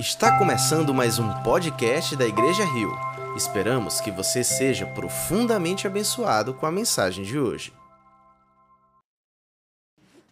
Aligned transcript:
Está 0.00 0.38
começando 0.38 0.94
mais 0.94 1.18
um 1.18 1.28
podcast 1.42 2.16
da 2.16 2.26
Igreja 2.26 2.64
Rio. 2.64 2.90
Esperamos 3.36 4.00
que 4.00 4.10
você 4.10 4.42
seja 4.42 4.86
profundamente 4.86 5.86
abençoado 5.86 6.54
com 6.54 6.64
a 6.64 6.72
mensagem 6.72 7.22
de 7.22 7.38
hoje. 7.38 7.70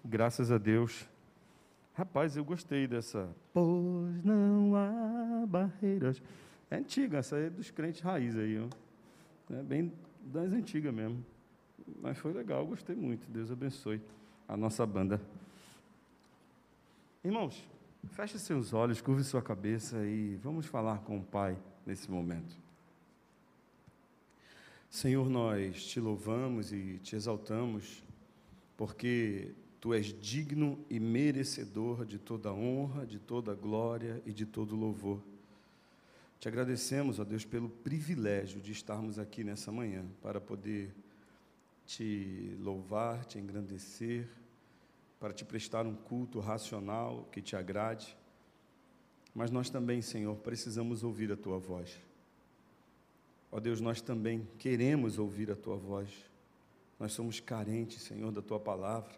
Graças 0.02 0.50
a 0.50 0.56
Deus. 0.56 1.06
Rapaz, 1.92 2.34
eu 2.34 2.46
gostei 2.46 2.86
dessa. 2.86 3.28
Pois 3.52 4.24
não 4.24 4.74
há 4.74 5.44
barreiras. 5.46 6.22
É 6.70 6.76
antiga, 6.76 7.18
essa 7.18 7.36
é 7.36 7.50
dos 7.50 7.70
crentes 7.70 8.00
raiz 8.00 8.38
aí, 8.38 8.58
ó. 8.58 9.54
É 9.54 9.62
bem 9.62 9.92
das 10.22 10.50
antigas 10.50 10.94
mesmo. 10.94 11.22
Mas 12.00 12.16
foi 12.16 12.32
legal, 12.32 12.66
gostei 12.66 12.96
muito. 12.96 13.30
Deus 13.30 13.50
abençoe 13.50 14.00
a 14.48 14.56
nossa 14.56 14.86
banda. 14.86 15.20
Irmãos, 17.22 17.62
feche 18.08 18.38
seus 18.38 18.72
olhos, 18.72 19.00
curve 19.00 19.22
sua 19.22 19.42
cabeça 19.42 20.04
e 20.04 20.36
vamos 20.36 20.66
falar 20.66 20.98
com 21.00 21.18
o 21.18 21.22
Pai 21.22 21.56
nesse 21.86 22.10
momento. 22.10 22.56
Senhor, 24.90 25.28
nós 25.28 25.84
te 25.84 26.00
louvamos 26.00 26.72
e 26.72 26.98
te 27.02 27.14
exaltamos, 27.14 28.02
porque 28.76 29.52
tu 29.80 29.92
és 29.92 30.06
digno 30.06 30.78
e 30.88 30.98
merecedor 30.98 32.04
de 32.04 32.18
toda 32.18 32.52
honra, 32.52 33.06
de 33.06 33.18
toda 33.18 33.54
glória 33.54 34.22
e 34.24 34.32
de 34.32 34.46
todo 34.46 34.74
louvor. 34.74 35.20
Te 36.40 36.48
agradecemos, 36.48 37.18
ó 37.18 37.24
Deus, 37.24 37.44
pelo 37.44 37.68
privilégio 37.68 38.60
de 38.60 38.72
estarmos 38.72 39.18
aqui 39.18 39.44
nessa 39.44 39.70
manhã 39.70 40.04
para 40.22 40.40
poder 40.40 40.94
te 41.86 42.56
louvar, 42.60 43.24
te 43.24 43.38
engrandecer, 43.38 44.28
para 45.18 45.32
te 45.32 45.44
prestar 45.44 45.86
um 45.86 45.94
culto 45.94 46.40
racional 46.40 47.28
que 47.32 47.42
te 47.42 47.56
agrade. 47.56 48.16
Mas 49.34 49.50
nós 49.50 49.68
também, 49.70 50.00
Senhor, 50.00 50.36
precisamos 50.36 51.02
ouvir 51.02 51.32
a 51.32 51.36
tua 51.36 51.58
voz. 51.58 52.00
Ó 53.50 53.58
Deus, 53.58 53.80
nós 53.80 54.00
também 54.00 54.46
queremos 54.58 55.18
ouvir 55.18 55.50
a 55.50 55.56
tua 55.56 55.76
voz. 55.76 56.10
Nós 56.98 57.12
somos 57.12 57.40
carentes, 57.40 58.02
Senhor, 58.02 58.30
da 58.32 58.42
tua 58.42 58.60
palavra, 58.60 59.14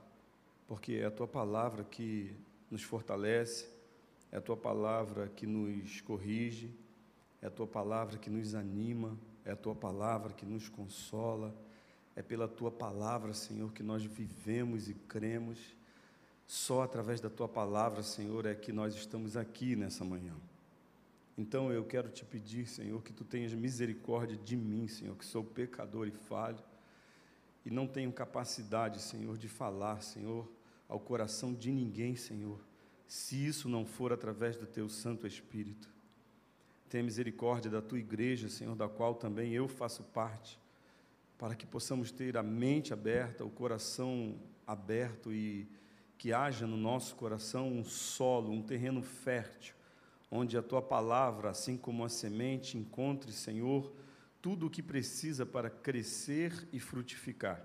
porque 0.68 0.94
é 0.94 1.06
a 1.06 1.10
tua 1.10 1.26
palavra 1.26 1.82
que 1.82 2.34
nos 2.70 2.82
fortalece, 2.82 3.68
é 4.30 4.36
a 4.36 4.40
tua 4.40 4.56
palavra 4.56 5.28
que 5.28 5.46
nos 5.46 6.00
corrige, 6.02 6.70
é 7.42 7.46
a 7.46 7.50
tua 7.50 7.66
palavra 7.66 8.18
que 8.18 8.30
nos 8.30 8.54
anima, 8.54 9.18
é 9.44 9.52
a 9.52 9.56
tua 9.56 9.74
palavra 9.74 10.32
que 10.32 10.44
nos 10.44 10.68
consola, 10.68 11.54
é 12.14 12.22
pela 12.22 12.46
tua 12.46 12.70
palavra, 12.70 13.32
Senhor, 13.32 13.72
que 13.72 13.82
nós 13.82 14.04
vivemos 14.04 14.88
e 14.88 14.94
cremos. 14.94 15.58
Só 16.50 16.82
através 16.82 17.20
da 17.20 17.30
tua 17.30 17.46
palavra, 17.46 18.02
Senhor, 18.02 18.44
é 18.44 18.56
que 18.56 18.72
nós 18.72 18.96
estamos 18.96 19.36
aqui 19.36 19.76
nessa 19.76 20.04
manhã. 20.04 20.34
Então 21.38 21.72
eu 21.72 21.84
quero 21.84 22.08
te 22.08 22.24
pedir, 22.24 22.66
Senhor, 22.66 23.00
que 23.04 23.12
tu 23.12 23.22
tenhas 23.22 23.54
misericórdia 23.54 24.36
de 24.36 24.56
mim, 24.56 24.88
Senhor, 24.88 25.14
que 25.14 25.24
sou 25.24 25.44
pecador 25.44 26.08
e 26.08 26.10
falho, 26.10 26.58
e 27.64 27.70
não 27.70 27.86
tenho 27.86 28.12
capacidade, 28.12 29.00
Senhor, 29.00 29.38
de 29.38 29.46
falar, 29.46 30.02
Senhor, 30.02 30.50
ao 30.88 30.98
coração 30.98 31.54
de 31.54 31.70
ninguém, 31.70 32.16
Senhor, 32.16 32.58
se 33.06 33.46
isso 33.46 33.68
não 33.68 33.86
for 33.86 34.12
através 34.12 34.56
do 34.56 34.66
teu 34.66 34.88
Santo 34.88 35.28
Espírito. 35.28 35.88
Tenha 36.88 37.04
misericórdia 37.04 37.70
da 37.70 37.80
tua 37.80 38.00
igreja, 38.00 38.48
Senhor, 38.48 38.74
da 38.74 38.88
qual 38.88 39.14
também 39.14 39.52
eu 39.52 39.68
faço 39.68 40.02
parte, 40.02 40.58
para 41.38 41.54
que 41.54 41.64
possamos 41.64 42.10
ter 42.10 42.36
a 42.36 42.42
mente 42.42 42.92
aberta, 42.92 43.44
o 43.44 43.50
coração 43.50 44.36
aberto 44.66 45.32
e 45.32 45.68
que 46.20 46.34
haja 46.34 46.66
no 46.66 46.76
nosso 46.76 47.16
coração 47.16 47.72
um 47.72 47.82
solo, 47.82 48.52
um 48.52 48.60
terreno 48.60 49.02
fértil, 49.02 49.74
onde 50.30 50.54
a 50.54 50.62
tua 50.62 50.82
palavra, 50.82 51.48
assim 51.48 51.78
como 51.78 52.04
a 52.04 52.10
semente, 52.10 52.76
encontre, 52.76 53.32
Senhor, 53.32 53.90
tudo 54.42 54.66
o 54.66 54.70
que 54.70 54.82
precisa 54.82 55.46
para 55.46 55.70
crescer 55.70 56.68
e 56.74 56.78
frutificar. 56.78 57.64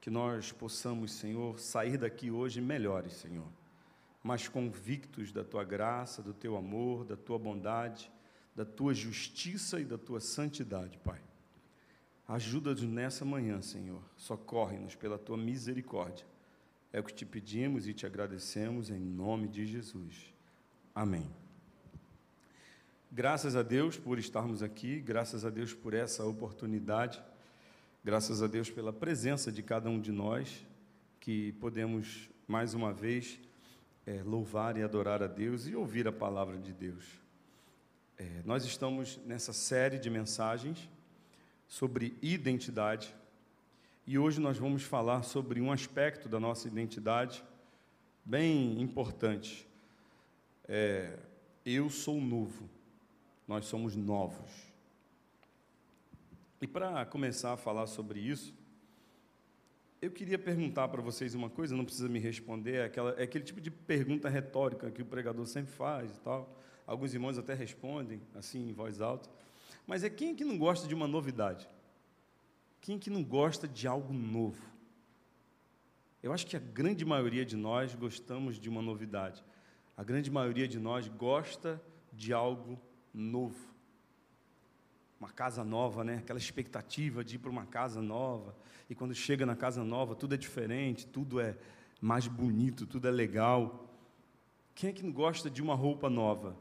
Que 0.00 0.08
nós 0.08 0.50
possamos, 0.50 1.12
Senhor, 1.12 1.60
sair 1.60 1.98
daqui 1.98 2.30
hoje 2.30 2.58
melhores, 2.58 3.12
Senhor, 3.12 3.52
mas 4.22 4.48
convictos 4.48 5.30
da 5.30 5.44
tua 5.44 5.62
graça, 5.62 6.22
do 6.22 6.32
teu 6.32 6.56
amor, 6.56 7.04
da 7.04 7.18
tua 7.18 7.38
bondade, 7.38 8.10
da 8.56 8.64
tua 8.64 8.94
justiça 8.94 9.78
e 9.78 9.84
da 9.84 9.98
tua 9.98 10.20
santidade, 10.20 10.96
Pai. 10.96 11.20
Ajuda-nos 12.26 12.84
nessa 12.84 13.26
manhã, 13.26 13.60
Senhor. 13.60 14.02
Socorre-nos 14.16 14.94
pela 14.94 15.18
tua 15.18 15.36
misericórdia 15.36 16.24
é 16.92 17.00
o 17.00 17.04
que 17.04 17.14
te 17.14 17.24
pedimos 17.24 17.86
e 17.86 17.94
te 17.94 18.04
agradecemos 18.04 18.90
em 18.90 18.98
nome 18.98 19.48
de 19.48 19.64
Jesus. 19.66 20.34
Amém. 20.94 21.28
Graças 23.12 23.56
a 23.56 23.62
Deus 23.62 23.96
por 23.96 24.18
estarmos 24.18 24.62
aqui, 24.62 25.00
graças 25.00 25.44
a 25.44 25.50
Deus 25.50 25.72
por 25.72 25.94
essa 25.94 26.24
oportunidade, 26.24 27.22
graças 28.04 28.42
a 28.42 28.46
Deus 28.46 28.70
pela 28.70 28.92
presença 28.92 29.50
de 29.50 29.62
cada 29.62 29.88
um 29.88 30.00
de 30.00 30.12
nós, 30.12 30.64
que 31.18 31.52
podemos 31.54 32.28
mais 32.46 32.74
uma 32.74 32.92
vez 32.92 33.38
é, 34.06 34.22
louvar 34.22 34.76
e 34.76 34.82
adorar 34.82 35.22
a 35.22 35.26
Deus 35.26 35.66
e 35.66 35.74
ouvir 35.74 36.08
a 36.08 36.12
palavra 36.12 36.58
de 36.58 36.72
Deus. 36.72 37.04
É, 38.18 38.42
nós 38.44 38.64
estamos 38.64 39.18
nessa 39.26 39.52
série 39.52 39.98
de 39.98 40.10
mensagens 40.10 40.88
sobre 41.66 42.16
identidade 42.20 43.14
e 44.06 44.18
hoje 44.18 44.40
nós 44.40 44.58
vamos 44.58 44.82
falar 44.82 45.22
sobre 45.22 45.60
um 45.60 45.70
aspecto 45.70 46.28
da 46.28 46.40
nossa 46.40 46.66
identidade 46.66 47.44
bem 48.24 48.80
importante. 48.80 49.66
É, 50.66 51.18
eu 51.64 51.90
sou 51.90 52.20
novo, 52.20 52.68
nós 53.46 53.66
somos 53.66 53.94
novos. 53.94 54.50
E 56.60 56.66
para 56.66 57.04
começar 57.06 57.52
a 57.52 57.56
falar 57.56 57.86
sobre 57.86 58.20
isso, 58.20 58.54
eu 60.00 60.10
queria 60.10 60.38
perguntar 60.38 60.88
para 60.88 61.02
vocês 61.02 61.34
uma 61.34 61.50
coisa, 61.50 61.76
não 61.76 61.84
precisa 61.84 62.08
me 62.08 62.18
responder, 62.18 62.76
é, 62.76 62.84
aquela, 62.84 63.10
é 63.18 63.24
aquele 63.24 63.44
tipo 63.44 63.60
de 63.60 63.70
pergunta 63.70 64.28
retórica 64.28 64.90
que 64.90 65.02
o 65.02 65.06
pregador 65.06 65.46
sempre 65.46 65.72
faz 65.72 66.16
e 66.16 66.20
tal. 66.20 66.58
Alguns 66.86 67.12
irmãos 67.12 67.38
até 67.38 67.54
respondem, 67.54 68.20
assim, 68.34 68.68
em 68.68 68.72
voz 68.72 69.00
alta. 69.00 69.28
Mas 69.86 70.02
é 70.02 70.10
quem 70.10 70.34
que 70.34 70.44
não 70.44 70.58
gosta 70.58 70.88
de 70.88 70.94
uma 70.94 71.06
novidade? 71.06 71.68
Quem 72.80 72.98
que 72.98 73.10
não 73.10 73.22
gosta 73.22 73.68
de 73.68 73.86
algo 73.86 74.12
novo? 74.12 74.64
Eu 76.22 76.32
acho 76.32 76.46
que 76.46 76.56
a 76.56 76.60
grande 76.60 77.04
maioria 77.04 77.44
de 77.44 77.56
nós 77.56 77.94
gostamos 77.94 78.58
de 78.58 78.68
uma 78.68 78.82
novidade. 78.82 79.44
A 79.96 80.02
grande 80.02 80.30
maioria 80.30 80.66
de 80.66 80.78
nós 80.78 81.08
gosta 81.08 81.82
de 82.12 82.32
algo 82.32 82.80
novo. 83.12 83.68
Uma 85.18 85.30
casa 85.30 85.62
nova, 85.62 86.02
né? 86.02 86.18
Aquela 86.18 86.38
expectativa 86.38 87.22
de 87.22 87.36
ir 87.36 87.38
para 87.38 87.50
uma 87.50 87.66
casa 87.66 88.00
nova. 88.00 88.56
E 88.88 88.94
quando 88.94 89.14
chega 89.14 89.44
na 89.44 89.54
casa 89.54 89.84
nova, 89.84 90.14
tudo 90.14 90.34
é 90.34 90.38
diferente, 90.38 91.06
tudo 91.06 91.38
é 91.38 91.56
mais 92.00 92.26
bonito, 92.26 92.86
tudo 92.86 93.06
é 93.08 93.10
legal. 93.10 93.86
Quem 94.74 94.90
é 94.90 94.92
que 94.92 95.02
não 95.02 95.12
gosta 95.12 95.50
de 95.50 95.60
uma 95.60 95.74
roupa 95.74 96.08
nova? 96.08 96.56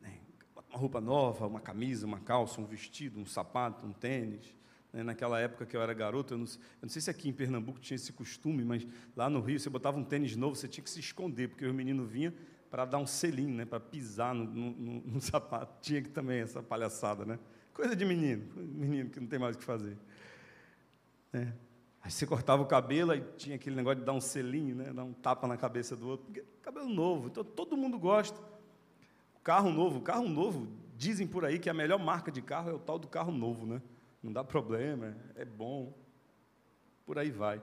Né? 0.00 0.20
Uma 0.54 0.78
roupa 0.78 1.00
nova, 1.00 1.46
uma 1.46 1.60
camisa, 1.60 2.06
uma 2.06 2.20
calça, 2.20 2.60
um 2.60 2.66
vestido, 2.66 3.18
um 3.18 3.26
sapato, 3.26 3.86
um 3.86 3.92
tênis. 3.92 4.54
Né, 4.92 5.02
naquela 5.02 5.38
época 5.38 5.66
que 5.66 5.76
eu 5.76 5.82
era 5.82 5.92
garoto, 5.92 6.34
eu 6.34 6.38
não, 6.38 6.46
eu 6.46 6.82
não, 6.82 6.88
sei 6.88 7.02
se 7.02 7.10
aqui 7.10 7.28
em 7.28 7.32
Pernambuco 7.32 7.78
tinha 7.78 7.94
esse 7.96 8.12
costume, 8.12 8.64
mas 8.64 8.86
lá 9.14 9.28
no 9.28 9.40
Rio, 9.40 9.60
você 9.60 9.68
botava 9.68 9.98
um 9.98 10.04
tênis 10.04 10.34
novo, 10.34 10.56
você 10.56 10.66
tinha 10.66 10.82
que 10.82 10.88
se 10.88 11.00
esconder, 11.00 11.48
porque 11.48 11.66
o 11.66 11.74
menino 11.74 12.06
vinha 12.06 12.32
para 12.70 12.84
dar 12.84 12.98
um 12.98 13.06
selinho, 13.06 13.54
né, 13.54 13.64
para 13.64 13.80
pisar 13.80 14.34
no, 14.34 14.44
no, 14.44 15.00
no, 15.12 15.20
sapato. 15.20 15.80
Tinha 15.80 16.02
que 16.02 16.08
também 16.08 16.40
essa 16.40 16.62
palhaçada, 16.62 17.24
né? 17.24 17.38
Coisa 17.72 17.94
de 17.94 18.04
menino, 18.04 18.44
menino 18.56 19.10
que 19.10 19.20
não 19.20 19.26
tem 19.26 19.38
mais 19.38 19.56
o 19.56 19.58
que 19.58 19.64
fazer. 19.64 19.96
É. 21.32 21.52
Aí 22.00 22.10
você 22.10 22.26
cortava 22.26 22.62
o 22.62 22.66
cabelo, 22.66 23.12
aí 23.12 23.22
tinha 23.36 23.56
aquele 23.56 23.76
negócio 23.76 24.00
de 24.00 24.04
dar 24.04 24.12
um 24.12 24.20
selinho, 24.20 24.74
né, 24.74 24.92
dar 24.92 25.04
um 25.04 25.12
tapa 25.12 25.46
na 25.46 25.56
cabeça 25.56 25.94
do 25.94 26.08
outro, 26.08 26.26
porque 26.26 26.44
cabelo 26.62 26.88
novo, 26.88 27.28
então 27.28 27.44
todo 27.44 27.76
mundo 27.76 27.98
gosta. 27.98 28.40
Carro 29.42 29.70
novo, 29.70 30.00
carro 30.00 30.28
novo, 30.28 30.68
dizem 30.96 31.26
por 31.26 31.44
aí 31.44 31.58
que 31.58 31.70
a 31.70 31.74
melhor 31.74 31.98
marca 31.98 32.30
de 32.30 32.42
carro 32.42 32.70
é 32.70 32.72
o 32.72 32.78
tal 32.78 32.98
do 32.98 33.08
carro 33.08 33.32
novo, 33.32 33.66
né? 33.66 33.80
Não 34.22 34.32
dá 34.32 34.42
problema, 34.42 35.16
é 35.36 35.44
bom. 35.44 35.92
Por 37.06 37.18
aí 37.18 37.30
vai. 37.30 37.62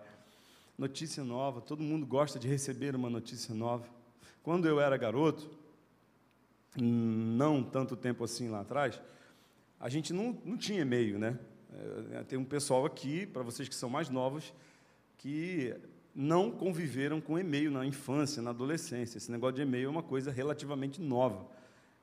Notícia 0.78 1.24
nova, 1.24 1.62
todo 1.62 1.84
mundo 1.84 2.06
gosta 2.06 2.40
de 2.40 2.48
receber 2.48 2.96
uma 2.96 3.10
notícia 3.10 3.54
nova. 3.54 3.88
Quando 4.44 4.68
eu 4.68 4.80
era 4.80 4.98
garoto, 4.98 5.50
não 6.78 7.64
tanto 7.64 7.96
tempo 7.96 8.24
assim 8.24 8.50
lá 8.50 8.62
atrás, 8.62 9.02
a 9.80 9.90
gente 9.90 10.14
não, 10.14 10.38
não 10.44 10.58
tinha 10.58 10.82
e-mail, 10.82 11.18
né? 11.18 11.38
É, 12.12 12.24
tem 12.24 12.40
um 12.40 12.46
pessoal 12.46 12.86
aqui, 12.86 13.26
para 13.26 13.44
vocês 13.44 13.68
que 13.68 13.76
são 13.76 13.90
mais 13.90 14.10
novos, 14.10 14.54
que 15.18 15.76
não 16.14 16.50
conviveram 16.50 17.20
com 17.20 17.38
e-mail 17.38 17.70
na 17.70 17.86
infância, 17.86 18.42
na 18.42 18.52
adolescência. 18.52 19.18
Esse 19.18 19.32
negócio 19.32 19.56
de 19.56 19.62
e-mail 19.62 19.88
é 19.88 19.90
uma 19.90 20.04
coisa 20.04 20.32
relativamente 20.32 21.02
nova. 21.02 21.46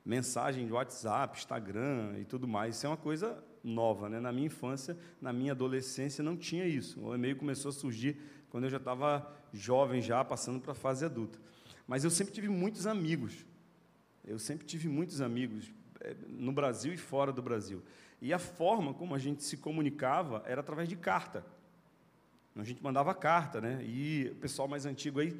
Mensagem 0.05 0.67
de 0.67 0.73
WhatsApp, 0.73 1.37
Instagram 1.37 2.19
e 2.19 2.25
tudo 2.25 2.47
mais, 2.47 2.75
isso 2.75 2.85
é 2.85 2.89
uma 2.89 2.97
coisa 2.97 3.43
nova. 3.63 4.09
Né? 4.09 4.19
Na 4.19 4.31
minha 4.31 4.47
infância, 4.47 4.97
na 5.21 5.31
minha 5.31 5.53
adolescência, 5.53 6.23
não 6.23 6.35
tinha 6.35 6.65
isso. 6.65 6.99
O 7.01 7.15
e-mail 7.15 7.35
começou 7.35 7.69
a 7.69 7.71
surgir 7.71 8.17
quando 8.49 8.65
eu 8.65 8.69
já 8.69 8.77
estava 8.77 9.31
jovem, 9.53 10.01
já 10.01 10.23
passando 10.23 10.59
para 10.59 10.73
a 10.73 10.75
fase 10.75 11.05
adulta. 11.05 11.39
Mas 11.87 12.03
eu 12.03 12.09
sempre 12.09 12.33
tive 12.33 12.49
muitos 12.49 12.85
amigos. 12.85 13.45
Eu 14.25 14.37
sempre 14.37 14.65
tive 14.65 14.87
muitos 14.87 15.21
amigos 15.21 15.71
é, 16.01 16.15
no 16.27 16.51
Brasil 16.51 16.93
e 16.93 16.97
fora 16.97 17.31
do 17.31 17.41
Brasil. 17.41 17.81
E 18.21 18.33
a 18.33 18.39
forma 18.39 18.93
como 18.93 19.15
a 19.15 19.19
gente 19.19 19.43
se 19.43 19.57
comunicava 19.57 20.43
era 20.45 20.61
através 20.61 20.87
de 20.87 20.95
carta. 20.95 21.45
A 22.55 22.63
gente 22.63 22.83
mandava 22.83 23.13
carta, 23.15 23.59
né? 23.59 23.83
E 23.83 24.29
o 24.31 24.35
pessoal 24.35 24.67
mais 24.67 24.85
antigo 24.85 25.19
aí 25.19 25.35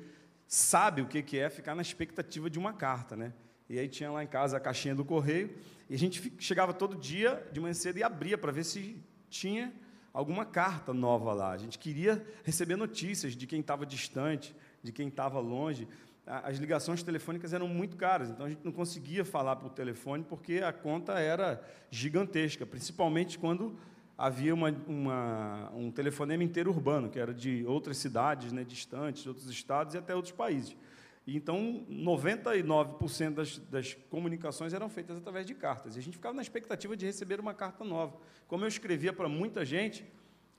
sabe 0.48 1.02
o 1.02 1.08
que 1.08 1.38
é 1.38 1.50
ficar 1.50 1.76
na 1.76 1.82
expectativa 1.82 2.50
de 2.50 2.58
uma 2.58 2.74
carta, 2.74 3.16
né? 3.16 3.34
E 3.70 3.80
aí 3.80 3.88
tinha 3.88 4.12
lá 4.12 4.24
em 4.24 4.28
casa 4.28 4.58
a 4.58 4.60
caixinha 4.60 4.94
do 4.96 5.06
correio, 5.06 5.56
e 5.90 5.96
a 5.96 5.98
gente 5.98 6.34
chegava 6.40 6.74
todo 6.74 6.96
dia 6.96 7.46
de 7.52 7.60
manhã 7.60 7.74
cedo 7.74 7.98
e 7.98 8.04
abria 8.04 8.38
para 8.38 8.52
ver 8.52 8.64
se 8.64 8.98
tinha 9.30 9.74
alguma 10.14 10.46
carta 10.46 10.94
nova 10.94 11.34
lá. 11.34 11.52
A 11.52 11.58
gente 11.58 11.80
queria 11.80 12.26
receber 12.44 12.76
notícias 12.76 13.36
de 13.36 13.48
quem 13.48 13.60
estava 13.60 13.86
distante, 13.86 14.56
de 14.82 14.92
quem 14.92 15.08
estava 15.08 15.40
longe. 15.40 15.88
As 16.26 16.58
ligações 16.58 17.04
telefônicas 17.04 17.52
eram 17.52 17.68
muito 17.68 17.98
caras, 17.98 18.30
então 18.30 18.46
a 18.46 18.50
gente 18.50 18.64
não 18.64 18.72
conseguia 18.72 19.26
falar 19.26 19.58
por 19.58 19.72
telefone 19.72 20.24
porque 20.24 20.60
a 20.60 20.72
conta 20.72 21.20
era 21.20 21.62
gigantesca, 21.92 22.66
principalmente 22.66 23.38
quando 23.38 23.78
havia 24.18 24.54
uma, 24.54 24.70
uma, 24.88 25.72
um 25.76 25.92
telefonema 25.92 26.44
interurbano, 26.44 27.10
que 27.10 27.20
era 27.20 27.34
de 27.34 27.66
outras 27.66 27.98
cidades 27.98 28.54
né, 28.54 28.64
distantes, 28.64 29.28
outros 29.28 29.50
estados 29.50 29.96
e 29.96 29.98
até 29.98 30.16
outros 30.16 30.34
países. 30.34 30.78
Então, 31.26 31.86
99% 31.90 33.34
das, 33.34 33.58
das 33.58 33.94
comunicações 34.10 34.74
eram 34.74 34.90
feitas 34.90 35.18
através 35.18 35.46
de 35.46 35.56
cartas. 35.56 35.96
E 35.96 36.00
a 36.00 36.02
gente 36.02 36.18
ficava 36.18 36.36
na 36.36 36.42
expectativa 36.42 36.98
de 36.98 37.06
receber 37.06 37.40
uma 37.40 37.54
carta 37.54 37.86
nova. 37.86 38.18
Como 38.48 38.66
eu 38.66 38.68
escrevia 38.68 39.14
para 39.14 39.30
muita 39.30 39.64
gente, 39.64 40.06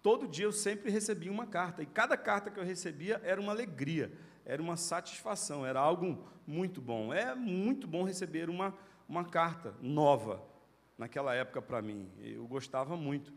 todo 0.03 0.27
dia 0.27 0.47
eu 0.47 0.53
sempre 0.53 0.91
recebia 0.91 1.31
uma 1.31 1.47
carta. 1.47 1.83
E 1.83 1.87
cada 1.87 2.17
carta 2.17 2.51
que 2.51 2.59
eu 2.59 2.65
recebia 2.65 3.21
era 3.23 3.39
uma 3.39 3.53
alegria, 3.53 4.11
era 4.45 4.63
uma 4.63 4.77
satisfação, 4.77 5.67
era 5.67 5.79
algo 5.81 6.27
muito 6.47 6.81
bom. 6.81 7.13
É 7.13 7.35
muito 7.35 7.87
bom 7.87 8.03
receber 8.03 8.49
uma, 8.49 8.75
uma 9.07 9.25
carta 9.25 9.75
nova 9.83 10.43
naquela 10.97 11.35
época 11.35 11.61
para 11.61 11.83
mim. 11.83 12.09
Eu 12.23 12.47
gostava 12.47 12.97
muito. 12.97 13.35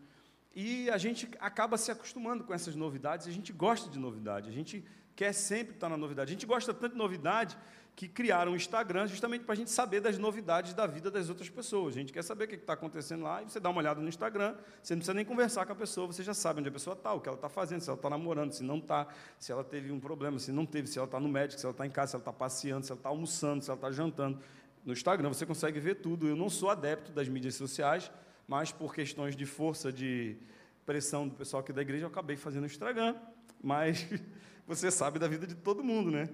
E 0.60 0.90
a 0.90 0.98
gente 0.98 1.30
acaba 1.40 1.78
se 1.78 1.92
acostumando 1.92 2.44
com 2.44 2.52
essas 2.52 2.76
novidades, 2.76 3.28
a 3.28 3.32
gente 3.32 3.54
gosta 3.54 3.92
de 3.92 4.00
novidade, 4.00 4.50
a 4.50 4.52
gente 4.52 4.84
quer 5.16 5.32
sempre 5.32 5.76
estar 5.76 5.88
na 5.88 5.96
novidade. 5.96 6.32
A 6.32 6.34
gente 6.34 6.48
gosta 6.48 6.74
tanto 6.74 6.94
de 6.94 6.98
novidade 6.98 7.56
que 7.96 8.08
criaram 8.08 8.54
o 8.54 8.56
Instagram 8.56 9.06
justamente 9.06 9.44
para 9.44 9.54
a 9.54 9.56
gente 9.56 9.70
saber 9.70 10.02
das 10.02 10.18
novidades 10.18 10.74
da 10.74 10.88
vida 10.88 11.12
das 11.12 11.30
outras 11.30 11.48
pessoas. 11.48 11.96
A 11.96 12.00
gente 12.00 12.12
quer 12.12 12.24
saber 12.24 12.46
o 12.46 12.48
que 12.48 12.56
está 12.56 12.74
acontecendo 12.74 13.22
lá, 13.22 13.44
e 13.44 13.46
você 13.46 13.60
dá 13.60 13.70
uma 13.70 13.78
olhada 13.78 14.02
no 14.02 14.10
Instagram, 14.10 14.56
você 14.82 14.96
não 14.96 15.00
precisa 15.00 15.14
nem 15.14 15.24
conversar 15.24 15.64
com 15.64 15.74
a 15.74 15.76
pessoa, 15.76 16.08
você 16.08 16.24
já 16.24 16.34
sabe 16.34 16.60
onde 16.60 16.70
a 16.70 16.72
pessoa 16.72 16.96
está, 16.96 17.14
o 17.14 17.22
que 17.22 17.30
ela 17.30 17.38
está 17.38 17.50
fazendo, 17.50 17.82
se 17.82 17.90
ela 17.92 17.96
está 17.96 18.10
namorando, 18.10 18.52
se 18.52 18.64
não 18.64 18.80
está, 18.80 19.08
se 19.38 19.52
ela 19.52 19.64
teve 19.64 19.92
um 19.92 20.00
problema, 20.00 20.40
se 20.40 20.52
não 20.52 20.66
teve, 20.66 20.88
se 20.88 20.98
ela 20.98 21.06
está 21.06 21.20
no 21.20 21.30
médico, 21.30 21.60
se 21.60 21.68
ela 21.68 21.72
está 21.72 21.86
em 21.86 21.92
casa, 21.92 22.10
se 22.10 22.16
ela 22.16 22.22
está 22.22 22.34
passeando, 22.34 22.84
se 22.84 22.92
ela 22.92 23.00
está 23.00 23.10
almoçando, 23.10 23.64
se 23.64 23.70
ela 23.70 23.78
está 23.78 23.92
jantando. 23.92 24.40
No 24.84 24.92
Instagram 24.92 25.30
você 25.30 25.46
consegue 25.46 25.80
ver 25.80 25.96
tudo. 25.96 26.28
Eu 26.28 26.36
não 26.36 26.50
sou 26.50 26.72
adepto 26.72 27.12
das 27.12 27.28
mídias 27.28 27.54
sociais, 27.54 28.12
mas 28.48 28.72
por 28.72 28.96
questões 28.96 29.36
de 29.36 29.46
força, 29.46 29.92
de 29.92 30.38
pressão 30.86 31.28
do 31.28 31.36
pessoal 31.36 31.62
aqui 31.62 31.74
da 31.74 31.82
igreja, 31.82 32.06
eu 32.06 32.08
acabei 32.08 32.38
fazendo 32.38 32.64
o 32.64 32.68
Instagram, 32.68 33.16
mas 33.62 34.08
você 34.66 34.90
sabe 34.90 35.20
da 35.20 35.28
vida 35.28 35.46
de 35.46 35.56
todo 35.56 35.84
mundo, 35.84 36.10
né? 36.10 36.30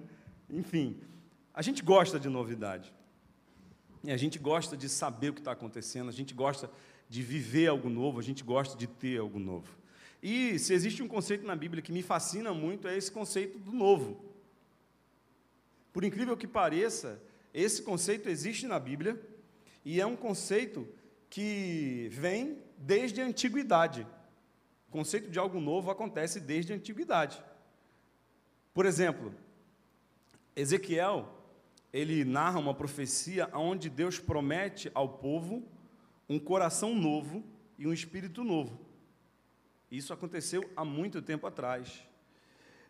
Enfim, 0.48 1.00
a 1.52 1.60
gente 1.60 1.82
gosta 1.82 2.20
de 2.20 2.28
novidade. 2.28 2.94
E 4.04 4.12
a 4.12 4.16
gente 4.16 4.38
gosta 4.38 4.76
de 4.76 4.88
saber 4.88 5.30
o 5.30 5.34
que 5.34 5.40
está 5.40 5.52
acontecendo, 5.52 6.08
a 6.08 6.12
gente 6.12 6.34
gosta 6.34 6.70
de 7.08 7.22
viver 7.22 7.68
algo 7.68 7.88
novo, 7.88 8.20
a 8.20 8.22
gente 8.22 8.44
gosta 8.44 8.76
de 8.76 8.86
ter 8.86 9.18
algo 9.18 9.38
novo. 9.38 9.76
E 10.22 10.58
se 10.58 10.72
existe 10.72 11.02
um 11.02 11.08
conceito 11.08 11.46
na 11.46 11.56
Bíblia 11.56 11.82
que 11.82 11.92
me 11.92 12.02
fascina 12.02 12.52
muito, 12.54 12.86
é 12.86 12.96
esse 12.96 13.10
conceito 13.10 13.58
do 13.58 13.72
novo. 13.72 14.24
Por 15.92 16.04
incrível 16.04 16.36
que 16.36 16.46
pareça, 16.46 17.20
esse 17.52 17.82
conceito 17.82 18.28
existe 18.28 18.66
na 18.66 18.78
Bíblia 18.78 19.20
e 19.84 20.00
é 20.00 20.06
um 20.06 20.16
conceito 20.16 20.88
que 21.34 22.08
vem 22.12 22.62
desde 22.78 23.20
a 23.20 23.26
antiguidade. 23.26 24.06
O 24.86 24.92
conceito 24.92 25.28
de 25.28 25.36
algo 25.36 25.58
novo 25.58 25.90
acontece 25.90 26.38
desde 26.38 26.72
a 26.72 26.76
antiguidade. 26.76 27.42
Por 28.72 28.86
exemplo, 28.86 29.34
Ezequiel, 30.54 31.28
ele 31.92 32.24
narra 32.24 32.60
uma 32.60 32.72
profecia 32.72 33.50
onde 33.52 33.90
Deus 33.90 34.20
promete 34.20 34.92
ao 34.94 35.08
povo 35.08 35.66
um 36.28 36.38
coração 36.38 36.94
novo 36.94 37.42
e 37.76 37.84
um 37.84 37.92
espírito 37.92 38.44
novo. 38.44 38.78
Isso 39.90 40.12
aconteceu 40.12 40.70
há 40.76 40.84
muito 40.84 41.20
tempo 41.20 41.48
atrás. 41.48 42.06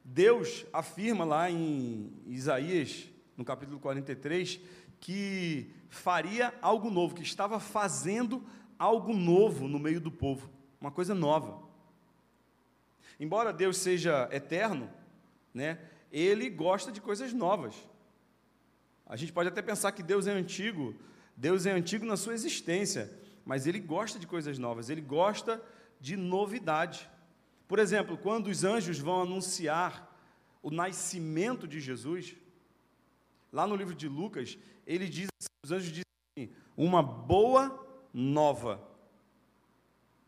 Deus 0.05 0.67
afirma 0.71 1.25
lá 1.25 1.51
em 1.51 2.13
Isaías, 2.27 3.09
no 3.39 3.45
capítulo 3.45 3.81
43, 3.81 4.61
que 5.01 5.71
faria 5.95 6.53
algo 6.61 6.91
novo, 6.91 7.15
que 7.15 7.23
estava 7.23 7.59
fazendo 7.61 8.45
algo 8.79 9.15
novo 9.15 9.69
no 9.69 9.79
meio 9.79 10.01
do 10.01 10.11
povo, 10.11 10.51
uma 10.81 10.91
coisa 10.91 11.15
nova. 11.15 11.63
Embora 13.19 13.53
Deus 13.53 13.79
seja 13.79 14.29
eterno, 14.33 14.91
né, 15.53 15.79
ele 16.11 16.51
gosta 16.51 16.91
de 16.91 17.01
coisas 17.01 17.33
novas. 17.33 17.75
A 19.07 19.17
gente 19.17 19.33
pode 19.33 19.49
até 19.49 19.63
pensar 19.63 19.93
que 19.93 20.03
Deus 20.03 20.27
é 20.27 20.33
antigo, 20.33 20.95
Deus 21.37 21.67
é 21.67 21.73
antigo 21.73 22.05
na 22.05 22.17
sua 22.17 22.35
existência, 22.35 23.13
mas 23.45 23.67
ele 23.67 23.79
gosta 23.79 24.19
de 24.19 24.27
coisas 24.27 24.59
novas, 24.59 24.91
ele 24.91 25.01
gosta 25.01 25.63
de 26.01 26.17
novidade. 26.17 27.09
Por 27.69 27.79
exemplo, 27.79 28.19
quando 28.19 28.49
os 28.49 28.65
anjos 28.65 28.99
vão 28.99 29.23
anunciar 29.23 30.11
o 30.63 30.71
nascimento 30.71 31.69
de 31.69 31.81
Jesus, 31.81 32.35
lá 33.53 33.67
no 33.67 33.77
livro 33.77 33.95
de 33.95 34.09
Lucas, 34.09 34.59
ele 34.87 35.09
diz, 35.09 35.29
os 35.65 35.73
anjos 35.73 35.89
dizem 35.89 36.05
assim, 36.37 36.53
uma 36.77 37.03
boa 37.03 37.85
nova. 38.13 38.81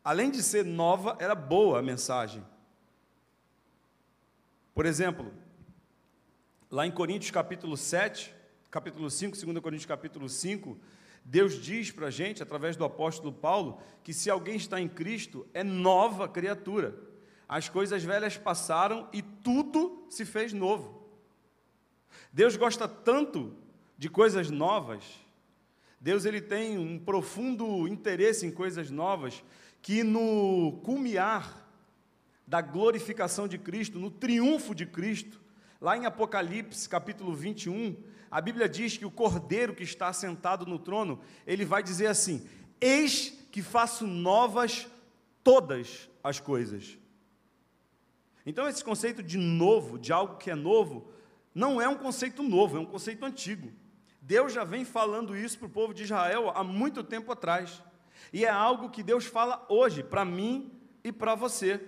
Além 0.03 0.31
de 0.31 0.41
ser 0.41 0.65
nova, 0.65 1.17
era 1.19 1.35
boa 1.35 1.79
a 1.79 1.83
mensagem. 1.83 2.43
Por 4.73 4.85
exemplo, 4.85 5.33
lá 6.69 6.85
em 6.85 6.91
Coríntios 6.91 7.31
capítulo 7.31 7.75
7, 7.75 8.33
capítulo 8.69 9.09
5, 9.09 9.35
2 9.35 9.59
Coríntios 9.59 9.85
capítulo 9.85 10.29
5, 10.29 10.77
Deus 11.25 11.61
diz 11.61 11.91
para 11.91 12.07
a 12.07 12.11
gente, 12.11 12.41
através 12.41 12.77
do 12.77 12.85
apóstolo 12.85 13.33
Paulo, 13.33 13.81
que 14.03 14.13
se 14.13 14.29
alguém 14.29 14.55
está 14.55 14.79
em 14.79 14.87
Cristo, 14.87 15.45
é 15.53 15.63
nova 15.63 16.27
criatura. 16.29 16.97
As 17.49 17.67
coisas 17.67 18.03
velhas 18.03 18.37
passaram 18.37 19.09
e 19.11 19.21
tudo 19.21 20.05
se 20.09 20.23
fez 20.23 20.53
novo. 20.53 21.05
Deus 22.31 22.55
gosta 22.55 22.87
tanto 22.87 23.55
de 23.97 24.09
coisas 24.09 24.49
novas, 24.49 25.03
Deus 25.99 26.25
ele 26.25 26.39
tem 26.39 26.77
um 26.77 26.99
profundo 26.99 27.87
interesse 27.87 28.45
em 28.45 28.51
coisas 28.51 28.91
novas, 28.91 29.43
que 29.81 30.03
no 30.03 30.79
culmiar 30.83 31.67
da 32.45 32.61
glorificação 32.61 33.47
de 33.47 33.57
Cristo, 33.57 33.99
no 33.99 34.11
triunfo 34.11 34.75
de 34.75 34.85
Cristo. 34.85 35.41
Lá 35.81 35.97
em 35.97 36.05
Apocalipse, 36.05 36.87
capítulo 36.87 37.33
21, 37.33 37.95
a 38.29 38.39
Bíblia 38.39 38.69
diz 38.69 38.97
que 38.97 39.05
o 39.05 39.11
cordeiro 39.11 39.73
que 39.73 39.83
está 39.83 40.13
sentado 40.13 40.65
no 40.65 40.77
trono, 40.77 41.19
ele 41.45 41.65
vai 41.65 41.81
dizer 41.81 42.07
assim: 42.07 42.47
Eis 42.79 43.33
que 43.51 43.61
faço 43.61 44.05
novas 44.05 44.87
todas 45.43 46.09
as 46.23 46.39
coisas. 46.39 46.97
Então, 48.45 48.67
esse 48.67 48.83
conceito 48.83 49.21
de 49.23 49.37
novo, 49.37 49.99
de 49.99 50.13
algo 50.13 50.37
que 50.37 50.49
é 50.49 50.55
novo, 50.55 51.11
não 51.53 51.81
é 51.81 51.87
um 51.87 51.97
conceito 51.97 52.43
novo, 52.43 52.77
é 52.77 52.79
um 52.79 52.85
conceito 52.85 53.25
antigo. 53.25 53.71
Deus 54.27 54.51
já 54.51 54.65
vem 54.65 54.83
falando 54.83 55.37
isso 55.37 55.57
para 55.57 55.67
o 55.67 55.69
povo 55.69 55.93
de 55.93 56.03
Israel 56.03 56.51
há 56.53 56.61
muito 56.61 57.01
tempo 57.01 57.31
atrás. 57.31 57.81
E 58.33 58.43
é 58.43 58.49
algo 58.49 58.89
que 58.89 59.01
Deus 59.01 59.25
fala 59.25 59.65
hoje, 59.69 60.03
para 60.03 60.25
mim 60.25 60.69
e 61.01 61.13
para 61.13 61.33
você. 61.33 61.81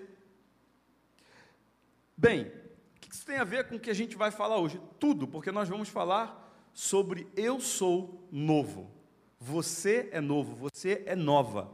Bem, 2.16 2.50
o 2.96 3.00
que 3.02 3.14
isso 3.14 3.26
tem 3.26 3.36
a 3.36 3.44
ver 3.44 3.68
com 3.68 3.76
o 3.76 3.80
que 3.80 3.90
a 3.90 3.94
gente 3.94 4.16
vai 4.16 4.32
falar 4.32 4.56
hoje? 4.56 4.80
Tudo, 4.98 5.28
porque 5.28 5.52
nós 5.52 5.68
vamos 5.68 5.90
falar 5.90 6.50
sobre 6.74 7.28
eu 7.36 7.60
sou 7.60 8.26
novo. 8.32 8.90
Você 9.38 10.08
é 10.14 10.22
novo, 10.22 10.56
você 10.56 11.04
é 11.06 11.18
nova. 11.18 11.70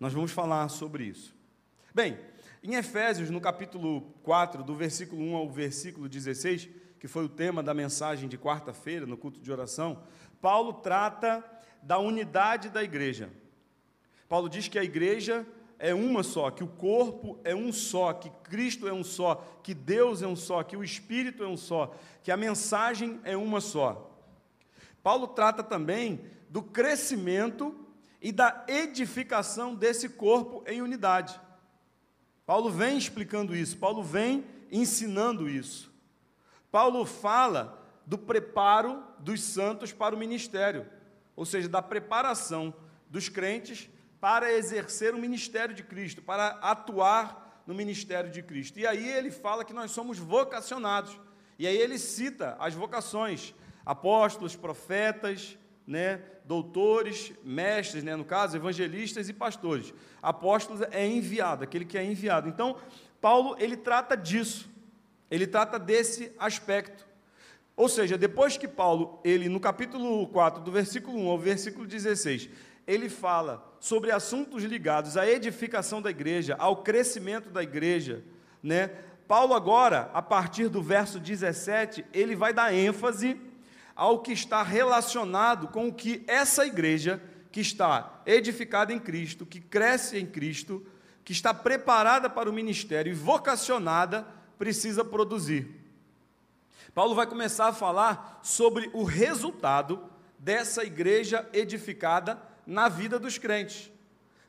Nós 0.00 0.14
vamos 0.14 0.32
falar 0.32 0.66
sobre 0.70 1.04
isso. 1.04 1.36
Bem, 1.94 2.18
em 2.64 2.76
Efésios, 2.76 3.28
no 3.28 3.42
capítulo 3.42 4.00
4, 4.22 4.62
do 4.62 4.74
versículo 4.74 5.22
1 5.22 5.36
ao 5.36 5.50
versículo 5.50 6.08
16, 6.08 6.70
que 6.98 7.08
foi 7.08 7.24
o 7.24 7.28
tema 7.28 7.62
da 7.62 7.72
mensagem 7.72 8.28
de 8.28 8.36
quarta-feira, 8.36 9.06
no 9.06 9.16
culto 9.16 9.40
de 9.40 9.52
oração, 9.52 10.02
Paulo 10.40 10.72
trata 10.74 11.44
da 11.82 11.98
unidade 11.98 12.68
da 12.68 12.82
igreja. 12.82 13.30
Paulo 14.28 14.48
diz 14.48 14.68
que 14.68 14.78
a 14.78 14.84
igreja 14.84 15.46
é 15.78 15.94
uma 15.94 16.22
só, 16.22 16.50
que 16.50 16.64
o 16.64 16.68
corpo 16.68 17.38
é 17.44 17.54
um 17.54 17.72
só, 17.72 18.12
que 18.12 18.30
Cristo 18.42 18.88
é 18.88 18.92
um 18.92 19.04
só, 19.04 19.36
que 19.62 19.72
Deus 19.72 20.22
é 20.22 20.26
um 20.26 20.36
só, 20.36 20.62
que 20.62 20.76
o 20.76 20.82
Espírito 20.82 21.44
é 21.44 21.46
um 21.46 21.56
só, 21.56 21.94
que 22.22 22.32
a 22.32 22.36
mensagem 22.36 23.20
é 23.22 23.36
uma 23.36 23.60
só. 23.60 24.10
Paulo 25.02 25.28
trata 25.28 25.62
também 25.62 26.20
do 26.50 26.62
crescimento 26.62 27.74
e 28.20 28.32
da 28.32 28.64
edificação 28.66 29.74
desse 29.74 30.08
corpo 30.08 30.64
em 30.66 30.82
unidade. 30.82 31.40
Paulo 32.44 32.70
vem 32.70 32.98
explicando 32.98 33.54
isso, 33.54 33.76
Paulo 33.76 34.02
vem 34.02 34.44
ensinando 34.72 35.48
isso. 35.48 35.87
Paulo 36.70 37.04
fala 37.04 37.82
do 38.06 38.16
preparo 38.16 39.02
dos 39.18 39.42
santos 39.42 39.92
para 39.92 40.14
o 40.14 40.18
ministério. 40.18 40.86
ou 41.36 41.44
seja, 41.44 41.68
da 41.68 41.80
preparação 41.80 42.74
dos 43.08 43.28
crentes 43.28 43.88
para 44.20 44.52
exercer 44.52 45.14
o 45.14 45.18
ministério 45.18 45.72
de 45.72 45.84
Cristo, 45.84 46.20
para 46.20 46.48
atuar 46.60 47.62
no 47.64 47.74
ministério 47.74 48.30
de 48.30 48.42
Cristo. 48.42 48.80
E 48.80 48.86
aí 48.86 49.08
ele 49.08 49.30
fala 49.30 49.64
que 49.64 49.72
nós 49.72 49.92
somos 49.92 50.18
vocacionados. 50.18 51.16
E 51.58 51.66
aí 51.66 51.76
ele 51.76 51.98
cita 51.98 52.56
as 52.58 52.74
vocações: 52.74 53.54
apóstolos, 53.86 54.56
profetas, 54.56 55.56
né, 55.86 56.20
doutores, 56.44 57.32
mestres, 57.44 58.02
né, 58.02 58.16
no 58.16 58.24
caso, 58.24 58.56
evangelistas 58.56 59.28
e 59.28 59.32
pastores. 59.32 59.94
Apóstolos 60.20 60.82
é 60.90 61.06
enviado, 61.06 61.62
aquele 61.62 61.84
que 61.84 61.96
é 61.96 62.04
enviado. 62.04 62.48
Então, 62.48 62.76
Paulo 63.20 63.56
ele 63.58 63.76
trata 63.76 64.16
disso. 64.16 64.68
Ele 65.30 65.46
trata 65.46 65.78
desse 65.78 66.32
aspecto. 66.38 67.06
Ou 67.76 67.88
seja, 67.88 68.18
depois 68.18 68.56
que 68.56 68.66
Paulo, 68.66 69.20
ele 69.22 69.48
no 69.48 69.60
capítulo 69.60 70.26
4, 70.28 70.62
do 70.62 70.70
versículo 70.72 71.18
1 71.18 71.28
ao 71.28 71.38
versículo 71.38 71.86
16, 71.86 72.48
ele 72.86 73.08
fala 73.08 73.64
sobre 73.78 74.10
assuntos 74.10 74.64
ligados 74.64 75.16
à 75.16 75.28
edificação 75.28 76.00
da 76.00 76.10
igreja, 76.10 76.56
ao 76.58 76.82
crescimento 76.82 77.50
da 77.50 77.62
igreja, 77.62 78.24
né? 78.62 78.90
Paulo 79.28 79.52
agora, 79.52 80.10
a 80.14 80.22
partir 80.22 80.68
do 80.68 80.82
verso 80.82 81.20
17, 81.20 82.04
ele 82.14 82.34
vai 82.34 82.54
dar 82.54 82.72
ênfase 82.72 83.38
ao 83.94 84.20
que 84.20 84.32
está 84.32 84.62
relacionado 84.62 85.68
com 85.68 85.88
o 85.88 85.92
que 85.92 86.24
essa 86.26 86.66
igreja 86.66 87.22
que 87.52 87.60
está 87.60 88.22
edificada 88.24 88.90
em 88.92 88.98
Cristo, 88.98 89.44
que 89.44 89.60
cresce 89.60 90.18
em 90.18 90.24
Cristo, 90.24 90.86
que 91.24 91.32
está 91.32 91.52
preparada 91.52 92.30
para 92.30 92.48
o 92.48 92.52
ministério 92.52 93.10
e 93.10 93.14
vocacionada, 93.14 94.26
precisa 94.58 95.04
produzir. 95.04 95.68
Paulo 96.94 97.14
vai 97.14 97.26
começar 97.26 97.68
a 97.68 97.72
falar 97.72 98.40
sobre 98.42 98.90
o 98.92 99.04
resultado 99.04 100.02
dessa 100.38 100.84
igreja 100.84 101.48
edificada 101.52 102.40
na 102.66 102.88
vida 102.88 103.18
dos 103.18 103.38
crentes. 103.38 103.90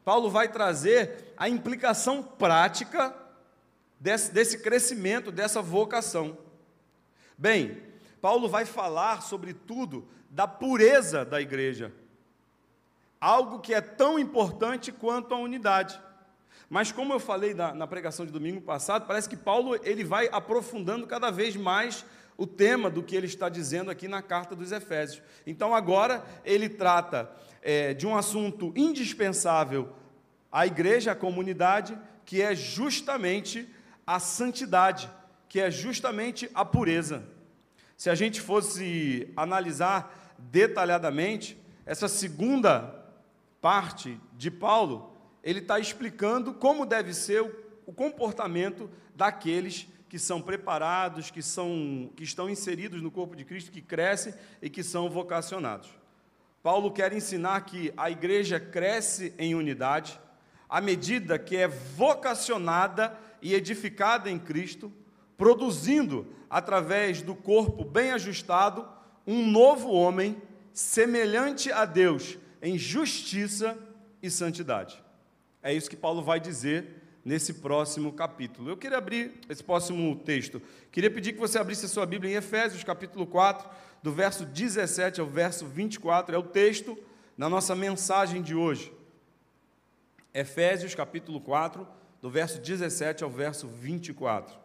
Paulo 0.04 0.30
vai 0.30 0.48
trazer 0.48 1.34
a 1.38 1.48
implicação 1.48 2.24
prática 2.24 3.16
desse, 4.00 4.32
desse 4.32 4.60
crescimento, 4.60 5.32
dessa 5.32 5.62
vocação. 5.62 6.38
Bem, 7.38 7.82
Paulo 8.22 8.50
vai 8.50 8.66
falar, 8.66 9.22
sobretudo, 9.22 10.08
da 10.30 10.48
pureza 10.48 11.24
da 11.24 11.42
igreja, 11.42 11.94
algo 13.20 13.60
que 13.60 13.74
é 13.74 13.82
tão 13.82 14.18
importante 14.18 14.92
quanto 14.92 15.34
a 15.34 15.38
unidade. 15.38 16.00
Mas 16.70 16.92
como 16.92 17.14
eu 17.14 17.20
falei 17.20 17.54
na, 17.54 17.74
na, 17.74 17.88
pregação 17.88 18.26
de 18.26 18.32
domingo 18.32 18.62
passado, 18.62 19.08
parece 19.08 19.28
que 19.28 19.36
Paulo 19.36 19.76
ele 19.84 20.04
vai 20.04 20.30
aprofundando 20.32 21.08
cada 21.08 21.32
vez 21.32 21.56
mais 21.56 22.06
o 22.38 22.46
tema 22.46 22.90
do 22.90 23.02
que 23.02 23.16
ele 23.16 23.26
está 23.26 23.50
dizendo 23.50 23.90
aqui 23.90 24.08
na 24.08 24.22
carta 24.22 24.56
dos 24.56 24.72
Efésios. 24.72 25.22
Então, 25.48 25.74
agora, 25.74 26.24
ele 26.46 26.70
trata 26.70 27.30
é, 27.62 27.94
de 27.94 28.06
um 28.06 28.16
assunto 28.16 28.72
indispensável 28.76 29.94
à 30.52 30.66
igreja, 30.66 31.12
à 31.12 31.16
comunidade, 31.16 31.98
que 32.24 32.42
é 32.42 32.56
justamente 32.56 33.68
a 34.06 34.20
santidade, 34.20 35.10
que 35.50 35.60
é 35.60 35.72
justamente 35.72 36.50
a 36.54 36.64
pureza. 36.64 37.24
Se 37.98 38.10
a 38.10 38.16
gente 38.16 38.40
fosse 38.40 39.34
analisar 39.36 40.36
detalhadamente, 40.38 41.58
essa 41.86 42.08
segunda 42.08 42.96
parte 43.60 44.20
de 44.38 44.50
Paulo, 44.50 45.09
ele 45.44 45.60
está 45.60 45.80
explicando 45.80 46.54
como 46.54 46.86
deve 46.86 47.14
ser 47.14 47.42
o, 47.42 47.52
o 47.86 47.94
comportamento 47.94 48.90
daqueles 49.16 49.88
que 50.08 50.18
são 50.18 50.42
preparados, 50.42 51.30
que, 51.30 51.42
são, 51.42 52.10
que 52.16 52.24
estão 52.24 52.50
inseridos 52.50 53.02
no 53.02 53.12
corpo 53.12 53.36
de 53.36 53.46
Cristo, 53.46 53.72
que 53.72 53.82
crescem 53.82 54.34
e 54.62 54.70
que 54.70 54.84
são 54.84 55.10
vocacionados. 55.10 55.90
Paulo 56.64 56.92
quer 56.92 57.14
ensinar 57.14 57.62
que 57.62 57.94
a 57.96 58.10
igreja 58.10 58.60
cresce 58.60 59.34
em 59.38 59.56
unidade 59.56 60.20
à 60.70 60.80
medida 60.80 61.40
que 61.40 61.58
é 61.58 61.68
vocacionada 61.68 63.18
e 63.42 63.54
edificada 63.56 64.30
em 64.30 64.38
Cristo, 64.38 64.92
produzindo, 65.36 66.28
através 66.50 67.22
do 67.22 67.34
corpo 67.34 67.84
bem 67.84 68.12
ajustado, 68.12 68.88
um 69.26 69.50
novo 69.50 69.90
homem 69.90 70.40
semelhante 70.74 71.72
a 71.72 71.86
Deus 71.86 72.38
em 72.62 72.78
justiça 72.78 73.78
e 74.22 74.30
santidade. 74.30 75.02
É 75.62 75.74
isso 75.74 75.90
que 75.90 75.96
Paulo 75.96 76.22
vai 76.22 76.40
dizer 76.40 77.00
nesse 77.24 77.56
próximo 77.56 78.14
capítulo. 78.14 78.70
Eu 78.70 78.78
queria 78.78 78.98
abrir 78.98 79.40
esse 79.50 79.64
próximo 79.64 80.16
texto. 80.16 80.62
Queria 80.92 81.12
pedir 81.12 81.34
que 81.34 81.40
você 81.40 81.60
abrisse 81.60 81.86
a 81.86 81.90
sua 81.90 82.06
Bíblia 82.06 82.32
em 82.32 82.36
Efésios, 82.36 82.84
capítulo 82.84 83.28
4, 83.28 83.70
do 84.02 84.12
verso 84.12 84.46
17 84.46 85.20
ao 85.20 85.28
verso 85.28 85.68
24. 85.68 86.34
É 86.34 86.38
o 86.38 86.44
texto 86.44 86.98
na 87.38 87.50
nossa 87.50 87.76
mensagem 87.76 88.42
de 88.42 88.56
hoje. 88.56 88.94
Efésios, 90.34 90.96
capítulo 90.96 91.42
4, 91.42 91.88
do 92.22 92.30
verso 92.30 92.60
17 92.60 93.24
ao 93.24 93.30
verso 93.30 93.68
24. 93.68 94.58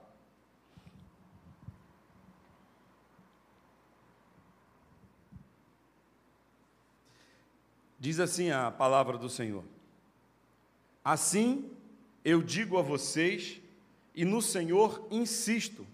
Diz 7.99 8.21
assim 8.21 8.51
a 8.51 8.71
palavra 8.71 9.17
do 9.17 9.31
Senhor: 9.31 9.65
Assim 11.05 11.71
eu 12.25 12.43
digo 12.43 12.79
a 12.79 12.83
vocês, 12.83 13.61
e 14.15 14.25
no 14.25 14.41
Senhor 14.41 15.07
insisto, 15.11 15.87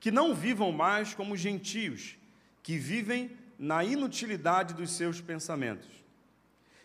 que 0.00 0.10
não 0.10 0.34
vivam 0.34 0.72
mais 0.72 1.12
como 1.12 1.36
gentios, 1.36 2.16
que 2.62 2.78
vivem 2.78 3.30
na 3.58 3.84
inutilidade 3.84 4.72
dos 4.72 4.92
seus 4.92 5.20
pensamentos. 5.20 5.88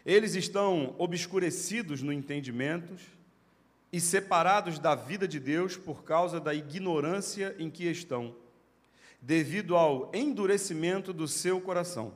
Eles 0.06 0.36
estão 0.36 0.96
obscurecidos 0.98 2.02
no 2.02 2.12
entendimento 2.12 2.94
e 3.94 4.02
separados 4.02 4.80
da 4.80 4.96
vida 4.96 5.28
de 5.28 5.40
Deus 5.40 5.78
por 5.78 6.04
causa 6.04 6.40
da 6.40 6.54
ignorância 6.54 7.56
em 7.60 7.70
que 7.70 7.86
estão, 7.86 8.36
devido 9.22 9.76
ao 9.76 10.12
endurecimento 10.14 11.14
do 11.14 11.28
seu 11.28 11.62
coração. 11.62 12.14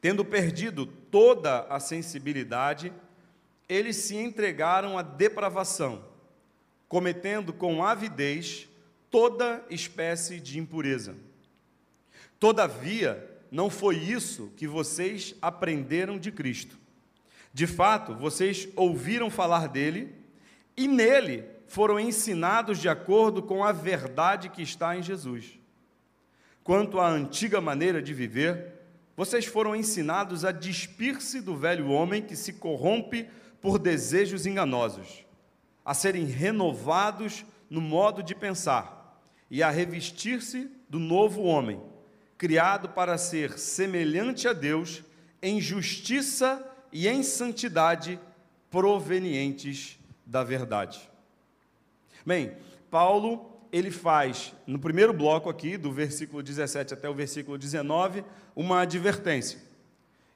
Tendo 0.00 0.24
perdido 0.24 0.84
toda 0.84 1.60
a 1.68 1.78
sensibilidade, 1.78 2.92
eles 3.68 3.96
se 3.96 4.16
entregaram 4.16 4.96
à 4.96 5.02
depravação, 5.02 6.04
cometendo 6.88 7.52
com 7.52 7.84
avidez 7.84 8.66
toda 9.10 9.64
espécie 9.68 10.40
de 10.40 10.58
impureza. 10.58 11.14
Todavia, 12.40 13.28
não 13.50 13.68
foi 13.68 13.96
isso 13.96 14.52
que 14.56 14.66
vocês 14.66 15.34
aprenderam 15.42 16.18
de 16.18 16.30
Cristo. 16.30 16.78
De 17.52 17.66
fato, 17.66 18.14
vocês 18.14 18.68
ouviram 18.76 19.30
falar 19.30 19.68
dele 19.68 20.14
e 20.76 20.86
nele 20.86 21.44
foram 21.66 21.98
ensinados 21.98 22.78
de 22.78 22.88
acordo 22.88 23.42
com 23.42 23.64
a 23.64 23.72
verdade 23.72 24.48
que 24.48 24.62
está 24.62 24.96
em 24.96 25.02
Jesus. 25.02 25.58
Quanto 26.62 27.00
à 27.00 27.08
antiga 27.08 27.60
maneira 27.60 28.00
de 28.00 28.14
viver, 28.14 28.74
vocês 29.16 29.46
foram 29.46 29.74
ensinados 29.74 30.44
a 30.44 30.52
despir-se 30.52 31.40
do 31.40 31.56
velho 31.56 31.88
homem 31.88 32.22
que 32.22 32.36
se 32.36 32.52
corrompe 32.52 33.28
por 33.60 33.78
desejos 33.78 34.46
enganosos, 34.46 35.24
a 35.84 35.94
serem 35.94 36.24
renovados 36.24 37.44
no 37.68 37.80
modo 37.80 38.22
de 38.22 38.34
pensar 38.34 39.20
e 39.50 39.62
a 39.62 39.70
revestir-se 39.70 40.70
do 40.88 40.98
novo 40.98 41.42
homem, 41.42 41.80
criado 42.36 42.88
para 42.90 43.18
ser 43.18 43.58
semelhante 43.58 44.46
a 44.46 44.52
Deus 44.52 45.02
em 45.42 45.60
justiça 45.60 46.64
e 46.92 47.08
em 47.08 47.22
santidade 47.22 48.18
provenientes 48.70 49.98
da 50.24 50.44
verdade. 50.44 51.10
Bem, 52.24 52.52
Paulo, 52.90 53.58
ele 53.72 53.90
faz 53.90 54.52
no 54.66 54.78
primeiro 54.78 55.12
bloco 55.12 55.48
aqui, 55.48 55.76
do 55.76 55.92
versículo 55.92 56.42
17 56.42 56.94
até 56.94 57.08
o 57.08 57.14
versículo 57.14 57.58
19, 57.58 58.24
uma 58.54 58.80
advertência. 58.80 59.60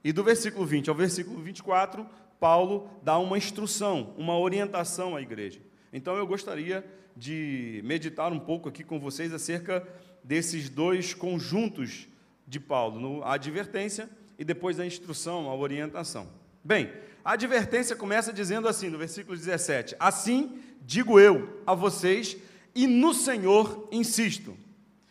E 0.05 0.12
do 0.12 0.25
versículo 0.25 0.67
20 0.67 0.88
ao 0.88 0.97
versículo 0.97 1.41
24, 1.41 2.07
Paulo 2.43 2.91
dá 3.05 3.17
uma 3.19 3.39
instrução, 3.39 4.13
uma 4.19 4.37
orientação 4.37 5.15
à 5.15 5.23
igreja. 5.23 5.61
Então 5.93 6.17
eu 6.17 6.27
gostaria 6.27 6.85
de 7.17 7.81
meditar 7.85 8.33
um 8.33 8.41
pouco 8.41 8.69
aqui 8.69 8.83
com 8.83 8.99
vocês 8.99 9.33
acerca 9.33 9.87
desses 10.25 10.69
dois 10.69 11.15
conjuntos 11.15 12.09
de 12.45 12.59
Paulo, 12.59 13.23
a 13.23 13.35
advertência 13.35 14.11
e 14.37 14.45
depois 14.45 14.81
a 14.81 14.85
instrução, 14.85 15.49
a 15.49 15.55
orientação. 15.55 16.27
Bem, 16.65 16.93
a 17.25 17.35
advertência 17.35 17.95
começa 17.95 18.33
dizendo 18.33 18.67
assim, 18.67 18.89
no 18.89 18.99
versículo 18.99 19.39
17: 19.39 19.95
Assim 20.01 20.59
digo 20.81 21.21
eu 21.21 21.63
a 21.65 21.75
vocês, 21.75 22.37
e 22.75 22.89
no 22.89 23.15
Senhor 23.15 23.89
insisto, 23.93 24.57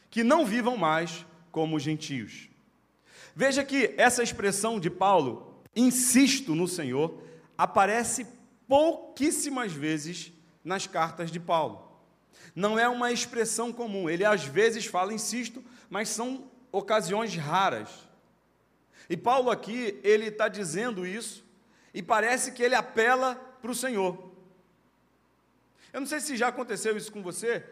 que 0.10 0.22
não 0.22 0.46
vivam 0.46 0.76
mais 0.76 1.26
como 1.50 1.80
gentios. 1.80 2.50
Veja 3.34 3.64
que 3.64 3.94
essa 3.96 4.22
expressão 4.22 4.82
de 4.82 4.90
Paulo 4.90 5.51
insisto 5.76 6.56
no 6.56 6.68
Senhor, 6.68 7.22
aparece 7.58 8.26
pouquíssimas 8.68 9.72
vezes 9.72 10.32
nas 10.64 10.88
cartas 10.88 11.32
de 11.32 11.40
Paulo. 11.40 11.92
Não 12.56 12.78
é 12.78 12.88
uma 12.88 13.12
expressão 13.12 13.72
comum. 13.72 14.10
Ele 14.10 14.26
às 14.26 14.44
vezes 14.44 14.86
fala 14.86 15.14
insisto, 15.14 15.64
mas 15.90 16.10
são 16.10 16.50
ocasiões 16.72 17.36
raras. 17.36 17.90
E 19.10 19.18
Paulo 19.18 19.50
aqui, 19.50 20.00
ele 20.04 20.28
está 20.28 20.48
dizendo 20.48 21.06
isso, 21.06 21.44
e 21.94 22.02
parece 22.02 22.52
que 22.54 22.64
ele 22.64 22.76
apela 22.76 23.36
para 23.62 23.72
o 23.72 23.76
Senhor. 23.76 24.32
Eu 25.92 26.00
não 26.00 26.08
sei 26.08 26.22
se 26.22 26.38
já 26.38 26.48
aconteceu 26.48 26.96
isso 26.96 27.12
com 27.12 27.22
você. 27.22 27.66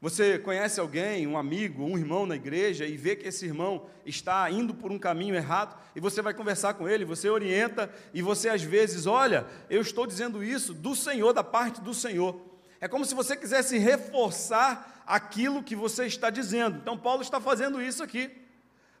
Você 0.00 0.38
conhece 0.38 0.78
alguém, 0.78 1.26
um 1.26 1.36
amigo, 1.36 1.82
um 1.82 1.98
irmão 1.98 2.24
na 2.24 2.36
igreja 2.36 2.86
e 2.86 2.96
vê 2.96 3.16
que 3.16 3.26
esse 3.26 3.46
irmão 3.46 3.86
está 4.06 4.48
indo 4.48 4.72
por 4.72 4.92
um 4.92 4.98
caminho 4.98 5.34
errado 5.34 5.76
e 5.94 6.00
você 6.00 6.22
vai 6.22 6.32
conversar 6.32 6.74
com 6.74 6.88
ele, 6.88 7.04
você 7.04 7.28
orienta 7.28 7.92
e 8.14 8.22
você 8.22 8.48
às 8.48 8.62
vezes, 8.62 9.06
olha, 9.06 9.44
eu 9.68 9.80
estou 9.80 10.06
dizendo 10.06 10.42
isso 10.44 10.72
do 10.72 10.94
Senhor, 10.94 11.32
da 11.32 11.42
parte 11.42 11.80
do 11.80 11.92
Senhor. 11.92 12.40
É 12.80 12.86
como 12.86 13.04
se 13.04 13.14
você 13.14 13.36
quisesse 13.36 13.76
reforçar 13.76 15.02
aquilo 15.04 15.64
que 15.64 15.74
você 15.74 16.06
está 16.06 16.30
dizendo. 16.30 16.78
Então, 16.78 16.96
Paulo 16.96 17.22
está 17.22 17.40
fazendo 17.40 17.82
isso 17.82 18.02
aqui. 18.02 18.30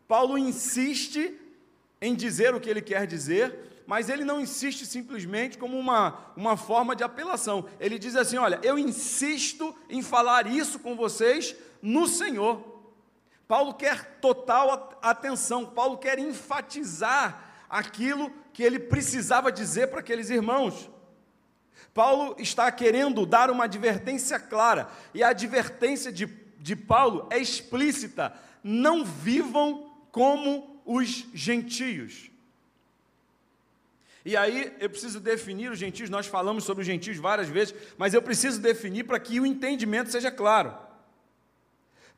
Paulo 0.08 0.36
insiste 0.36 1.38
em 2.00 2.14
dizer 2.14 2.54
o 2.54 2.60
que 2.60 2.70
ele 2.70 2.82
quer 2.82 3.06
dizer, 3.06 3.77
mas 3.88 4.10
ele 4.10 4.22
não 4.22 4.38
insiste 4.38 4.84
simplesmente 4.84 5.56
como 5.56 5.78
uma, 5.78 6.32
uma 6.36 6.58
forma 6.58 6.94
de 6.94 7.02
apelação. 7.02 7.64
Ele 7.80 7.98
diz 7.98 8.16
assim: 8.16 8.36
Olha, 8.36 8.60
eu 8.62 8.78
insisto 8.78 9.74
em 9.88 10.02
falar 10.02 10.46
isso 10.46 10.78
com 10.78 10.94
vocês 10.94 11.56
no 11.80 12.06
Senhor. 12.06 12.82
Paulo 13.48 13.72
quer 13.72 14.18
total 14.20 14.98
atenção, 15.00 15.64
Paulo 15.64 15.96
quer 15.96 16.18
enfatizar 16.18 17.64
aquilo 17.66 18.30
que 18.52 18.62
ele 18.62 18.78
precisava 18.78 19.50
dizer 19.50 19.88
para 19.88 20.00
aqueles 20.00 20.28
irmãos. 20.28 20.90
Paulo 21.94 22.36
está 22.38 22.70
querendo 22.70 23.24
dar 23.24 23.50
uma 23.50 23.64
advertência 23.64 24.38
clara, 24.38 24.90
e 25.14 25.22
a 25.22 25.30
advertência 25.30 26.12
de, 26.12 26.26
de 26.58 26.76
Paulo 26.76 27.26
é 27.30 27.38
explícita: 27.38 28.34
não 28.62 29.02
vivam 29.02 29.90
como 30.12 30.78
os 30.84 31.24
gentios. 31.32 32.30
E 34.28 34.36
aí 34.36 34.76
eu 34.78 34.90
preciso 34.90 35.20
definir 35.20 35.70
os 35.70 35.78
gentios, 35.78 36.10
nós 36.10 36.26
falamos 36.26 36.62
sobre 36.64 36.82
os 36.82 36.86
gentios 36.86 37.16
várias 37.16 37.48
vezes, 37.48 37.74
mas 37.96 38.12
eu 38.12 38.20
preciso 38.20 38.60
definir 38.60 39.04
para 39.04 39.18
que 39.18 39.40
o 39.40 39.46
entendimento 39.46 40.10
seja 40.10 40.30
claro. 40.30 40.76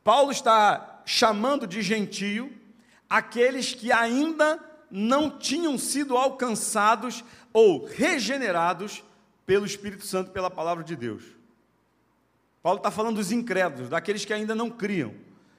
Paulo 0.03 0.29
está 0.29 1.01
chamando 1.05 1.65
de 1.65 1.81
gentio 1.81 2.51
aqueles 3.09 3.73
que 3.73 3.93
ainda 3.93 4.59
não 4.91 5.39
tinham 5.39 5.77
sido 5.77 6.17
alcançados 6.17 7.23
ou 7.53 7.85
regenerados 7.85 9.01
pelo 9.45 9.65
Espírito 9.65 10.05
Santo, 10.05 10.31
pela 10.31 10.51
palavra 10.51 10.83
de 10.83 10.97
Deus. 10.97 11.23
Paulo 12.61 12.79
está 12.79 12.91
falando 12.91 13.15
dos 13.15 13.31
incrédulos, 13.31 13.87
daqueles 13.87 14.25
que 14.25 14.33
ainda 14.33 14.53
não 14.53 14.69
criam. 14.69 15.13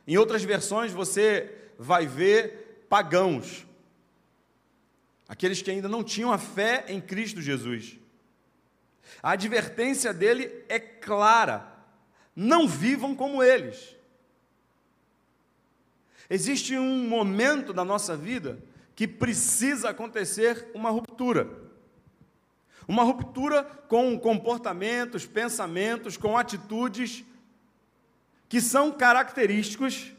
Em 0.07 0.19
outras 0.19 0.45
versões 0.45 0.93
você 0.93 1.51
vai 1.79 2.07
ver 2.07 2.85
pagãos, 2.91 3.67
aqueles 5.33 5.63
que 5.63 5.71
ainda 5.71 5.89
não 5.89 6.05
tinham 6.05 6.31
a 6.31 6.37
fé 6.37 6.85
em 6.89 7.01
Cristo 7.01 7.41
Jesus. 7.41 7.99
A 9.23 9.31
advertência 9.31 10.13
dele 10.13 10.63
é 10.69 10.79
clara: 10.79 11.67
não 12.37 12.69
vivam 12.69 13.15
como 13.15 13.43
eles. 13.43 13.97
Existe 16.29 16.77
um 16.77 17.09
momento 17.09 17.73
da 17.73 17.83
nossa 17.83 18.15
vida 18.15 18.63
que 18.95 19.09
precisa 19.09 19.89
acontecer 19.89 20.71
uma 20.75 20.91
ruptura. 20.91 21.49
Uma 22.87 23.03
ruptura 23.03 23.65
com 23.89 24.19
comportamentos, 24.19 25.25
pensamentos, 25.25 26.19
com 26.19 26.37
atitudes 26.37 27.25
que 28.51 28.61
são 28.61 28.93
característicos 28.93 30.13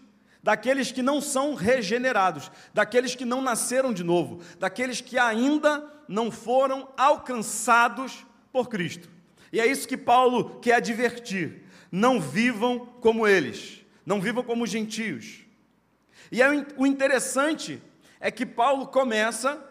daqueles 0.43 0.91
que 0.91 1.01
não 1.01 1.21
são 1.21 1.55
regenerados, 1.55 2.51
daqueles 2.73 3.15
que 3.15 3.23
não 3.23 3.41
nasceram 3.41 3.93
de 3.93 4.03
novo, 4.03 4.41
daqueles 4.59 4.99
que 4.99 5.17
ainda 5.17 5.89
não 6.05 6.29
foram 6.29 6.89
alcançados 6.97 8.25
por 8.51 8.67
Cristo. 8.67 9.09
E 9.53 9.61
é 9.61 9.65
isso 9.65 9.87
que 9.87 9.95
Paulo 9.95 10.59
quer 10.59 10.75
advertir: 10.75 11.63
não 11.89 12.19
vivam 12.19 12.85
como 12.99 13.25
eles, 13.25 13.85
não 14.05 14.19
vivam 14.19 14.43
como 14.43 14.67
gentios. 14.67 15.45
E 16.29 16.41
é 16.41 16.49
o 16.75 16.85
interessante 16.85 17.81
é 18.19 18.29
que 18.29 18.45
Paulo 18.45 18.87
começa 18.87 19.63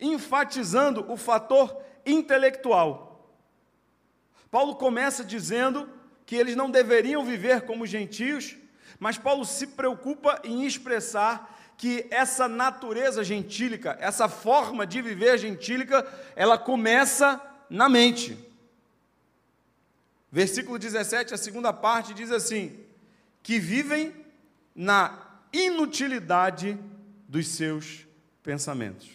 enfatizando 0.00 1.10
o 1.10 1.16
fator 1.16 1.76
intelectual. 2.06 3.34
Paulo 4.50 4.76
começa 4.76 5.22
dizendo 5.22 5.88
que 6.24 6.36
eles 6.36 6.56
não 6.56 6.70
deveriam 6.70 7.24
viver 7.24 7.62
como 7.62 7.86
gentios, 7.86 8.56
mas 8.98 9.16
Paulo 9.18 9.44
se 9.44 9.68
preocupa 9.68 10.40
em 10.44 10.66
expressar 10.66 11.56
que 11.76 12.06
essa 12.10 12.48
natureza 12.48 13.22
gentílica, 13.22 13.96
essa 14.00 14.28
forma 14.28 14.84
de 14.84 15.00
viver 15.00 15.38
gentílica, 15.38 16.06
ela 16.34 16.58
começa 16.58 17.40
na 17.70 17.88
mente. 17.88 18.36
Versículo 20.30 20.78
17, 20.78 21.32
a 21.32 21.38
segunda 21.38 21.72
parte 21.72 22.12
diz 22.12 22.32
assim: 22.32 22.78
que 23.42 23.58
vivem 23.58 24.14
na 24.74 25.26
inutilidade 25.52 26.78
dos 27.28 27.48
seus 27.48 28.06
pensamentos. 28.42 29.08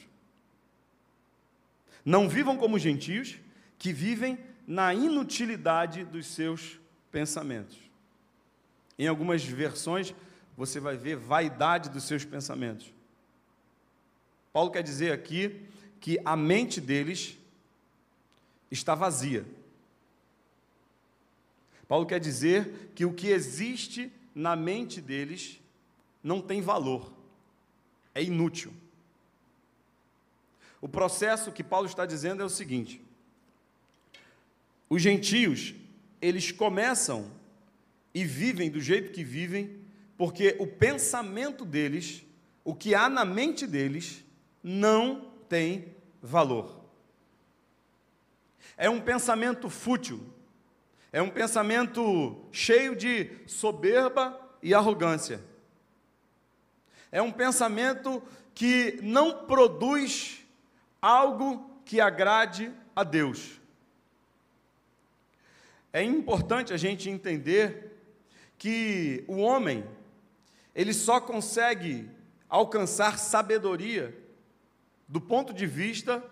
Não 2.06 2.28
vivam 2.28 2.58
como 2.58 2.80
gentios, 2.80 3.38
que 3.78 3.91
vivem 3.93 4.38
na 4.65 4.93
inutilidade 4.93 6.04
dos 6.06 6.28
seus 6.28 6.80
pensamentos. 7.12 7.83
Em 8.97 9.08
algumas 9.08 9.43
versões, 9.43 10.13
você 10.56 10.79
vai 10.79 10.95
ver 10.97 11.15
vaidade 11.15 11.89
dos 11.89 12.03
seus 12.03 12.23
pensamentos. 12.23 12.93
Paulo 14.51 14.71
quer 14.71 14.84
dizer 14.84 15.12
aqui 15.12 15.67
que 15.99 16.19
a 16.23 16.36
mente 16.36 16.79
deles 16.79 17.38
está 18.69 18.93
vazia. 18.93 19.45
Paulo 21.88 22.06
quer 22.06 22.19
dizer 22.19 22.91
que 22.95 23.06
o 23.06 23.13
que 23.13 23.27
existe 23.27 24.12
na 24.34 24.56
mente 24.56 25.01
deles 25.01 25.60
não 26.23 26.41
tem 26.41 26.62
valor, 26.62 27.12
é 28.15 28.23
inútil. 28.23 28.73
O 30.82 30.88
processo 30.88 31.51
que 31.51 31.63
Paulo 31.63 31.88
está 31.88 32.06
dizendo 32.06 32.41
é 32.41 32.45
o 32.45 32.49
seguinte: 32.49 33.01
os 34.89 35.01
gentios, 35.01 35.73
eles 36.21 36.51
começam 36.51 37.32
e 38.13 38.23
vivem 38.23 38.69
do 38.69 38.80
jeito 38.80 39.12
que 39.12 39.23
vivem, 39.23 39.80
porque 40.17 40.56
o 40.60 40.67
pensamento 40.67 41.65
deles, 41.65 42.23
o 42.63 42.76
que 42.76 42.93
há 42.93 43.10
na 43.10 43.26
mente 43.26 43.65
deles, 43.65 44.23
não 44.62 45.32
tem 45.49 45.95
valor. 46.21 46.84
É 48.78 48.89
um 48.89 49.02
pensamento 49.02 49.69
fútil, 49.69 50.21
é 51.12 51.21
um 51.21 51.30
pensamento 51.30 52.47
cheio 52.52 52.95
de 52.95 53.32
soberba 53.45 54.39
e 54.62 54.73
arrogância. 54.73 55.43
É 57.12 57.21
um 57.21 57.32
pensamento 57.32 58.23
que 58.56 58.99
não 59.02 59.45
produz 59.45 60.43
algo 61.02 61.69
que 61.86 61.99
agrade 61.99 62.71
a 62.95 63.04
Deus. 63.04 63.60
É 65.91 66.02
importante 66.02 66.73
a 66.73 66.78
gente 66.78 67.10
entender 67.10 67.92
que 68.63 69.26
o 69.28 69.39
homem 69.39 69.84
ele 70.73 70.93
só 70.93 71.19
consegue 71.19 72.10
alcançar 72.47 73.19
sabedoria 73.19 74.17
do 75.06 75.19
ponto 75.19 75.54
de 75.54 75.67
vista 75.67 76.23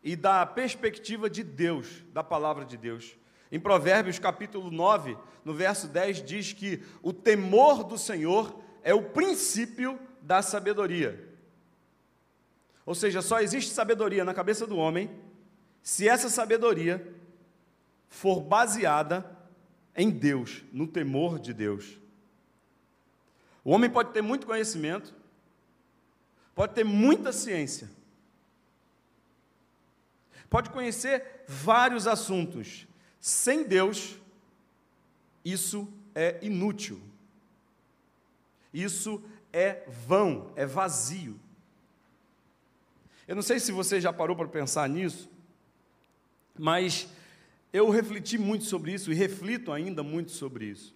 e 0.00 0.14
da 0.14 0.46
perspectiva 0.46 1.28
de 1.28 1.42
Deus, 1.42 2.04
da 2.12 2.22
palavra 2.22 2.64
de 2.64 2.76
Deus. 2.76 3.18
Em 3.50 3.58
Provérbios 3.58 4.20
capítulo 4.20 4.70
9, 4.70 5.18
no 5.44 5.52
verso 5.52 5.88
10, 5.88 6.22
diz 6.22 6.52
que 6.52 6.80
o 7.02 7.12
temor 7.12 7.82
do 7.82 7.98
Senhor 7.98 8.56
é 8.84 8.94
o 8.94 9.10
princípio 9.10 9.98
da 10.22 10.42
sabedoria. 10.42 11.28
Ou 12.86 12.94
seja, 12.94 13.20
só 13.20 13.40
existe 13.40 13.72
sabedoria 13.72 14.24
na 14.24 14.32
cabeça 14.32 14.64
do 14.64 14.76
homem 14.76 15.10
se 15.82 16.08
essa 16.08 16.28
sabedoria 16.28 17.04
for 18.08 18.40
baseada 18.40 19.37
em 19.94 20.10
Deus, 20.10 20.62
no 20.72 20.86
temor 20.86 21.38
de 21.38 21.52
Deus. 21.52 21.98
O 23.64 23.70
homem 23.70 23.90
pode 23.90 24.12
ter 24.12 24.22
muito 24.22 24.46
conhecimento, 24.46 25.14
pode 26.54 26.74
ter 26.74 26.84
muita 26.84 27.32
ciência, 27.32 27.90
pode 30.48 30.70
conhecer 30.70 31.44
vários 31.46 32.06
assuntos. 32.06 32.86
Sem 33.20 33.64
Deus, 33.64 34.16
isso 35.44 35.92
é 36.14 36.38
inútil. 36.42 37.00
Isso 38.72 39.22
é 39.52 39.84
vão, 40.06 40.52
é 40.54 40.66
vazio. 40.66 41.38
Eu 43.26 43.34
não 43.34 43.42
sei 43.42 43.60
se 43.60 43.72
você 43.72 44.00
já 44.00 44.12
parou 44.12 44.34
para 44.36 44.48
pensar 44.48 44.88
nisso, 44.88 45.30
mas 46.58 47.08
eu 47.72 47.90
refleti 47.90 48.38
muito 48.38 48.64
sobre 48.64 48.92
isso 48.92 49.12
e 49.12 49.14
reflito 49.14 49.72
ainda 49.72 50.02
muito 50.02 50.30
sobre 50.30 50.66
isso. 50.66 50.94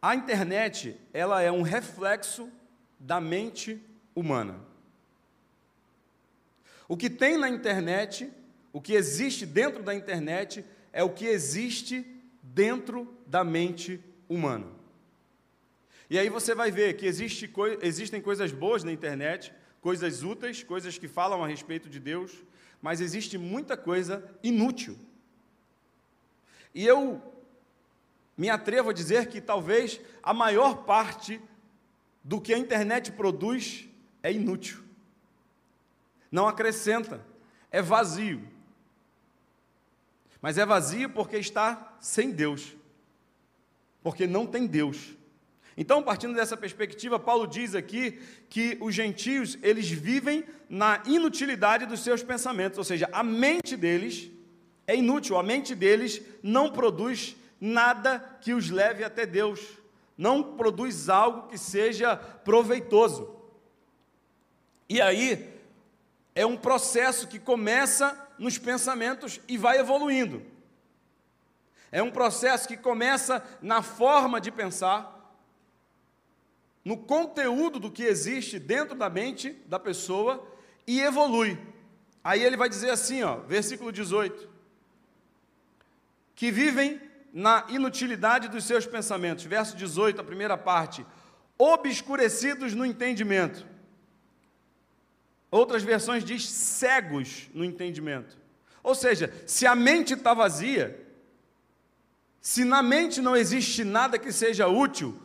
A 0.00 0.14
internet, 0.14 0.96
ela 1.12 1.42
é 1.42 1.50
um 1.50 1.62
reflexo 1.62 2.50
da 2.98 3.20
mente 3.20 3.80
humana. 4.14 4.58
O 6.88 6.96
que 6.96 7.10
tem 7.10 7.36
na 7.36 7.48
internet, 7.48 8.30
o 8.72 8.80
que 8.80 8.94
existe 8.94 9.44
dentro 9.44 9.82
da 9.82 9.94
internet, 9.94 10.64
é 10.92 11.02
o 11.02 11.10
que 11.10 11.26
existe 11.26 12.04
dentro 12.42 13.12
da 13.26 13.44
mente 13.44 14.00
humana. 14.28 14.66
E 16.10 16.18
aí 16.18 16.30
você 16.30 16.54
vai 16.54 16.70
ver 16.70 16.96
que 16.96 17.04
existe, 17.04 17.52
existem 17.82 18.20
coisas 18.20 18.50
boas 18.50 18.82
na 18.82 18.90
internet, 18.90 19.52
coisas 19.80 20.22
úteis, 20.22 20.62
coisas 20.62 20.96
que 20.96 21.06
falam 21.06 21.44
a 21.44 21.46
respeito 21.46 21.88
de 21.88 22.00
Deus, 22.00 22.32
mas 22.80 23.00
existe 23.00 23.36
muita 23.36 23.76
coisa 23.76 24.24
inútil. 24.42 24.96
E 26.78 26.86
eu 26.86 27.20
me 28.36 28.48
atrevo 28.48 28.90
a 28.90 28.92
dizer 28.92 29.26
que 29.26 29.40
talvez 29.40 30.00
a 30.22 30.32
maior 30.32 30.84
parte 30.84 31.42
do 32.22 32.40
que 32.40 32.54
a 32.54 32.58
internet 32.58 33.10
produz 33.10 33.88
é 34.22 34.32
inútil. 34.32 34.78
Não 36.30 36.46
acrescenta, 36.46 37.20
é 37.68 37.82
vazio. 37.82 38.48
Mas 40.40 40.56
é 40.56 40.64
vazio 40.64 41.10
porque 41.10 41.36
está 41.36 41.96
sem 41.98 42.30
Deus. 42.30 42.76
Porque 44.00 44.24
não 44.24 44.46
tem 44.46 44.64
Deus. 44.64 45.16
Então, 45.76 46.00
partindo 46.00 46.36
dessa 46.36 46.56
perspectiva, 46.56 47.18
Paulo 47.18 47.48
diz 47.48 47.74
aqui 47.74 48.22
que 48.48 48.78
os 48.80 48.94
gentios, 48.94 49.58
eles 49.62 49.90
vivem 49.90 50.44
na 50.68 51.02
inutilidade 51.06 51.86
dos 51.86 52.04
seus 52.04 52.22
pensamentos, 52.22 52.78
ou 52.78 52.84
seja, 52.84 53.08
a 53.12 53.24
mente 53.24 53.76
deles 53.76 54.30
é 54.88 54.96
inútil, 54.96 55.36
a 55.36 55.42
mente 55.42 55.74
deles 55.74 56.22
não 56.42 56.72
produz 56.72 57.36
nada 57.60 58.38
que 58.40 58.54
os 58.54 58.70
leve 58.70 59.04
até 59.04 59.26
Deus, 59.26 59.60
não 60.16 60.56
produz 60.56 61.10
algo 61.10 61.46
que 61.46 61.58
seja 61.58 62.16
proveitoso. 62.16 63.36
E 64.88 64.98
aí, 64.98 65.52
é 66.34 66.46
um 66.46 66.56
processo 66.56 67.28
que 67.28 67.38
começa 67.38 68.18
nos 68.38 68.56
pensamentos 68.56 69.38
e 69.46 69.58
vai 69.58 69.78
evoluindo. 69.78 70.42
É 71.92 72.02
um 72.02 72.10
processo 72.10 72.66
que 72.66 72.76
começa 72.76 73.46
na 73.60 73.82
forma 73.82 74.40
de 74.40 74.50
pensar, 74.50 75.36
no 76.82 76.96
conteúdo 76.96 77.78
do 77.78 77.90
que 77.90 78.04
existe 78.04 78.58
dentro 78.58 78.96
da 78.96 79.10
mente 79.10 79.50
da 79.66 79.78
pessoa 79.78 80.50
e 80.86 80.98
evolui. 80.98 81.58
Aí 82.24 82.42
ele 82.42 82.56
vai 82.56 82.70
dizer 82.70 82.88
assim, 82.88 83.22
ó, 83.22 83.36
versículo 83.40 83.92
18: 83.92 84.47
que 86.38 86.52
vivem 86.52 87.00
na 87.32 87.66
inutilidade 87.68 88.46
dos 88.46 88.62
seus 88.62 88.86
pensamentos. 88.86 89.44
Verso 89.44 89.76
18, 89.76 90.20
a 90.20 90.24
primeira 90.24 90.56
parte: 90.56 91.04
obscurecidos 91.58 92.74
no 92.74 92.86
entendimento. 92.86 93.66
Outras 95.50 95.82
versões 95.82 96.22
diz 96.22 96.48
cegos 96.48 97.48
no 97.52 97.64
entendimento. 97.64 98.38
Ou 98.84 98.94
seja, 98.94 99.34
se 99.46 99.66
a 99.66 99.74
mente 99.74 100.14
está 100.14 100.32
vazia, 100.32 101.04
se 102.40 102.64
na 102.64 102.84
mente 102.84 103.20
não 103.20 103.34
existe 103.34 103.82
nada 103.82 104.16
que 104.16 104.30
seja 104.30 104.68
útil, 104.68 105.20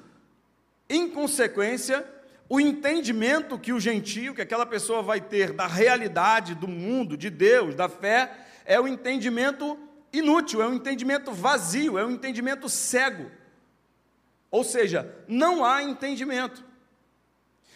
em 0.89 1.07
consequência, 1.11 2.03
o 2.49 2.59
entendimento 2.59 3.59
que 3.59 3.71
o 3.71 3.79
gentio, 3.79 4.33
que 4.33 4.41
aquela 4.41 4.65
pessoa 4.65 5.03
vai 5.03 5.21
ter 5.21 5.53
da 5.53 5.67
realidade, 5.67 6.55
do 6.55 6.67
mundo, 6.67 7.15
de 7.15 7.29
Deus, 7.29 7.75
da 7.75 7.87
fé, 7.87 8.35
é 8.65 8.81
o 8.81 8.87
entendimento 8.87 9.77
inútil, 10.13 10.61
é 10.61 10.67
um 10.67 10.73
entendimento 10.73 11.33
vazio, 11.33 11.97
é 11.97 12.05
um 12.05 12.11
entendimento 12.11 12.69
cego. 12.69 13.29
Ou 14.49 14.63
seja, 14.63 15.13
não 15.27 15.65
há 15.65 15.83
entendimento. 15.83 16.63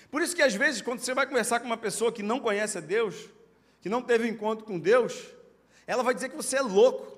Por 0.10 0.21
isso 0.21 0.36
que 0.36 0.43
às 0.43 0.54
vezes, 0.54 0.82
quando 0.82 1.00
você 1.00 1.13
vai 1.13 1.26
conversar 1.26 1.60
com 1.60 1.65
uma 1.65 1.76
pessoa 1.76 2.12
que 2.12 2.23
não 2.23 2.39
conhece 2.39 2.78
a 2.78 2.82
Deus, 2.82 3.15
que 3.82 3.89
não 3.89 4.02
teve 4.02 4.26
um 4.26 4.32
encontro 4.32 4.63
com 4.63 4.80
Deus, 4.80 5.26
ela 5.86 6.04
vai 6.04 6.13
dizer 6.13 6.30
que 6.30 6.36
você 6.38 6.58
é 6.58 6.62
louco. 6.62 7.17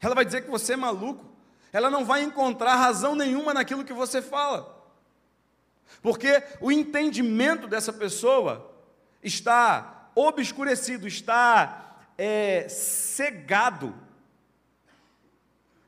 Ela 0.00 0.14
vai 0.14 0.24
dizer 0.24 0.42
que 0.42 0.50
você 0.50 0.74
é 0.74 0.76
maluco 0.76 1.36
ela 1.76 1.90
não 1.90 2.06
vai 2.06 2.22
encontrar 2.22 2.76
razão 2.76 3.14
nenhuma 3.14 3.52
naquilo 3.52 3.84
que 3.84 3.92
você 3.92 4.22
fala. 4.22 4.74
Porque 6.00 6.42
o 6.58 6.72
entendimento 6.72 7.66
dessa 7.66 7.92
pessoa 7.92 8.74
está 9.22 10.10
obscurecido, 10.14 11.06
está 11.06 11.85
é, 12.16 12.68
cegado. 12.68 13.94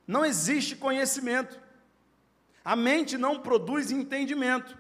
Não 0.07 0.25
existe 0.25 0.77
conhecimento. 0.77 1.61
A 2.65 2.77
mente 2.77 3.17
não 3.17 3.41
produz 3.41 3.91
entendimento. 3.91 4.77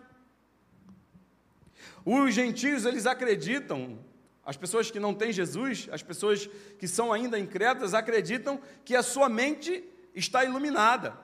Os 2.04 2.34
gentios, 2.34 2.84
eles 2.84 3.06
acreditam, 3.06 3.98
as 4.44 4.56
pessoas 4.56 4.90
que 4.90 4.98
não 4.98 5.14
têm 5.14 5.32
Jesus, 5.32 5.88
as 5.92 6.02
pessoas 6.02 6.48
que 6.78 6.88
são 6.88 7.12
ainda 7.12 7.38
incrédulas, 7.38 7.92
acreditam 7.92 8.60
que 8.84 8.96
a 8.96 9.02
sua 9.02 9.28
mente 9.28 9.84
está 10.14 10.44
iluminada, 10.44 11.18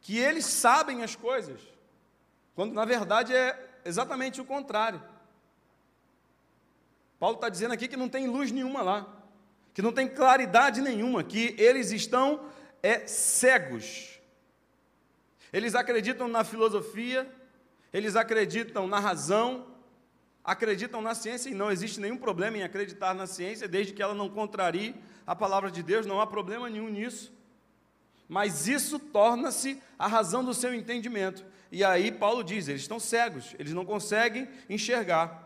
que 0.00 0.16
eles 0.16 0.44
sabem 0.44 1.02
as 1.02 1.16
coisas, 1.16 1.60
quando 2.54 2.72
na 2.72 2.84
verdade 2.84 3.34
é 3.34 3.80
exatamente 3.84 4.40
o 4.40 4.44
contrário. 4.44 5.02
Paulo 7.18 7.36
está 7.36 7.48
dizendo 7.48 7.72
aqui 7.72 7.88
que 7.88 7.96
não 7.96 8.08
tem 8.08 8.26
luz 8.26 8.50
nenhuma 8.50 8.82
lá, 8.82 9.06
que 9.72 9.82
não 9.82 9.92
tem 9.92 10.08
claridade 10.08 10.80
nenhuma, 10.80 11.24
que 11.24 11.54
eles 11.58 11.90
estão 11.90 12.46
é, 12.82 13.06
cegos. 13.06 14.20
Eles 15.52 15.74
acreditam 15.74 16.28
na 16.28 16.44
filosofia, 16.44 17.30
eles 17.92 18.16
acreditam 18.16 18.86
na 18.86 19.00
razão, 19.00 19.66
acreditam 20.44 21.00
na 21.00 21.14
ciência 21.14 21.48
e 21.48 21.54
não 21.54 21.70
existe 21.70 22.00
nenhum 22.00 22.16
problema 22.16 22.58
em 22.58 22.62
acreditar 22.62 23.14
na 23.14 23.26
ciência, 23.26 23.66
desde 23.66 23.92
que 23.92 24.02
ela 24.02 24.14
não 24.14 24.28
contrarie 24.28 24.94
a 25.26 25.34
palavra 25.34 25.70
de 25.70 25.82
Deus, 25.82 26.06
não 26.06 26.20
há 26.20 26.26
problema 26.26 26.68
nenhum 26.68 26.88
nisso. 26.88 27.32
Mas 28.28 28.68
isso 28.68 28.98
torna-se 28.98 29.82
a 29.98 30.06
razão 30.06 30.44
do 30.44 30.52
seu 30.52 30.74
entendimento. 30.74 31.44
E 31.70 31.84
aí 31.84 32.12
Paulo 32.12 32.44
diz: 32.44 32.68
eles 32.68 32.82
estão 32.82 33.00
cegos, 33.00 33.54
eles 33.58 33.72
não 33.72 33.84
conseguem 33.84 34.48
enxergar. 34.68 35.45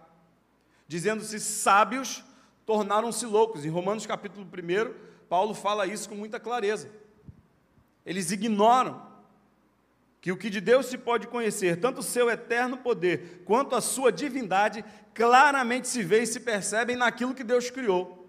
Dizendo-se 0.90 1.38
sábios, 1.38 2.24
tornaram-se 2.66 3.24
loucos. 3.24 3.64
Em 3.64 3.68
Romanos 3.68 4.07
capítulo 4.07 4.44
1, 4.44 4.92
Paulo 5.29 5.55
fala 5.55 5.87
isso 5.87 6.09
com 6.09 6.16
muita 6.16 6.40
clareza. 6.40 6.90
Eles 8.05 8.33
ignoram 8.33 9.00
que 10.20 10.33
o 10.33 10.37
que 10.37 10.50
de 10.50 10.61
Deus 10.61 10.87
se 10.87 10.98
pode 10.98 11.29
conhecer, 11.29 11.79
tanto 11.79 12.00
o 12.00 12.03
seu 12.03 12.29
eterno 12.29 12.76
poder 12.76 13.44
quanto 13.44 13.76
a 13.76 13.81
sua 13.81 14.11
divindade, 14.11 14.85
claramente 15.14 15.87
se 15.87 16.03
vê 16.03 16.22
e 16.22 16.26
se 16.26 16.40
percebem 16.40 16.96
naquilo 16.96 17.37
que 17.37 17.44
Deus 17.44 17.70
criou. 17.70 18.29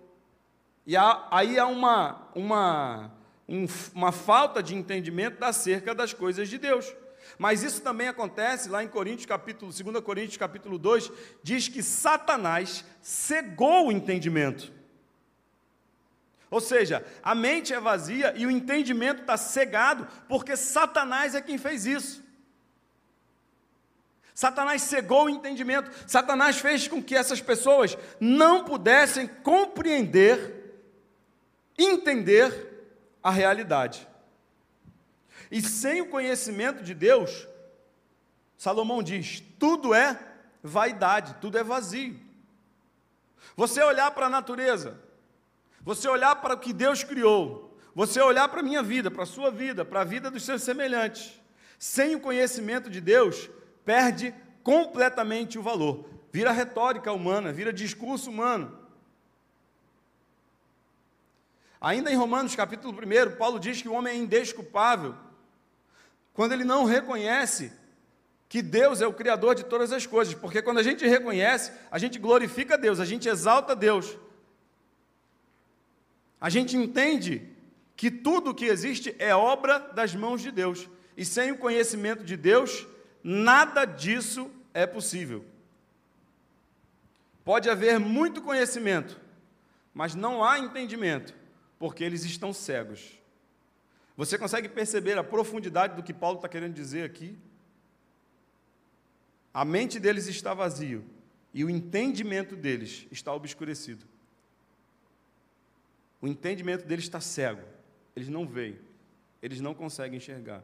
E 0.85 0.95
há, 0.95 1.29
aí 1.31 1.57
há 1.57 1.65
uma, 1.65 2.29
uma, 2.35 3.11
um, 3.49 3.65
uma 3.91 4.11
falta 4.11 4.61
de 4.61 4.75
entendimento 4.75 5.41
acerca 5.41 5.95
das 5.95 6.13
coisas 6.13 6.47
de 6.47 6.59
Deus. 6.59 6.93
Mas 7.37 7.63
isso 7.63 7.81
também 7.81 8.07
acontece 8.07 8.69
lá 8.69 8.83
em 8.83 8.87
Coríntios, 8.87 9.25
capítulo, 9.25 9.71
2 9.71 10.03
Coríntios, 10.03 10.37
capítulo 10.37 10.77
2, 10.77 11.11
diz 11.43 11.67
que 11.67 11.81
Satanás 11.81 12.85
cegou 13.01 13.87
o 13.87 13.91
entendimento. 13.91 14.71
Ou 16.49 16.59
seja, 16.59 17.05
a 17.23 17.33
mente 17.33 17.73
é 17.73 17.79
vazia 17.79 18.33
e 18.35 18.45
o 18.45 18.51
entendimento 18.51 19.21
está 19.21 19.37
cegado, 19.37 20.07
porque 20.27 20.57
Satanás 20.57 21.33
é 21.33 21.41
quem 21.41 21.57
fez 21.57 21.85
isso. 21.85 22.21
Satanás 24.33 24.81
cegou 24.81 25.25
o 25.25 25.29
entendimento, 25.29 25.91
Satanás 26.07 26.57
fez 26.57 26.87
com 26.87 27.01
que 27.01 27.15
essas 27.15 27.39
pessoas 27.41 27.97
não 28.19 28.63
pudessem 28.63 29.27
compreender 29.27 30.61
entender 31.77 32.69
a 33.23 33.31
realidade. 33.31 34.07
E 35.51 35.61
sem 35.61 35.99
o 35.99 36.07
conhecimento 36.07 36.81
de 36.81 36.93
Deus, 36.93 37.45
Salomão 38.57 39.03
diz: 39.03 39.43
tudo 39.59 39.93
é 39.93 40.17
vaidade, 40.63 41.35
tudo 41.41 41.57
é 41.57 41.63
vazio. 41.63 42.17
Você 43.57 43.83
olhar 43.83 44.11
para 44.11 44.27
a 44.27 44.29
natureza, 44.29 44.97
você 45.81 46.07
olhar 46.07 46.37
para 46.37 46.53
o 46.53 46.59
que 46.59 46.71
Deus 46.71 47.03
criou, 47.03 47.77
você 47.93 48.21
olhar 48.21 48.47
para 48.47 48.61
a 48.61 48.63
minha 48.63 48.81
vida, 48.81 49.11
para 49.11 49.23
a 49.23 49.25
sua 49.25 49.51
vida, 49.51 49.83
para 49.83 50.01
a 50.01 50.05
vida 50.05 50.31
dos 50.31 50.43
seus 50.43 50.63
semelhantes, 50.63 51.37
sem 51.77 52.15
o 52.15 52.21
conhecimento 52.21 52.89
de 52.89 53.01
Deus, 53.01 53.49
perde 53.83 54.33
completamente 54.63 55.59
o 55.59 55.63
valor. 55.63 56.07
Vira 56.31 56.53
retórica 56.53 57.11
humana, 57.11 57.51
vira 57.51 57.73
discurso 57.73 58.29
humano. 58.29 58.79
Ainda 61.81 62.09
em 62.09 62.15
Romanos 62.15 62.55
capítulo 62.55 62.93
1, 62.93 63.35
Paulo 63.35 63.59
diz 63.59 63.81
que 63.81 63.89
o 63.89 63.93
homem 63.93 64.13
é 64.13 64.17
indesculpável 64.17 65.13
quando 66.33 66.53
ele 66.53 66.63
não 66.63 66.85
reconhece 66.85 67.71
que 68.47 68.61
Deus 68.61 68.99
é 68.99 69.07
o 69.07 69.13
Criador 69.13 69.55
de 69.55 69.63
todas 69.63 69.93
as 69.93 70.05
coisas, 70.05 70.33
porque 70.33 70.61
quando 70.61 70.79
a 70.79 70.83
gente 70.83 71.07
reconhece, 71.07 71.71
a 71.89 71.97
gente 71.97 72.19
glorifica 72.19 72.77
Deus, 72.77 72.99
a 72.99 73.05
gente 73.05 73.29
exalta 73.29 73.75
Deus, 73.75 74.17
a 76.39 76.49
gente 76.49 76.75
entende 76.75 77.47
que 77.95 78.11
tudo 78.11 78.49
o 78.49 78.53
que 78.53 78.65
existe 78.65 79.15
é 79.19 79.33
obra 79.33 79.79
das 79.79 80.13
mãos 80.13 80.41
de 80.41 80.51
Deus, 80.51 80.89
e 81.15 81.23
sem 81.23 81.51
o 81.51 81.57
conhecimento 81.57 82.23
de 82.23 82.35
Deus, 82.35 82.85
nada 83.23 83.85
disso 83.85 84.51
é 84.73 84.85
possível. 84.85 85.45
Pode 87.43 87.69
haver 87.69 87.99
muito 87.99 88.41
conhecimento, 88.41 89.19
mas 89.93 90.15
não 90.15 90.43
há 90.43 90.59
entendimento, 90.59 91.33
porque 91.77 92.03
eles 92.03 92.25
estão 92.25 92.51
cegos. 92.51 93.20
Você 94.17 94.37
consegue 94.37 94.69
perceber 94.69 95.17
a 95.17 95.23
profundidade 95.23 95.95
do 95.95 96.03
que 96.03 96.13
Paulo 96.13 96.37
está 96.37 96.49
querendo 96.49 96.73
dizer 96.73 97.03
aqui? 97.03 97.37
A 99.53 99.65
mente 99.65 99.99
deles 99.99 100.27
está 100.27 100.53
vazia 100.53 101.01
e 101.53 101.63
o 101.65 101.69
entendimento 101.69 102.55
deles 102.55 103.07
está 103.11 103.33
obscurecido. 103.33 104.05
O 106.21 106.27
entendimento 106.27 106.85
deles 106.85 107.05
está 107.05 107.19
cego. 107.19 107.63
Eles 108.15 108.29
não 108.29 108.45
veem. 108.45 108.77
Eles 109.41 109.59
não 109.59 109.73
conseguem 109.73 110.17
enxergar. 110.17 110.63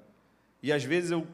E 0.62 0.72
às 0.72 0.84
vezes 0.84 1.12
eu 1.12 1.28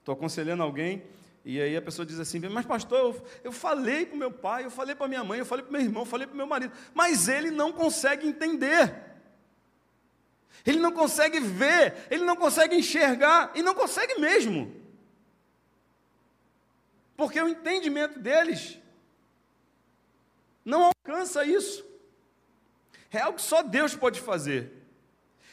estou 0.00 0.14
aconselhando 0.14 0.62
alguém 0.62 1.02
e 1.44 1.60
aí 1.60 1.76
a 1.76 1.82
pessoa 1.82 2.06
diz 2.06 2.20
assim: 2.20 2.38
Mas, 2.48 2.64
pastor, 2.64 2.98
eu, 2.98 3.26
eu 3.44 3.52
falei 3.52 4.06
para 4.06 4.14
o 4.14 4.18
meu 4.18 4.30
pai, 4.30 4.64
eu 4.64 4.70
falei 4.70 4.94
para 4.94 5.08
minha 5.08 5.24
mãe, 5.24 5.40
eu 5.40 5.46
falei 5.46 5.64
para 5.64 5.72
meu 5.72 5.80
irmão, 5.80 6.02
eu 6.02 6.06
falei 6.06 6.26
para 6.26 6.36
meu 6.36 6.46
marido, 6.46 6.72
mas 6.94 7.28
ele 7.28 7.50
não 7.50 7.72
consegue 7.72 8.26
entender. 8.26 9.11
Ele 10.64 10.78
não 10.78 10.92
consegue 10.92 11.40
ver, 11.40 12.06
ele 12.10 12.24
não 12.24 12.36
consegue 12.36 12.76
enxergar, 12.76 13.50
e 13.54 13.62
não 13.62 13.74
consegue 13.74 14.20
mesmo. 14.20 14.74
Porque 17.16 17.40
o 17.40 17.48
entendimento 17.48 18.18
deles 18.18 18.78
não 20.64 20.84
alcança 20.84 21.44
isso. 21.44 21.84
É 23.10 23.20
algo 23.20 23.36
que 23.36 23.44
só 23.44 23.62
Deus 23.62 23.94
pode 23.94 24.20
fazer. 24.20 24.72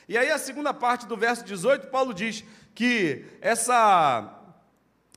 E 0.08 0.18
aí, 0.18 0.32
a 0.32 0.38
segunda 0.38 0.74
parte 0.74 1.06
do 1.06 1.18
verso 1.18 1.44
18, 1.44 1.88
Paulo 1.88 2.14
diz 2.14 2.44
que 2.74 3.26
essa, 3.42 4.34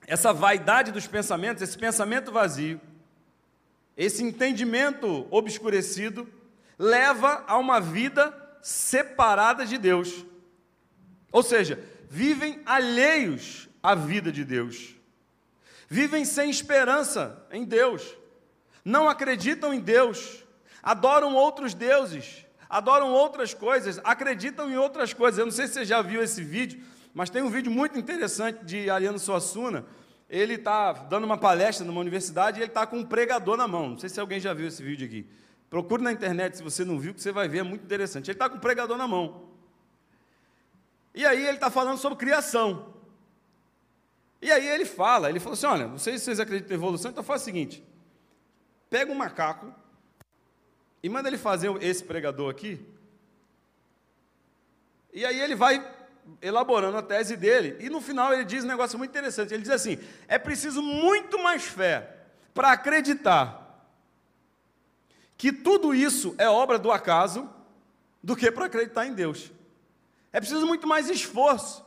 essa 0.07 0.33
vaidade 0.33 0.93
dos 0.93 1.07
pensamentos, 1.07 1.63
esse 1.63 1.79
pensamento 1.79 2.33
vazio, 2.33 2.81
esse 3.97 4.23
entendimento 4.23 5.27
obscurecido, 5.31 6.29
leva 6.79 7.45
a 7.47 7.57
uma 7.57 7.81
vida 7.81 8.42
separada 8.63 9.67
de 9.67 9.77
Deus. 9.77 10.25
Ou 11.31 11.43
seja, 11.43 11.83
vivem 12.09 12.63
alheios 12.65 13.69
à 13.83 13.95
vida 13.95 14.33
de 14.33 14.45
Deus. 14.45 14.95
Vivem 15.89 16.25
sem 16.25 16.49
esperança 16.49 17.47
em 17.51 17.65
Deus. 17.65 18.17
Não 18.85 19.09
acreditam 19.09 19.75
em 19.75 19.81
Deus 19.81 20.43
adoram 20.83 21.35
outros 21.35 21.73
deuses, 21.73 22.45
adoram 22.69 23.13
outras 23.13 23.55
coisas, 23.55 24.01
acreditam 24.03 24.71
em 24.71 24.77
outras 24.77 25.15
coisas. 25.15 25.39
Eu 25.39 25.47
não 25.47 25.53
sei 25.53 25.69
se 25.69 25.75
você 25.75 25.85
já 25.85 26.03
viu 26.03 26.23
esse 26.23 26.43
vídeo, 26.43 26.83
mas 27.15 27.31
tem 27.31 27.43
um 27.43 27.51
vídeo 27.51 27.71
muito 27.71 27.99
interessante 27.99 28.65
de 28.65 28.91
Ariano 28.91 29.19
Suassuna. 29.19 29.87
Ele 30.29 30.55
está 30.55 30.93
dando 30.93 31.25
uma 31.25 31.37
palestra 31.39 31.87
numa 31.87 32.01
universidade 32.01 32.59
e 32.59 32.63
ele 32.63 32.71
está 32.71 32.87
com 32.87 32.99
um 32.99 33.05
pregador 33.05 33.57
na 33.57 33.69
mão. 33.69 33.91
Não 33.91 33.99
sei 33.99 34.09
se 34.09 34.19
alguém 34.19 34.41
já 34.41 34.53
viu 34.53 34.67
esse 34.67 34.83
vídeo 34.83 35.07
aqui. 35.07 35.27
Procure 35.73 36.03
na 36.03 36.13
internet 36.13 36.59
se 36.59 36.63
você 36.63 36.85
não 36.85 36.99
viu, 36.99 37.15
que 37.15 37.23
você 37.23 37.33
vai 37.33 37.49
ver, 37.49 37.61
é 37.61 37.63
muito 37.63 37.83
interessante. 37.83 38.31
Ele 38.31 38.35
está 38.35 38.47
com 38.47 38.57
um 38.57 38.61
pregador 38.61 38.99
na 38.99 39.09
mão. 39.09 39.49
E 41.15 41.25
aí 41.25 41.47
ele 41.47 41.57
está 41.57 41.71
falando 41.71 41.97
sobre 41.97 42.19
criação. 42.19 42.95
E 44.43 44.53
aí 44.53 44.69
ele 44.69 44.85
fala, 44.85 45.31
ele 45.31 45.41
falou 45.41 45.55
assim: 45.55 45.65
olha, 45.65 45.97
se 45.97 46.19
vocês 46.19 46.39
acreditam 46.39 46.73
em 46.73 46.75
evolução, 46.75 47.11
então 47.11 47.25
faz 47.25 47.41
o 47.41 47.45
seguinte: 47.47 47.83
pega 48.91 49.11
um 49.11 49.15
macaco, 49.15 49.75
e 51.03 51.09
manda 51.09 51.31
ele 51.31 51.39
fazer 51.39 51.75
esse 51.83 52.05
pregador 52.05 52.51
aqui. 52.51 52.79
E 55.11 55.25
aí 55.25 55.41
ele 55.41 55.55
vai 55.55 55.91
elaborando 56.43 56.99
a 56.99 57.03
tese 57.03 57.35
dele. 57.35 57.79
E 57.81 57.89
no 57.89 58.03
final 58.03 58.31
ele 58.35 58.45
diz 58.45 58.63
um 58.63 58.69
negócio 58.69 58.99
muito 58.99 59.11
interessante. 59.11 59.55
Ele 59.55 59.63
diz 59.63 59.73
assim: 59.73 59.99
é 60.29 60.39
preciso 60.39 60.83
muito 60.83 61.43
mais 61.43 61.65
fé 61.65 62.15
para 62.53 62.73
acreditar 62.73 63.62
que 65.43 65.53
tudo 65.53 65.93
isso 65.93 66.37
é 66.39 66.49
obra 66.49 66.79
do 66.79 66.93
acaso 66.93 67.51
do 68.23 68.37
que 68.37 68.49
para 68.49 68.67
acreditar 68.67 69.07
em 69.07 69.13
Deus. 69.13 69.51
É 70.33 70.39
preciso 70.39 70.65
muito 70.69 70.87
mais 70.87 71.11
esforço. 71.11 71.85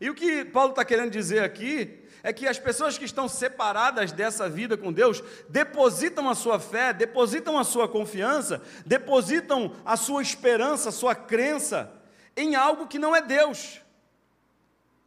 E 0.00 0.08
o 0.08 0.14
que 0.14 0.44
Paulo 0.44 0.70
está 0.70 0.84
querendo 0.84 1.10
dizer 1.10 1.42
aqui 1.42 2.04
é 2.22 2.32
que 2.32 2.46
as 2.46 2.56
pessoas 2.56 2.96
que 2.96 3.04
estão 3.04 3.28
separadas 3.28 4.12
dessa 4.12 4.48
vida 4.48 4.76
com 4.76 4.92
Deus 4.92 5.24
depositam 5.48 6.30
a 6.30 6.36
sua 6.36 6.60
fé, 6.60 6.92
depositam 6.92 7.58
a 7.58 7.64
sua 7.64 7.88
confiança, 7.88 8.62
depositam 8.86 9.74
a 9.84 9.96
sua 9.96 10.22
esperança, 10.22 10.90
a 10.90 10.92
sua 10.92 11.16
crença 11.16 11.92
em 12.36 12.54
algo 12.54 12.86
que 12.86 13.00
não 13.00 13.16
é 13.16 13.20
Deus. 13.20 13.80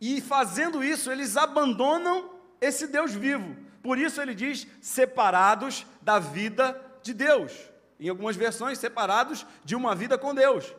E 0.01 0.19
fazendo 0.19 0.84
isso, 0.84 1.10
eles 1.10 1.38
abandonam 1.38 2.32
esse 2.60 2.86
Deus 2.86 3.13
vivo. 3.13 3.56
Por 3.82 3.98
isso 3.98 4.22
ele 4.22 4.36
diz 4.36 4.67
separados 4.82 5.86
da 6.02 6.20
vida 6.20 6.80
de 7.02 7.13
Deus. 7.13 7.54
Em 8.00 8.10
algumas 8.10 8.36
versões, 8.36 8.78
separados 8.78 9.46
de 9.63 9.76
uma 9.76 9.96
vida 9.96 10.17
com 10.17 10.34
Deus. 10.34 10.74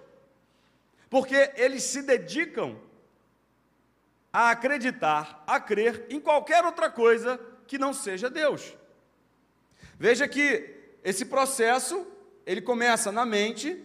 Porque 1.11 1.53
eles 1.57 1.83
se 1.83 2.03
dedicam 2.03 2.79
a 4.33 4.51
acreditar, 4.51 5.45
a 5.47 5.61
crer 5.61 6.07
em 6.09 6.19
qualquer 6.19 6.65
outra 6.65 6.91
coisa 6.91 7.39
que 7.67 7.79
não 7.79 7.93
seja 7.93 8.31
Deus. 8.31 8.75
Veja 9.99 10.27
que 10.27 10.75
esse 11.05 11.27
processo, 11.27 12.07
ele 12.47 12.63
começa 12.63 13.13
na 13.13 13.27
mente, 13.27 13.83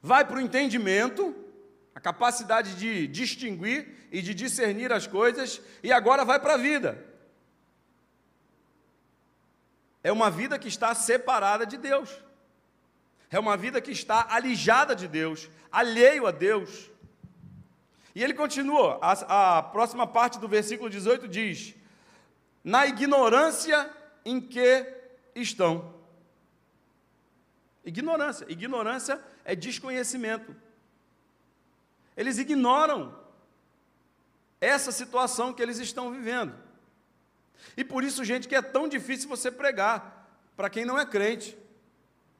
vai 0.00 0.24
para 0.24 0.36
o 0.36 0.40
entendimento, 0.40 1.34
a 1.94 2.00
capacidade 2.00 2.76
de 2.76 3.06
distinguir 3.06 4.08
e 4.10 4.20
de 4.20 4.34
discernir 4.34 4.92
as 4.92 5.06
coisas, 5.06 5.60
e 5.82 5.92
agora 5.92 6.24
vai 6.24 6.38
para 6.38 6.54
a 6.54 6.58
vida. 6.58 7.11
É 10.02 10.10
uma 10.10 10.30
vida 10.30 10.58
que 10.58 10.68
está 10.68 10.94
separada 10.94 11.64
de 11.64 11.76
Deus. 11.76 12.10
É 13.30 13.38
uma 13.38 13.56
vida 13.56 13.80
que 13.80 13.90
está 13.90 14.26
alijada 14.28 14.94
de 14.94 15.08
Deus, 15.08 15.48
alheio 15.70 16.26
a 16.26 16.30
Deus. 16.30 16.90
E 18.14 18.22
ele 18.22 18.34
continua, 18.34 18.98
a, 19.00 19.58
a 19.58 19.62
próxima 19.62 20.06
parte 20.06 20.38
do 20.38 20.46
versículo 20.46 20.90
18 20.90 21.26
diz: 21.28 21.74
Na 22.62 22.86
ignorância 22.86 23.90
em 24.24 24.40
que 24.40 24.86
estão. 25.34 25.94
Ignorância. 27.84 28.46
Ignorância 28.48 29.20
é 29.44 29.56
desconhecimento. 29.56 30.54
Eles 32.16 32.38
ignoram 32.38 33.18
essa 34.60 34.92
situação 34.92 35.52
que 35.52 35.62
eles 35.62 35.78
estão 35.78 36.12
vivendo. 36.12 36.54
E 37.76 37.84
por 37.84 38.04
isso, 38.04 38.24
gente, 38.24 38.48
que 38.48 38.54
é 38.54 38.62
tão 38.62 38.88
difícil 38.88 39.28
você 39.28 39.50
pregar 39.50 40.28
para 40.56 40.68
quem 40.68 40.84
não 40.84 40.98
é 40.98 41.06
crente. 41.06 41.56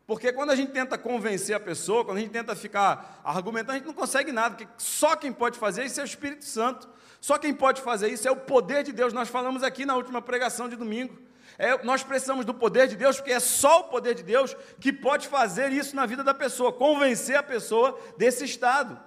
Porque 0.07 0.33
quando 0.33 0.51
a 0.51 0.57
gente 0.57 0.73
tenta 0.73 0.99
convencer 0.99 1.55
a 1.55 1.61
pessoa, 1.61 2.05
quando 2.05 2.19
a 2.19 2.21
gente 2.21 2.33
tenta 2.33 2.55
ficar 2.57 3.21
argumentando, 3.25 3.73
a 3.73 3.75
gente 3.77 3.87
não 3.87 3.95
consegue 3.95 4.33
nada, 4.33 4.57
porque 4.57 4.73
só 4.77 5.17
quem 5.17 5.33
pode 5.33 5.59
fazer 5.59 5.85
isso 5.85 6.01
é 6.01 6.03
o 6.03 6.07
Espírito 6.07 6.45
Santo. 6.45 6.89
Só 7.21 7.39
quem 7.39 7.55
pode 7.55 7.81
fazer 7.81 8.09
isso 8.09 8.27
é 8.27 8.31
o 8.31 8.37
poder 8.37 8.83
de 8.83 8.93
Deus. 8.93 9.13
Nós 9.13 9.29
falamos 9.29 9.63
aqui 9.63 9.87
na 9.87 9.95
última 9.95 10.21
pregação 10.21 10.69
de 10.69 10.75
domingo. 10.75 11.17
É, 11.57 11.83
nós 11.85 12.03
precisamos 12.03 12.45
do 12.45 12.53
poder 12.53 12.89
de 12.89 12.97
Deus, 12.97 13.17
porque 13.17 13.33
é 13.33 13.39
só 13.39 13.81
o 13.81 13.85
poder 13.85 14.15
de 14.15 14.23
Deus 14.23 14.57
que 14.81 14.93
pode 14.93 15.29
fazer 15.29 15.71
isso 15.71 15.95
na 15.95 16.05
vida 16.05 16.25
da 16.25 16.35
pessoa, 16.35 16.73
convencer 16.73 17.37
a 17.37 17.43
pessoa 17.43 17.99
desse 18.17 18.45
estado. 18.45 18.99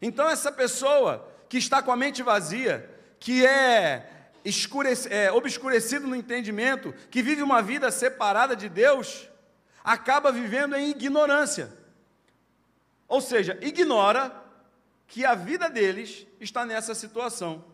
Então, 0.00 0.30
essa 0.30 0.52
pessoa 0.52 1.28
que 1.48 1.58
está 1.58 1.82
com 1.82 1.90
a 1.90 1.96
mente 1.96 2.22
vazia, 2.22 2.88
que 3.18 3.44
é, 3.44 4.08
é 5.10 5.32
obscurecido 5.32 6.06
no 6.06 6.14
entendimento, 6.14 6.92
que 7.10 7.22
vive 7.22 7.42
uma 7.42 7.62
vida 7.62 7.90
separada 7.90 8.54
de 8.54 8.68
Deus, 8.68 9.28
acaba 9.82 10.30
vivendo 10.30 10.76
em 10.76 10.90
ignorância. 10.90 11.72
Ou 13.08 13.20
seja, 13.20 13.58
ignora 13.62 14.44
que 15.06 15.24
a 15.24 15.34
vida 15.34 15.70
deles 15.70 16.26
está 16.40 16.66
nessa 16.66 16.94
situação. 16.94 17.64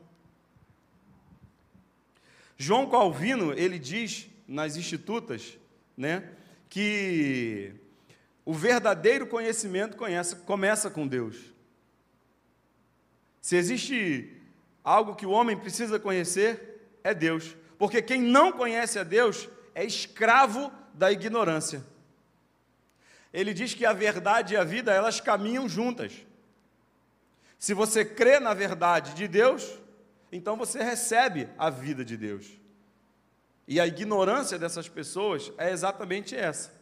João 2.56 2.88
Calvino, 2.88 3.52
ele 3.54 3.78
diz 3.78 4.28
nas 4.46 4.76
institutas, 4.76 5.56
né, 5.96 6.28
que 6.68 7.72
o 8.44 8.52
verdadeiro 8.52 9.26
conhecimento 9.26 9.96
conhece, 9.96 10.36
começa 10.36 10.90
com 10.90 11.06
Deus. 11.06 11.36
Se 13.40 13.56
existe 13.56 14.39
algo 14.90 15.14
que 15.14 15.26
o 15.26 15.30
homem 15.30 15.56
precisa 15.56 15.98
conhecer, 15.98 16.98
é 17.02 17.14
Deus. 17.14 17.56
Porque 17.78 18.02
quem 18.02 18.20
não 18.20 18.52
conhece 18.52 18.98
a 18.98 19.02
Deus 19.02 19.48
é 19.74 19.84
escravo 19.84 20.70
da 20.94 21.10
ignorância 21.10 21.84
ele 23.32 23.54
diz 23.54 23.74
que 23.74 23.86
a 23.86 23.92
verdade 23.92 24.54
e 24.54 24.56
a 24.56 24.64
vida, 24.64 24.92
elas 24.92 25.20
caminham 25.20 25.68
juntas. 25.68 26.12
Se 27.58 27.74
você 27.74 28.04
crê 28.04 28.40
na 28.40 28.54
verdade 28.54 29.14
de 29.14 29.28
Deus, 29.28 29.78
então 30.32 30.56
você 30.56 30.82
recebe 30.82 31.48
a 31.56 31.70
vida 31.70 32.04
de 32.04 32.16
Deus. 32.16 32.46
E 33.68 33.78
a 33.78 33.86
ignorância 33.86 34.58
dessas 34.58 34.88
pessoas 34.88 35.52
é 35.56 35.70
exatamente 35.70 36.34
essa. 36.34 36.72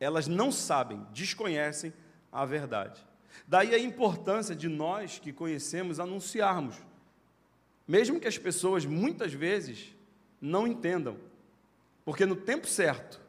Elas 0.00 0.26
não 0.26 0.50
sabem, 0.50 1.06
desconhecem 1.12 1.92
a 2.32 2.44
verdade. 2.44 3.04
Daí 3.46 3.74
a 3.74 3.78
importância 3.78 4.54
de 4.54 4.68
nós 4.68 5.18
que 5.18 5.32
conhecemos 5.32 6.00
anunciarmos, 6.00 6.76
mesmo 7.86 8.18
que 8.18 8.26
as 8.26 8.36
pessoas 8.36 8.84
muitas 8.84 9.32
vezes 9.32 9.94
não 10.40 10.66
entendam, 10.66 11.16
porque 12.04 12.26
no 12.26 12.36
tempo 12.36 12.66
certo, 12.66 13.20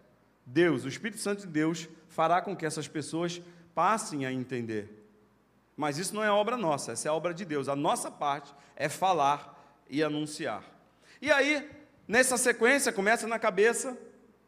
Deus, 0.45 0.85
o 0.85 0.87
Espírito 0.87 1.21
Santo 1.21 1.41
de 1.41 1.47
Deus, 1.47 1.87
fará 2.09 2.41
com 2.41 2.55
que 2.55 2.65
essas 2.65 2.87
pessoas 2.87 3.41
passem 3.75 4.25
a 4.25 4.31
entender. 4.31 4.89
Mas 5.75 5.99
isso 5.99 6.15
não 6.15 6.23
é 6.23 6.31
obra 6.31 6.57
nossa, 6.57 6.93
essa 6.93 7.07
é 7.07 7.11
obra 7.11 7.33
de 7.33 7.45
Deus. 7.45 7.69
A 7.69 7.75
nossa 7.75 8.09
parte 8.09 8.53
é 8.75 8.89
falar 8.89 9.53
e 9.89 10.01
anunciar. 10.01 10.63
E 11.21 11.31
aí, 11.31 11.69
nessa 12.07 12.37
sequência, 12.37 12.91
começa 12.91 13.27
na 13.27 13.37
cabeça, 13.37 13.95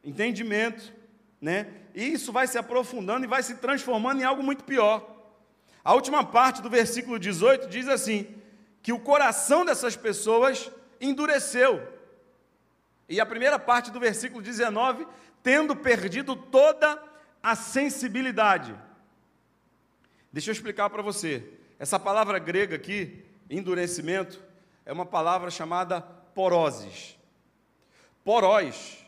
entendimento, 0.03 0.91
né? 1.39 1.67
E 1.93 2.05
isso 2.05 2.31
vai 2.31 2.47
se 2.47 2.57
aprofundando 2.57 3.25
e 3.25 3.27
vai 3.27 3.43
se 3.43 3.55
transformando 3.55 4.21
em 4.21 4.23
algo 4.23 4.41
muito 4.41 4.63
pior. 4.63 5.18
A 5.83 5.93
última 5.93 6.23
parte 6.23 6.61
do 6.61 6.69
versículo 6.69 7.17
18 7.17 7.67
diz 7.67 7.87
assim: 7.87 8.27
que 8.81 8.93
o 8.93 8.99
coração 8.99 9.65
dessas 9.65 9.95
pessoas 9.95 10.71
endureceu. 10.99 11.81
E 13.07 13.19
a 13.19 13.25
primeira 13.25 13.57
parte 13.57 13.91
do 13.91 13.99
versículo 13.99 14.41
19, 14.41 15.07
tendo 15.41 15.75
perdido 15.75 16.35
toda 16.35 17.01
a 17.41 17.55
sensibilidade. 17.55 18.75
Deixa 20.31 20.49
eu 20.49 20.53
explicar 20.53 20.89
para 20.89 21.01
você. 21.01 21.43
Essa 21.79 21.99
palavra 21.99 22.37
grega 22.37 22.75
aqui, 22.75 23.25
endurecimento, 23.49 24.39
é 24.85 24.93
uma 24.93 25.05
palavra 25.05 25.49
chamada 25.49 26.01
poroses. 26.01 27.17
Porós 28.23 29.05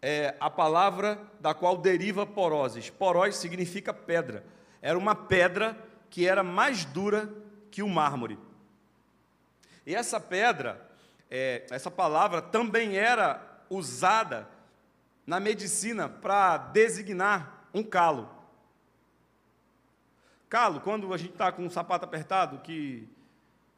é 0.00 0.36
a 0.38 0.48
palavra 0.48 1.20
da 1.40 1.52
qual 1.52 1.76
deriva 1.76 2.24
poroses. 2.24 2.90
Porós 2.90 3.36
significa 3.36 3.92
pedra. 3.92 4.44
Era 4.80 4.96
uma 4.96 5.14
pedra 5.14 5.76
que 6.10 6.26
era 6.26 6.42
mais 6.42 6.84
dura 6.84 7.32
que 7.70 7.82
o 7.82 7.88
mármore. 7.88 8.38
E 9.86 9.94
essa 9.94 10.18
pedra, 10.18 10.84
é, 11.30 11.66
essa 11.70 11.90
palavra 11.90 12.42
também 12.42 12.96
era 12.96 13.40
usada 13.70 14.48
na 15.26 15.40
medicina 15.40 16.08
para 16.08 16.56
designar 16.56 17.68
um 17.74 17.82
calo. 17.82 18.30
Calo, 20.48 20.80
quando 20.80 21.12
a 21.12 21.16
gente 21.16 21.32
está 21.32 21.50
com 21.50 21.64
um 21.64 21.70
sapato 21.70 22.04
apertado 22.04 22.58
que 22.58 23.08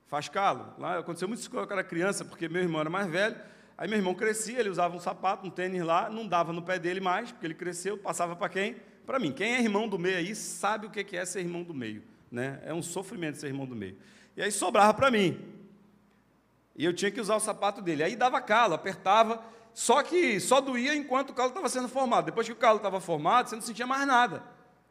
faz 0.07 0.29
calo, 0.29 0.75
lá 0.79 0.99
aconteceu 0.99 1.27
muito 1.27 1.41
isso 1.41 1.51
quando 1.51 1.65
eu 1.65 1.73
era 1.73 1.85
criança, 1.85 2.25
porque 2.25 2.49
meu 2.49 2.63
irmão 2.63 2.81
era 2.81 2.91
mais 2.91 3.11
velho, 3.11 3.37
aí 3.77 3.89
meu 3.89 3.99
irmão 3.99 4.15
crescia, 4.15 4.61
ele 4.61 4.69
usava 4.69 4.95
um 4.95 5.01
sapato, 5.01 5.47
um 5.47 5.51
tênis 5.51 5.83
lá, 5.83 6.11
não 6.11 6.27
dava 6.27 6.53
no 6.53 6.63
pé 6.63 6.79
dele 6.79 7.01
mais, 7.01 7.33
porque 7.33 7.47
ele 7.47 7.55
cresceu, 7.55 7.97
passava 7.97 8.37
para 8.37 8.49
quem? 8.49 8.77
Para 9.07 9.19
mim. 9.19 9.33
Quem 9.33 9.55
é 9.55 9.61
irmão 9.61 9.89
do 9.89 9.99
meio 9.99 10.19
aí 10.19 10.35
sabe 10.35 10.87
o 10.87 10.91
que 10.91 11.17
é 11.17 11.25
ser 11.25 11.41
irmão 11.41 11.63
do 11.63 11.73
meio. 11.73 12.03
Né? 12.31 12.61
É 12.65 12.75
um 12.75 12.83
sofrimento 12.83 13.39
ser 13.39 13.47
irmão 13.47 13.67
do 13.67 13.75
meio. 13.77 13.99
E 14.37 14.43
aí 14.43 14.53
sobrava 14.53 14.95
para 14.95 15.11
mim. 15.11 15.41
E 16.77 16.85
eu 16.85 16.93
tinha 16.93 17.11
que 17.11 17.21
usar 17.21 17.37
o 17.37 17.41
sapato 17.41 17.83
dele. 17.83 18.03
Aí 18.03 18.15
dava 18.15 18.41
calo, 18.41 18.75
apertava, 18.75 19.43
só 19.75 20.03
que 20.03 20.39
só 20.39 20.61
doía 20.61 20.95
enquanto 20.95 21.31
o 21.31 21.35
calo 21.35 21.49
estava 21.49 21.69
sendo 21.69 21.89
formado. 21.89 22.27
Depois 22.27 22.47
que 22.47 22.53
o 22.53 22.57
calo 22.57 22.77
estava 22.77 23.01
formado, 23.01 23.49
você 23.49 23.57
não 23.57 23.63
sentia 23.63 23.87
mais 23.87 24.07
nada. 24.07 24.43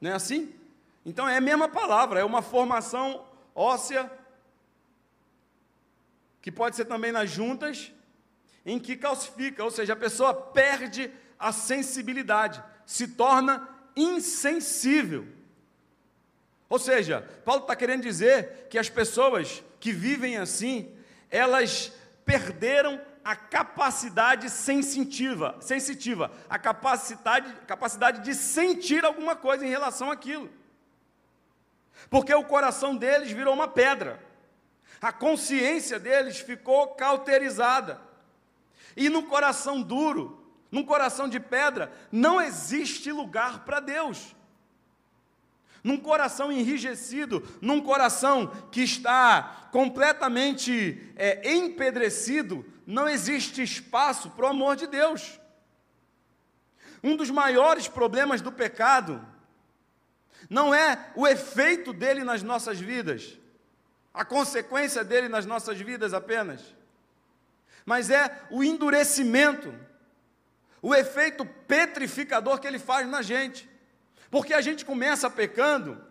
Não 0.01 0.11
é 0.11 0.13
assim? 0.13 0.53
Então 1.05 1.27
é 1.27 1.37
a 1.37 1.41
mesma 1.41 1.69
palavra, 1.69 2.19
é 2.19 2.23
uma 2.25 2.41
formação 2.41 3.25
óssea, 3.55 4.11
que 6.41 6.51
pode 6.51 6.75
ser 6.75 6.85
também 6.85 7.11
nas 7.11 7.29
juntas, 7.29 7.91
em 8.65 8.77
que 8.77 8.97
calcifica, 8.97 9.63
ou 9.63 9.71
seja, 9.71 9.93
a 9.93 9.95
pessoa 9.95 10.33
perde 10.33 11.09
a 11.39 11.51
sensibilidade, 11.51 12.61
se 12.85 13.07
torna 13.07 13.67
insensível. 13.95 15.27
Ou 16.69 16.77
seja, 16.77 17.27
Paulo 17.45 17.61
está 17.61 17.75
querendo 17.75 18.01
dizer 18.01 18.67
que 18.69 18.77
as 18.77 18.89
pessoas 18.89 19.63
que 19.79 19.91
vivem 19.91 20.37
assim, 20.37 20.93
elas 21.29 21.91
perderam 22.25 22.99
a 23.23 23.35
capacidade 23.35 24.49
sensitiva, 24.49 25.55
sensitiva 25.59 26.31
a 26.49 26.59
capacidade, 26.59 27.53
capacidade 27.65 28.21
de 28.21 28.33
sentir 28.33 29.05
alguma 29.05 29.35
coisa 29.35 29.65
em 29.65 29.69
relação 29.69 30.11
àquilo. 30.11 30.49
Porque 32.09 32.33
o 32.33 32.43
coração 32.43 32.95
deles 32.95 33.31
virou 33.31 33.53
uma 33.53 33.67
pedra, 33.67 34.21
a 35.01 35.11
consciência 35.11 35.99
deles 35.99 36.39
ficou 36.39 36.87
cauterizada. 36.95 37.99
E 38.95 39.09
no 39.09 39.23
coração 39.23 39.81
duro, 39.81 40.41
num 40.71 40.83
coração 40.83 41.29
de 41.29 41.39
pedra, 41.39 41.91
não 42.11 42.41
existe 42.41 43.11
lugar 43.11 43.63
para 43.63 43.79
Deus 43.79 44.36
num 45.87 45.95
coração 45.95 46.51
enrijecido, 46.51 47.41
num 47.61 47.79
coração 47.79 48.47
que 48.69 48.81
está 48.81 49.69
completamente 49.71 51.13
é, 51.15 51.49
empedrecido, 51.53 52.65
não 52.85 53.07
existe 53.07 53.63
espaço 53.63 54.29
para 54.31 54.47
o 54.47 54.49
amor 54.49 54.75
de 54.75 54.85
Deus. 54.85 55.39
Um 57.01 57.15
dos 57.15 57.29
maiores 57.29 57.87
problemas 57.87 58.41
do 58.41 58.51
pecado 58.51 59.25
não 60.49 60.75
é 60.75 61.09
o 61.15 61.25
efeito 61.25 61.93
dele 61.93 62.21
nas 62.21 62.43
nossas 62.43 62.77
vidas, 62.77 63.39
a 64.13 64.25
consequência 64.25 65.05
dele 65.05 65.29
nas 65.29 65.45
nossas 65.45 65.79
vidas 65.79 66.13
apenas, 66.13 66.75
mas 67.85 68.09
é 68.09 68.41
o 68.51 68.61
endurecimento, 68.61 69.73
o 70.81 70.93
efeito 70.93 71.45
petrificador 71.45 72.59
que 72.59 72.67
ele 72.67 72.77
faz 72.77 73.07
na 73.07 73.21
gente. 73.21 73.76
Porque 74.29 74.53
a 74.53 74.61
gente 74.61 74.85
começa 74.85 75.29
pecando 75.29 76.01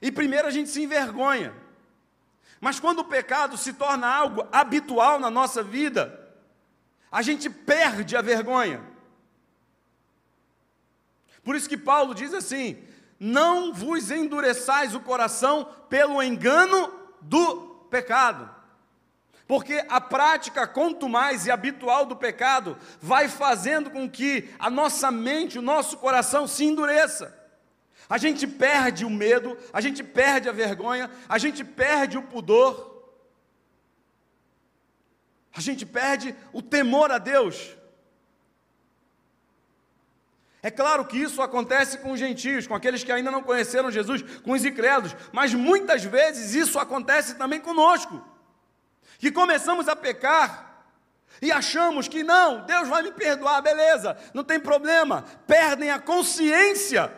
e 0.00 0.12
primeiro 0.12 0.46
a 0.46 0.50
gente 0.50 0.68
se 0.68 0.82
envergonha. 0.82 1.54
Mas 2.60 2.80
quando 2.80 3.00
o 3.00 3.04
pecado 3.04 3.56
se 3.56 3.72
torna 3.72 4.06
algo 4.06 4.46
habitual 4.50 5.18
na 5.18 5.30
nossa 5.30 5.62
vida, 5.62 6.34
a 7.10 7.22
gente 7.22 7.48
perde 7.48 8.16
a 8.16 8.22
vergonha. 8.22 8.82
Por 11.44 11.54
isso 11.54 11.68
que 11.68 11.76
Paulo 11.76 12.14
diz 12.14 12.34
assim: 12.34 12.82
não 13.20 13.72
vos 13.72 14.10
endureçais 14.10 14.94
o 14.94 15.00
coração 15.00 15.64
pelo 15.88 16.22
engano 16.22 16.92
do 17.20 17.86
pecado. 17.90 18.55
Porque 19.46 19.84
a 19.88 20.00
prática 20.00 20.66
contumaz 20.66 21.46
e 21.46 21.50
habitual 21.50 22.04
do 22.04 22.16
pecado 22.16 22.76
vai 23.00 23.28
fazendo 23.28 23.90
com 23.90 24.10
que 24.10 24.50
a 24.58 24.68
nossa 24.68 25.10
mente, 25.10 25.58
o 25.58 25.62
nosso 25.62 25.98
coração 25.98 26.48
se 26.48 26.64
endureça. 26.64 27.34
A 28.08 28.18
gente 28.18 28.46
perde 28.46 29.04
o 29.04 29.10
medo, 29.10 29.56
a 29.72 29.80
gente 29.80 30.02
perde 30.02 30.48
a 30.48 30.52
vergonha, 30.52 31.10
a 31.28 31.38
gente 31.38 31.64
perde 31.64 32.18
o 32.18 32.22
pudor, 32.22 33.14
a 35.54 35.60
gente 35.60 35.86
perde 35.86 36.34
o 36.52 36.60
temor 36.60 37.12
a 37.12 37.18
Deus. 37.18 37.76
É 40.60 40.70
claro 40.72 41.04
que 41.04 41.16
isso 41.16 41.40
acontece 41.40 41.98
com 41.98 42.10
os 42.10 42.18
gentios, 42.18 42.66
com 42.66 42.74
aqueles 42.74 43.04
que 43.04 43.12
ainda 43.12 43.30
não 43.30 43.42
conheceram 43.42 43.92
Jesus, 43.92 44.22
com 44.40 44.52
os 44.52 44.64
incrédulos, 44.64 45.14
mas 45.32 45.54
muitas 45.54 46.02
vezes 46.02 46.54
isso 46.54 46.80
acontece 46.80 47.36
também 47.36 47.60
conosco 47.60 48.35
que 49.18 49.30
começamos 49.30 49.88
a 49.88 49.96
pecar 49.96 50.66
e 51.40 51.52
achamos 51.52 52.08
que 52.08 52.22
não, 52.22 52.64
Deus 52.64 52.88
vai 52.88 53.02
me 53.02 53.12
perdoar, 53.12 53.60
beleza, 53.60 54.16
não 54.32 54.42
tem 54.42 54.58
problema, 54.58 55.24
perdem 55.46 55.90
a 55.90 55.98
consciência 55.98 57.12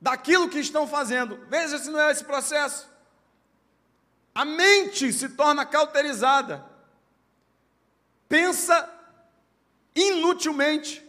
daquilo 0.00 0.48
que 0.48 0.58
estão 0.58 0.86
fazendo. 0.86 1.38
Veja 1.48 1.78
se 1.78 1.90
não 1.90 2.00
é 2.00 2.10
esse 2.10 2.24
processo. 2.24 2.88
A 4.34 4.44
mente 4.44 5.12
se 5.12 5.30
torna 5.30 5.64
cauterizada, 5.66 6.64
pensa 8.28 8.88
inutilmente, 9.94 11.04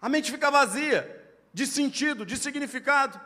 a 0.00 0.08
mente 0.08 0.30
fica 0.30 0.50
vazia 0.50 1.16
de 1.52 1.66
sentido, 1.66 2.24
de 2.24 2.36
significado. 2.36 3.20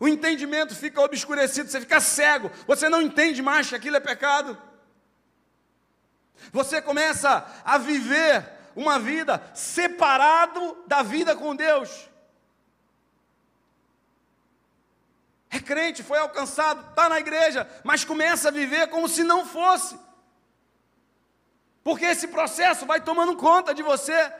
O 0.00 0.06
entendimento 0.06 0.74
fica 0.74 1.00
obscurecido, 1.00 1.70
você 1.70 1.80
fica 1.80 2.00
cego, 2.00 2.50
você 2.66 2.88
não 2.88 3.02
entende 3.02 3.42
mais 3.42 3.68
que 3.68 3.74
aquilo 3.74 3.96
é 3.96 4.00
pecado. 4.00 4.56
Você 6.52 6.80
começa 6.80 7.44
a 7.64 7.78
viver 7.78 8.48
uma 8.76 8.98
vida 8.98 9.42
separado 9.54 10.84
da 10.86 11.02
vida 11.02 11.34
com 11.34 11.56
Deus. 11.56 12.08
É 15.50 15.58
crente, 15.58 16.02
foi 16.02 16.18
alcançado, 16.18 16.90
está 16.90 17.08
na 17.08 17.18
igreja, 17.18 17.68
mas 17.82 18.04
começa 18.04 18.48
a 18.48 18.52
viver 18.52 18.88
como 18.88 19.08
se 19.08 19.24
não 19.24 19.44
fosse. 19.44 19.98
Porque 21.82 22.04
esse 22.04 22.28
processo 22.28 22.86
vai 22.86 23.00
tomando 23.00 23.34
conta 23.36 23.74
de 23.74 23.82
você 23.82 24.32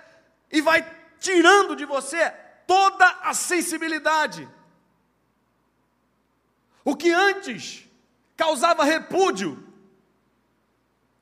e 0.53 0.61
vai 0.61 0.87
tirando 1.19 1.75
de 1.75 1.85
você 1.85 2.31
toda 2.67 3.07
a 3.23 3.35
sensibilidade. 3.35 4.49
O 6.85 6.97
que 6.97 7.11
antes 7.11 7.89
causava 8.37 8.85
repúdio, 8.85 9.63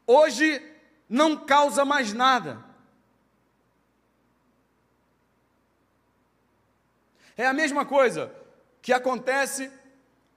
hoje 0.07 0.63
não 1.09 1.37
causa 1.37 1.85
mais 1.85 2.13
nada. 2.13 2.65
É 7.37 7.47
a 7.47 7.53
mesma 7.53 7.85
coisa 7.85 8.33
que 8.81 8.93
acontece 8.93 9.71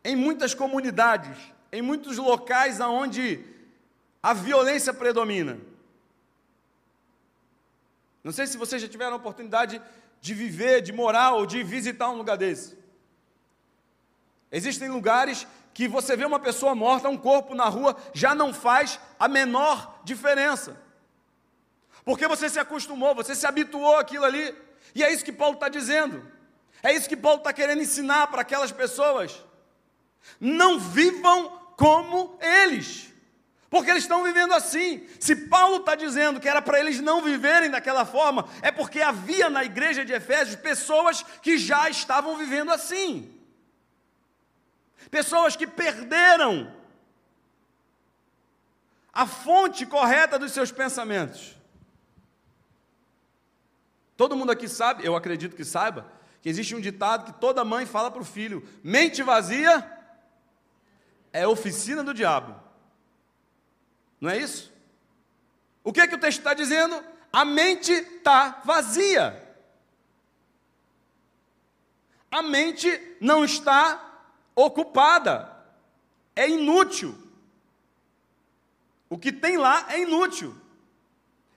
em 0.04 0.16
muitas 0.16 0.54
comunidades, 0.54 1.38
em 1.72 1.82
muitos 1.82 2.18
locais 2.18 2.80
onde 2.80 3.46
a 4.24 4.34
violência 4.34 4.94
predomina. 4.94 5.60
Não 8.24 8.32
sei 8.32 8.48
se 8.48 8.58
vocês 8.58 8.82
já 8.82 8.88
tiveram 8.88 9.14
a 9.14 9.18
oportunidade 9.18 9.82
de 10.22 10.34
viver, 10.34 10.82
de 10.82 10.92
morar 10.92 11.34
ou 11.34 11.46
de 11.46 11.64
visitar 11.64 12.10
um 12.10 12.18
lugar 12.18 12.38
desse. 12.38 12.79
Existem 14.52 14.90
lugares 14.90 15.46
que 15.74 15.88
você 15.88 16.16
vê 16.16 16.26
uma 16.26 16.40
pessoa 16.40 16.74
morta, 16.76 17.08
um 17.08 17.18
corpo 17.18 17.54
na 17.54 17.66
rua, 17.66 17.96
já 18.14 18.34
não 18.34 18.54
faz 18.54 19.00
a 19.20 19.28
menor 19.28 20.02
diferença. 20.04 20.76
Porque 22.04 22.28
você 22.28 22.50
se 22.50 22.60
acostumou, 22.60 23.14
você 23.14 23.36
se 23.36 23.46
habituou 23.46 23.98
àquilo 23.98 24.26
ali. 24.26 24.56
E 24.96 25.04
é 25.04 25.14
isso 25.14 25.24
que 25.24 25.32
Paulo 25.32 25.54
está 25.54 25.70
dizendo. 25.70 26.26
É 26.82 26.94
isso 26.94 27.08
que 27.08 27.16
Paulo 27.16 27.38
está 27.38 27.54
querendo 27.54 27.82
ensinar 27.82 28.28
para 28.28 28.42
aquelas 28.42 28.72
pessoas. 28.72 29.44
Não 30.40 30.80
vivam 30.80 31.50
como 31.78 32.38
eles. 32.42 33.10
Porque 33.70 33.92
eles 33.92 34.04
estão 34.04 34.24
vivendo 34.24 34.54
assim. 34.54 35.08
Se 35.20 35.36
Paulo 35.36 35.78
está 35.78 35.94
dizendo 35.94 36.40
que 36.40 36.50
era 36.50 36.62
para 36.62 36.80
eles 36.80 37.00
não 37.00 37.22
viverem 37.22 37.70
daquela 37.70 38.06
forma, 38.06 38.50
é 38.62 38.72
porque 38.72 39.02
havia 39.02 39.50
na 39.50 39.64
igreja 39.64 40.04
de 40.04 40.12
Efésios 40.12 40.56
pessoas 40.56 41.24
que 41.42 41.58
já 41.58 41.90
estavam 41.90 42.36
vivendo 42.36 42.72
assim. 42.72 43.39
Pessoas 45.10 45.56
que 45.56 45.66
perderam 45.66 46.74
a 49.12 49.26
fonte 49.26 49.86
correta 49.86 50.38
dos 50.38 50.52
seus 50.52 50.72
pensamentos. 50.72 51.58
Todo 54.16 54.36
mundo 54.36 54.52
aqui 54.52 54.68
sabe, 54.68 55.06
eu 55.06 55.16
acredito 55.16 55.56
que 55.56 55.66
saiba, 55.66 56.12
que 56.42 56.50
existe 56.50 56.76
um 56.76 56.82
ditado 56.82 57.26
que 57.26 57.40
toda 57.40 57.66
mãe 57.66 57.86
fala 57.86 58.12
para 58.12 58.22
o 58.22 58.26
filho: 58.26 58.68
mente 58.84 59.24
vazia 59.24 59.98
é 61.32 61.48
oficina 61.48 62.04
do 62.04 62.14
diabo. 62.14 62.56
Não 64.20 64.30
é 64.30 64.38
isso? 64.38 64.72
O 65.84 65.94
que 65.94 66.02
é 66.02 66.08
que 66.08 66.16
o 66.16 66.20
texto 66.20 66.40
está 66.40 66.54
dizendo? 66.54 67.02
A 67.32 67.46
mente 67.46 67.92
está 67.92 68.62
vazia. 68.66 69.48
A 72.32 72.42
mente 72.42 73.18
não 73.20 73.44
está 73.44 74.09
ocupada. 74.66 75.50
É 76.36 76.50
inútil. 76.50 77.18
O 79.10 79.18
que 79.18 79.32
tem 79.32 79.58
lá 79.58 79.86
é 79.90 80.02
inútil. 80.02 80.56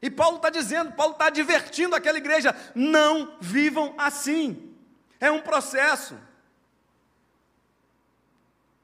E 0.00 0.10
Paulo 0.10 0.36
está 0.36 0.50
dizendo, 0.50 0.92
Paulo 0.92 1.12
está 1.12 1.26
advertindo 1.26 1.94
aquela 1.94 2.18
igreja: 2.18 2.54
não 2.74 3.36
vivam 3.40 3.94
assim. 3.98 4.74
É 5.20 5.30
um 5.30 5.40
processo. 5.40 6.18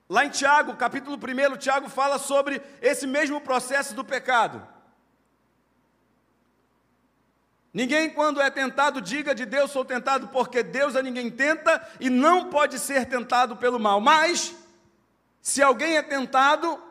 Lá 0.08 0.24
em 0.24 0.30
Tiago, 0.30 0.76
capítulo 0.76 1.16
1, 1.16 1.56
Tiago 1.58 1.88
fala 1.88 2.18
sobre 2.18 2.62
esse 2.80 3.06
mesmo 3.06 3.40
processo 3.40 3.94
do 3.94 4.04
pecado. 4.04 4.66
Ninguém, 7.72 8.10
quando 8.10 8.40
é 8.40 8.50
tentado, 8.50 9.00
diga 9.00 9.34
de 9.34 9.44
Deus 9.44 9.70
sou 9.70 9.84
tentado, 9.84 10.28
porque 10.28 10.62
Deus 10.62 10.96
a 10.96 11.02
ninguém 11.02 11.30
tenta 11.30 11.86
e 12.00 12.08
não 12.08 12.48
pode 12.48 12.78
ser 12.78 13.06
tentado 13.06 13.56
pelo 13.56 13.78
mal. 13.78 14.00
Mas, 14.00 14.54
se 15.42 15.62
alguém 15.62 15.96
é 15.96 16.02
tentado, 16.02 16.82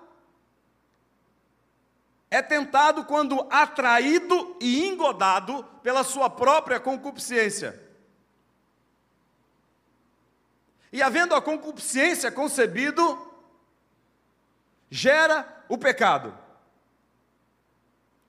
é 2.29 2.41
tentado 2.41 3.05
quando 3.05 3.47
atraído 3.49 4.55
e 4.61 4.87
engodado 4.87 5.63
pela 5.81 6.03
sua 6.03 6.29
própria 6.29 6.79
concupiscência. 6.79 7.83
E 10.91 11.01
havendo 11.01 11.35
a 11.35 11.41
concupiscência 11.41 12.31
concebido, 12.31 13.31
gera 14.89 15.65
o 15.67 15.77
pecado. 15.77 16.37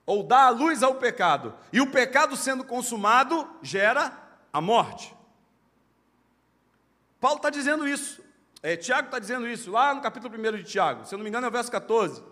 Ou 0.09 0.23
dá 0.23 0.47
a 0.47 0.49
luz 0.49 0.81
ao 0.81 0.95
pecado. 0.95 1.53
E 1.71 1.79
o 1.79 1.91
pecado 1.91 2.35
sendo 2.35 2.63
consumado, 2.63 3.47
gera 3.61 4.11
a 4.51 4.59
morte. 4.59 5.15
Paulo 7.19 7.37
está 7.37 7.51
dizendo 7.51 7.87
isso. 7.87 8.19
É, 8.63 8.75
Tiago 8.75 9.05
está 9.05 9.19
dizendo 9.19 9.47
isso, 9.47 9.69
lá 9.69 9.93
no 9.93 10.01
capítulo 10.01 10.35
1 10.35 10.57
de 10.57 10.63
Tiago. 10.63 11.05
Se 11.05 11.13
eu 11.13 11.19
não 11.19 11.23
me 11.23 11.29
engano, 11.29 11.45
é 11.45 11.49
o 11.49 11.51
verso 11.51 11.69
14. 11.69 12.23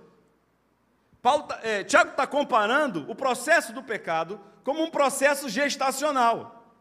Paulo 1.22 1.44
tá, 1.44 1.60
é, 1.62 1.84
Tiago 1.84 2.10
está 2.10 2.26
comparando 2.26 3.06
o 3.08 3.14
processo 3.14 3.72
do 3.72 3.84
pecado 3.84 4.42
como 4.64 4.82
um 4.82 4.90
processo 4.90 5.48
gestacional. 5.48 6.74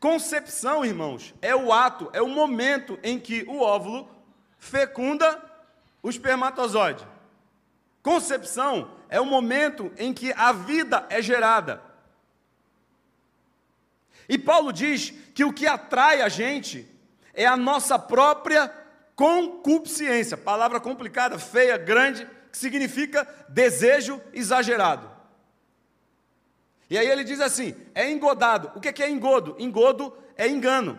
Concepção, 0.00 0.84
irmãos, 0.84 1.32
é 1.40 1.54
o 1.54 1.72
ato, 1.72 2.10
é 2.12 2.20
o 2.20 2.28
momento 2.28 2.98
em 3.04 3.20
que 3.20 3.44
o 3.44 3.60
óvulo 3.60 4.10
fecunda 4.58 5.40
o 6.02 6.10
espermatozoide. 6.10 7.06
Concepção 8.02 8.90
é 9.08 9.20
o 9.20 9.26
momento 9.26 9.92
em 9.98 10.12
que 10.12 10.32
a 10.32 10.52
vida 10.52 11.06
é 11.10 11.20
gerada. 11.20 11.82
E 14.28 14.38
Paulo 14.38 14.72
diz 14.72 15.10
que 15.34 15.44
o 15.44 15.52
que 15.52 15.66
atrai 15.66 16.22
a 16.22 16.28
gente 16.28 16.88
é 17.34 17.44
a 17.46 17.56
nossa 17.56 17.98
própria 17.98 18.72
concupiscência, 19.14 20.36
palavra 20.36 20.80
complicada, 20.80 21.38
feia, 21.38 21.76
grande, 21.76 22.26
que 22.50 22.56
significa 22.56 23.28
desejo 23.48 24.20
exagerado. 24.32 25.10
E 26.88 26.96
aí 26.96 27.06
ele 27.06 27.22
diz 27.22 27.40
assim: 27.40 27.74
é 27.94 28.10
engodado. 28.10 28.72
O 28.74 28.80
que 28.80 29.02
é 29.02 29.10
engodo? 29.10 29.56
Engodo 29.58 30.16
é 30.36 30.48
engano. 30.48 30.98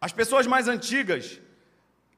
As 0.00 0.12
pessoas 0.12 0.46
mais 0.46 0.68
antigas, 0.68 1.40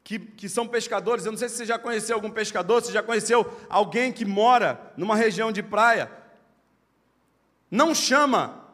que, 0.09 0.19
que 0.19 0.49
são 0.49 0.67
pescadores, 0.67 1.27
eu 1.27 1.33
não 1.33 1.39
sei 1.39 1.51
se 1.51 1.57
você 1.57 1.67
já 1.67 1.79
conheceu 1.79 2.17
algum 2.17 2.31
pescador, 2.31 2.83
se 2.83 2.91
já 2.91 3.03
conheceu 3.03 3.47
alguém 3.69 4.11
que 4.11 4.25
mora 4.25 4.91
numa 4.97 5.15
região 5.15 5.53
de 5.53 5.63
praia, 5.63 6.11
não 7.71 7.95
chama 7.95 8.65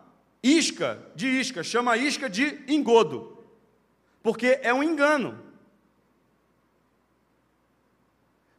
isca 0.41 0.97
de 1.16 1.26
isca, 1.26 1.64
chama 1.64 1.97
isca 1.97 2.30
de 2.30 2.62
engodo, 2.68 3.45
porque 4.22 4.61
é 4.62 4.72
um 4.72 4.80
engano. 4.80 5.37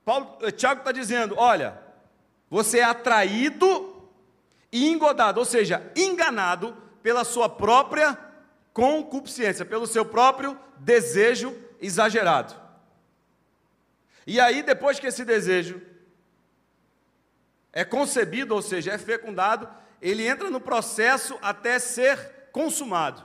Paulo, 0.03 0.37
eh, 0.41 0.51
Tiago 0.51 0.81
está 0.81 0.91
dizendo: 0.91 1.35
olha, 1.37 1.81
você 2.49 2.79
é 2.79 2.83
atraído 2.83 4.05
e 4.69 4.89
engodado, 4.89 5.39
ou 5.39 5.45
seja, 5.45 5.89
enganado 5.95 6.75
pela 7.01 7.23
sua 7.23 7.47
própria 7.47 8.19
concupiscência, 8.73 9.63
pelo 9.63 9.87
seu 9.87 10.03
próprio 10.03 10.59
desejo 10.77 11.55
exagerado. 11.79 12.64
E 14.25 14.39
aí, 14.39 14.63
depois 14.63 14.99
que 14.99 15.07
esse 15.07 15.23
desejo 15.23 15.81
é 17.71 17.83
concebido, 17.83 18.55
ou 18.55 18.61
seja, 18.61 18.91
é 18.91 18.97
fecundado, 18.97 19.69
ele 20.01 20.25
entra 20.25 20.49
no 20.49 20.61
processo 20.61 21.37
até 21.41 21.77
ser 21.79 22.49
consumado. 22.51 23.23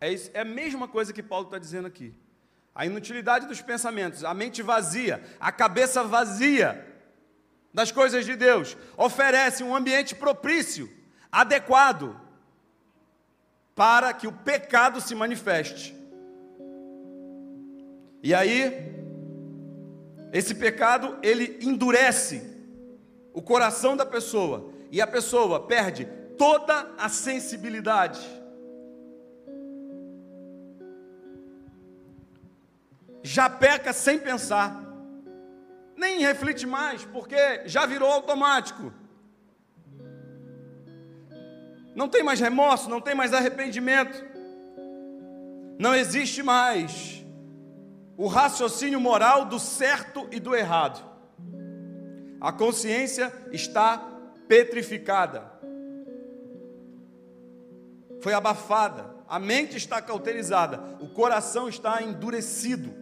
É, 0.00 0.12
isso, 0.12 0.30
é 0.34 0.40
a 0.40 0.44
mesma 0.44 0.88
coisa 0.88 1.12
que 1.12 1.22
Paulo 1.22 1.46
está 1.46 1.58
dizendo 1.58 1.86
aqui 1.86 2.14
a 2.74 2.84
inutilidade 2.84 3.46
dos 3.46 3.62
pensamentos, 3.62 4.24
a 4.24 4.34
mente 4.34 4.60
vazia, 4.60 5.22
a 5.38 5.52
cabeça 5.52 6.02
vazia 6.02 6.84
das 7.72 7.92
coisas 7.92 8.24
de 8.24 8.34
Deus, 8.34 8.76
oferece 8.96 9.62
um 9.62 9.74
ambiente 9.74 10.14
propício, 10.14 10.90
adequado, 11.30 12.20
para 13.74 14.12
que 14.12 14.26
o 14.26 14.32
pecado 14.32 15.00
se 15.00 15.14
manifeste. 15.14 15.94
E 18.24 18.32
aí, 18.32 18.90
esse 20.32 20.54
pecado, 20.54 21.18
ele 21.22 21.58
endurece 21.60 22.42
o 23.34 23.42
coração 23.42 23.94
da 23.94 24.06
pessoa, 24.06 24.72
e 24.90 24.98
a 25.02 25.06
pessoa 25.06 25.66
perde 25.66 26.06
toda 26.38 26.90
a 26.96 27.10
sensibilidade. 27.10 28.18
Já 33.22 33.50
peca 33.50 33.92
sem 33.92 34.18
pensar, 34.18 34.82
nem 35.94 36.20
reflete 36.20 36.66
mais, 36.66 37.04
porque 37.04 37.36
já 37.66 37.84
virou 37.84 38.10
automático. 38.10 38.90
Não 41.94 42.08
tem 42.08 42.22
mais 42.22 42.40
remorso, 42.40 42.88
não 42.88 43.02
tem 43.02 43.14
mais 43.14 43.34
arrependimento, 43.34 44.24
não 45.78 45.94
existe 45.94 46.42
mais 46.42 47.23
o 48.16 48.26
raciocínio 48.26 49.00
moral 49.00 49.44
do 49.44 49.58
certo 49.58 50.28
e 50.30 50.38
do 50.38 50.54
errado. 50.54 51.04
A 52.40 52.52
consciência 52.52 53.32
está 53.52 53.98
petrificada, 54.46 55.50
foi 58.20 58.32
abafada, 58.32 59.14
a 59.28 59.38
mente 59.38 59.76
está 59.76 60.00
cauterizada, 60.00 60.80
o 61.00 61.08
coração 61.08 61.68
está 61.68 62.02
endurecido. 62.02 62.94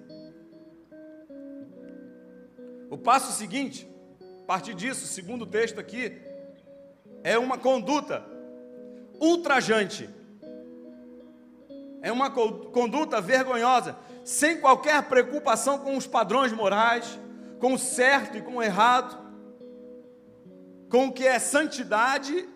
O 2.90 2.96
passo 2.96 3.32
seguinte, 3.32 3.88
a 4.42 4.46
partir 4.46 4.74
disso, 4.74 5.06
segundo 5.06 5.42
o 5.42 5.46
texto 5.46 5.80
aqui, 5.80 6.20
é 7.24 7.38
uma 7.38 7.58
conduta 7.58 8.24
ultrajante, 9.20 10.08
é 12.02 12.10
uma 12.10 12.30
conduta 12.30 13.20
vergonhosa, 13.20 13.96
sem 14.24 14.60
qualquer 14.60 15.02
preocupação 15.04 15.78
com 15.78 15.96
os 15.96 16.06
padrões 16.06 16.52
morais, 16.52 17.18
com 17.58 17.74
o 17.74 17.78
certo 17.78 18.38
e 18.38 18.42
com 18.42 18.56
o 18.56 18.62
errado, 18.62 19.16
com 20.88 21.06
o 21.06 21.12
que 21.12 21.26
é 21.26 21.38
santidade 21.38 22.48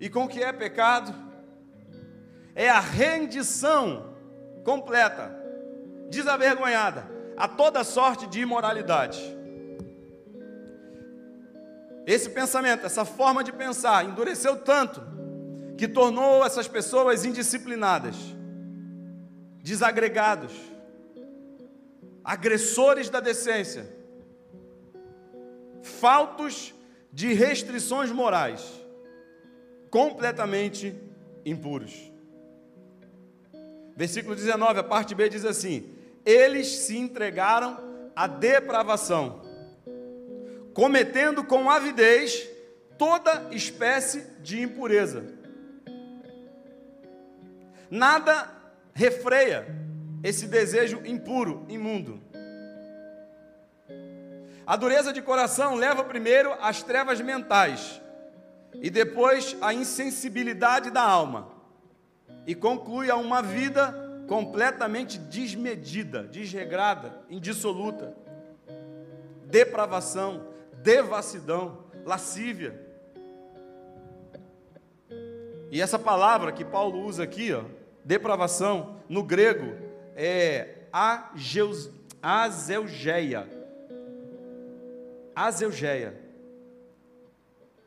e 0.00 0.08
com 0.08 0.24
o 0.24 0.28
que 0.28 0.42
é 0.42 0.52
pecado. 0.52 1.14
É 2.54 2.68
a 2.68 2.80
rendição 2.80 4.14
completa, 4.64 5.34
desavergonhada, 6.08 7.06
a 7.36 7.46
toda 7.46 7.84
sorte 7.84 8.26
de 8.26 8.40
imoralidade. 8.40 9.36
Esse 12.06 12.30
pensamento, 12.30 12.86
essa 12.86 13.04
forma 13.04 13.42
de 13.42 13.52
pensar, 13.52 14.04
endureceu 14.04 14.56
tanto 14.56 15.02
que 15.76 15.88
tornou 15.88 16.46
essas 16.46 16.68
pessoas 16.68 17.24
indisciplinadas, 17.24 18.16
desagregados, 19.66 20.52
agressores 22.22 23.10
da 23.10 23.18
decência, 23.18 23.92
faltos 25.82 26.72
de 27.12 27.32
restrições 27.32 28.12
morais, 28.12 28.62
completamente 29.90 30.94
impuros. 31.44 32.12
Versículo 33.96 34.36
19, 34.36 34.78
a 34.78 34.84
parte 34.84 35.16
B 35.16 35.28
diz 35.28 35.44
assim: 35.44 35.96
Eles 36.24 36.68
se 36.68 36.96
entregaram 36.96 37.76
à 38.14 38.28
depravação 38.28 39.42
cometendo 40.72 41.42
com 41.42 41.68
avidez 41.68 42.48
toda 42.96 43.48
espécie 43.50 44.20
de 44.40 44.60
impureza. 44.60 45.24
Nada 47.90 48.55
refreia 48.96 49.66
esse 50.22 50.46
desejo 50.46 51.02
impuro, 51.04 51.66
imundo. 51.68 52.18
A 54.66 54.74
dureza 54.74 55.12
de 55.12 55.20
coração 55.20 55.74
leva 55.74 56.02
primeiro 56.02 56.50
às 56.62 56.82
trevas 56.82 57.20
mentais 57.20 58.00
e 58.74 58.88
depois 58.88 59.54
à 59.60 59.74
insensibilidade 59.74 60.90
da 60.90 61.02
alma 61.02 61.48
e 62.46 62.54
conclui 62.54 63.10
a 63.10 63.16
uma 63.16 63.42
vida 63.42 63.94
completamente 64.26 65.18
desmedida, 65.18 66.22
desregrada, 66.22 67.20
indissoluta, 67.28 68.16
depravação, 69.44 70.48
devassidão, 70.82 71.84
lascívia. 72.02 72.80
E 75.70 75.82
essa 75.82 75.98
palavra 75.98 76.50
que 76.50 76.64
Paulo 76.64 77.04
usa 77.04 77.22
aqui, 77.22 77.52
ó, 77.52 77.62
depravação, 78.06 79.00
no 79.08 79.22
grego 79.22 79.76
é 80.14 80.76
ageus, 80.92 81.90
azeugeia. 82.22 83.48
Azeugeia. 85.34 86.18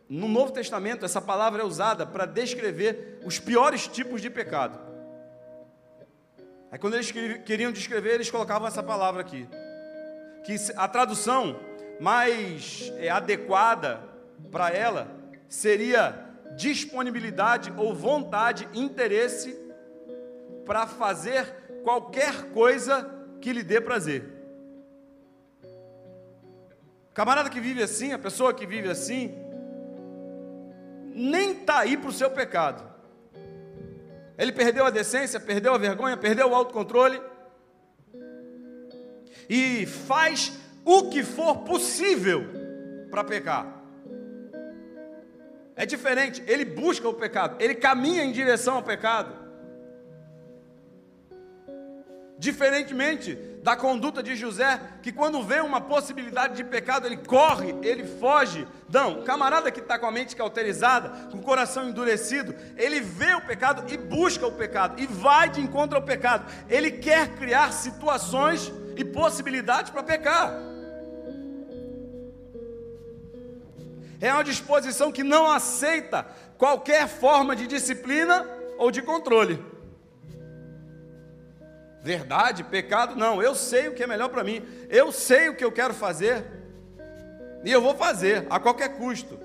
No 0.10 0.28
Novo 0.28 0.52
Testamento, 0.52 1.06
essa 1.06 1.22
palavra 1.22 1.62
é 1.62 1.66
usada 1.66 2.06
para 2.06 2.26
descrever 2.26 3.22
os 3.24 3.40
piores 3.40 3.88
tipos 3.88 4.22
de 4.22 4.30
pecado. 4.30 4.78
Aí, 6.72 6.78
quando 6.78 6.96
eles 6.96 7.12
queriam 7.12 7.72
descrever, 7.72 8.16
eles 8.16 8.30
colocavam 8.30 8.68
essa 8.68 8.84
palavra 8.84 9.22
aqui. 9.22 9.48
Que 10.44 10.56
a 10.76 10.88
tradução 10.88 11.60
mais 12.00 12.92
é, 12.98 13.10
adequada 13.10 14.04
para 14.52 14.70
ela 14.70 15.08
seria 15.48 16.28
disponibilidade 16.58 17.74
ou 17.78 17.96
vontade, 17.96 18.68
interesse 18.74 19.69
para 20.70 20.86
fazer 20.86 21.52
qualquer 21.84 22.52
coisa 22.52 23.10
que 23.42 23.52
lhe 23.52 23.64
dê 23.64 23.82
prazer. 23.82 24.24
Camarada 27.12 27.50
que 27.50 27.60
vive 27.60 27.82
assim, 27.82 28.14
a 28.14 28.20
pessoa 28.20 28.54
que 28.54 28.68
vive 28.68 28.88
assim, 28.88 29.34
nem 31.12 31.54
está 31.54 31.80
aí 31.80 31.98
para 31.98 32.12
o 32.12 32.14
seu 32.14 32.30
pecado. 32.30 32.88
Ele 34.38 34.52
perdeu 34.52 34.86
a 34.86 34.92
decência, 34.92 35.40
perdeu 35.40 35.74
a 35.74 35.78
vergonha, 35.80 36.16
perdeu 36.16 36.52
o 36.52 36.54
autocontrole 36.54 37.20
e 39.50 39.88
faz 39.88 40.56
o 40.86 41.10
que 41.10 41.24
for 41.24 41.64
possível 41.64 42.46
para 43.10 43.24
pecar. 43.24 43.66
É 45.76 45.84
diferente, 45.84 46.44
ele 46.46 46.64
busca 46.64 47.10
o 47.10 47.14
pecado, 47.16 47.56
ele 47.60 47.74
caminha 47.74 48.24
em 48.24 48.32
direção 48.32 48.76
ao 48.76 48.84
pecado. 48.84 49.39
Diferentemente 52.40 53.36
da 53.62 53.76
conduta 53.76 54.24
de 54.24 54.36
José, 54.36 54.80
que 55.04 55.12
quando 55.12 55.44
vê 55.44 55.60
uma 55.60 55.82
possibilidade 55.82 56.56
de 56.56 56.64
pecado, 56.64 57.06
ele 57.06 57.18
corre, 57.18 57.76
ele 57.84 58.06
foge. 58.06 58.66
Não, 58.90 59.20
o 59.20 59.24
camarada 59.24 59.70
que 59.70 59.82
está 59.82 60.00
com 60.00 60.06
a 60.06 60.12
mente 60.12 60.36
cauterizada, 60.36 61.30
com 61.30 61.38
o 61.38 61.44
coração 61.44 61.90
endurecido, 61.90 62.56
ele 62.78 63.02
vê 63.02 63.36
o 63.36 63.42
pecado 63.42 63.84
e 63.94 63.98
busca 63.98 64.48
o 64.48 64.52
pecado, 64.54 65.00
e 65.00 65.06
vai 65.06 65.50
de 65.50 65.60
encontro 65.60 65.98
ao 65.98 66.04
pecado. 66.04 66.50
Ele 66.70 66.90
quer 66.90 67.36
criar 67.36 67.74
situações 67.74 68.72
e 68.96 69.04
possibilidades 69.04 69.92
para 69.92 70.02
pecar. 70.02 70.70
é 74.22 74.34
uma 74.34 74.44
disposição 74.44 75.12
que 75.12 75.24
não 75.24 75.50
aceita 75.50 76.26
qualquer 76.58 77.08
forma 77.08 77.56
de 77.56 77.66
disciplina 77.66 78.46
ou 78.78 78.92
de 78.92 79.02
controle. 79.02 79.64
Verdade, 82.02 82.64
pecado, 82.64 83.16
não. 83.16 83.42
Eu 83.42 83.54
sei 83.54 83.88
o 83.88 83.94
que 83.94 84.04
é 84.04 84.08
melhor 84.08 84.30
para 84.30 84.44
mim. 84.44 84.64
Eu 84.90 85.12
sei 85.12 85.50
o 85.50 85.56
que 85.56 85.64
eu 85.64 85.72
quero 85.72 85.94
fazer. 85.94 86.46
E 87.64 87.72
eu 87.72 87.82
vou 87.82 87.96
fazer 87.96 88.48
a 88.50 88.60
qualquer 88.60 88.98
custo. 88.98 89.40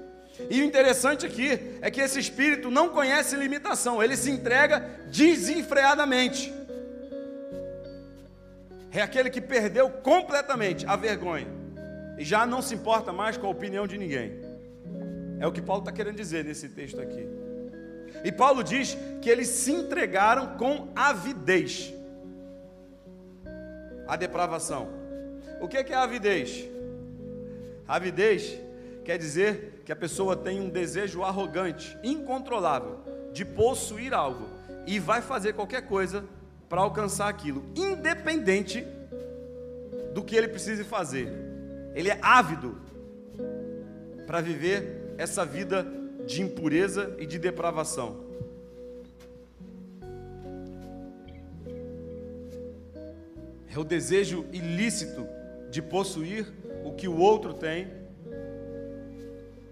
E 0.50 0.60
o 0.60 0.64
interessante 0.64 1.24
aqui 1.24 1.78
é 1.80 1.90
que 1.90 2.00
esse 2.00 2.18
espírito 2.18 2.70
não 2.70 2.88
conhece 2.88 3.36
limitação, 3.36 4.02
ele 4.02 4.16
se 4.16 4.30
entrega 4.30 4.80
desenfreadamente. 5.08 6.52
É 8.90 9.00
aquele 9.00 9.30
que 9.30 9.40
perdeu 9.40 9.88
completamente 9.90 10.86
a 10.86 10.96
vergonha 10.96 11.46
e 12.18 12.24
já 12.24 12.46
não 12.46 12.62
se 12.62 12.74
importa 12.74 13.12
mais 13.12 13.36
com 13.36 13.46
a 13.46 13.50
opinião 13.50 13.86
de 13.86 13.98
ninguém. 13.98 14.40
É 15.40 15.46
o 15.46 15.52
que 15.52 15.60
Paulo 15.60 15.82
está 15.82 15.92
querendo 15.92 16.16
dizer 16.16 16.44
nesse 16.44 16.68
texto 16.68 17.00
aqui. 17.00 17.26
E 18.24 18.30
Paulo 18.30 18.62
diz 18.62 18.96
que 19.20 19.28
eles 19.28 19.48
se 19.48 19.72
entregaram 19.72 20.56
com 20.56 20.92
avidez. 20.94 21.92
A 24.06 24.16
depravação. 24.16 24.88
O 25.60 25.68
que 25.68 25.78
é 25.78 25.94
a 25.94 26.02
avidez? 26.02 26.68
Avidez 27.86 28.58
quer 29.04 29.18
dizer 29.18 29.82
que 29.84 29.92
a 29.92 29.96
pessoa 29.96 30.36
tem 30.36 30.60
um 30.60 30.68
desejo 30.68 31.22
arrogante, 31.22 31.96
incontrolável, 32.02 33.00
de 33.32 33.44
possuir 33.44 34.14
algo 34.14 34.48
e 34.86 34.98
vai 34.98 35.20
fazer 35.20 35.52
qualquer 35.52 35.82
coisa 35.82 36.24
para 36.68 36.80
alcançar 36.80 37.28
aquilo, 37.28 37.64
independente 37.76 38.86
do 40.14 40.22
que 40.22 40.34
ele 40.34 40.48
precise 40.48 40.84
fazer. 40.84 41.28
Ele 41.94 42.08
é 42.08 42.18
ávido 42.22 42.76
para 44.26 44.40
viver 44.40 45.14
essa 45.18 45.44
vida 45.44 45.86
de 46.26 46.42
impureza 46.42 47.14
e 47.18 47.26
de 47.26 47.38
depravação. 47.38 48.23
É 53.74 53.78
o 53.78 53.82
desejo 53.82 54.46
ilícito 54.52 55.26
de 55.68 55.82
possuir 55.82 56.46
o 56.84 56.92
que 56.92 57.08
o 57.08 57.16
outro 57.16 57.52
tem, 57.52 57.88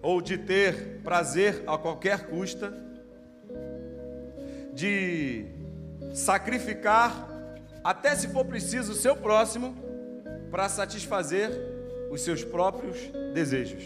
ou 0.03 0.21
de 0.21 0.37
ter 0.37 1.01
prazer 1.05 1.63
a 1.69 1.79
qualquer 1.79 2.27
custa, 2.27 2.75
de 4.75 5.47
sacrificar, 6.13 7.29
até 7.85 8.17
se 8.17 8.27
for 8.27 8.45
preciso, 8.45 8.91
o 8.91 8.97
seu 8.97 9.15
próximo 9.15 9.77
para 10.51 10.69
satisfazer 10.69 11.51
os 12.11 12.23
seus 12.23 12.43
próprios 12.43 12.97
desejos. 13.33 13.85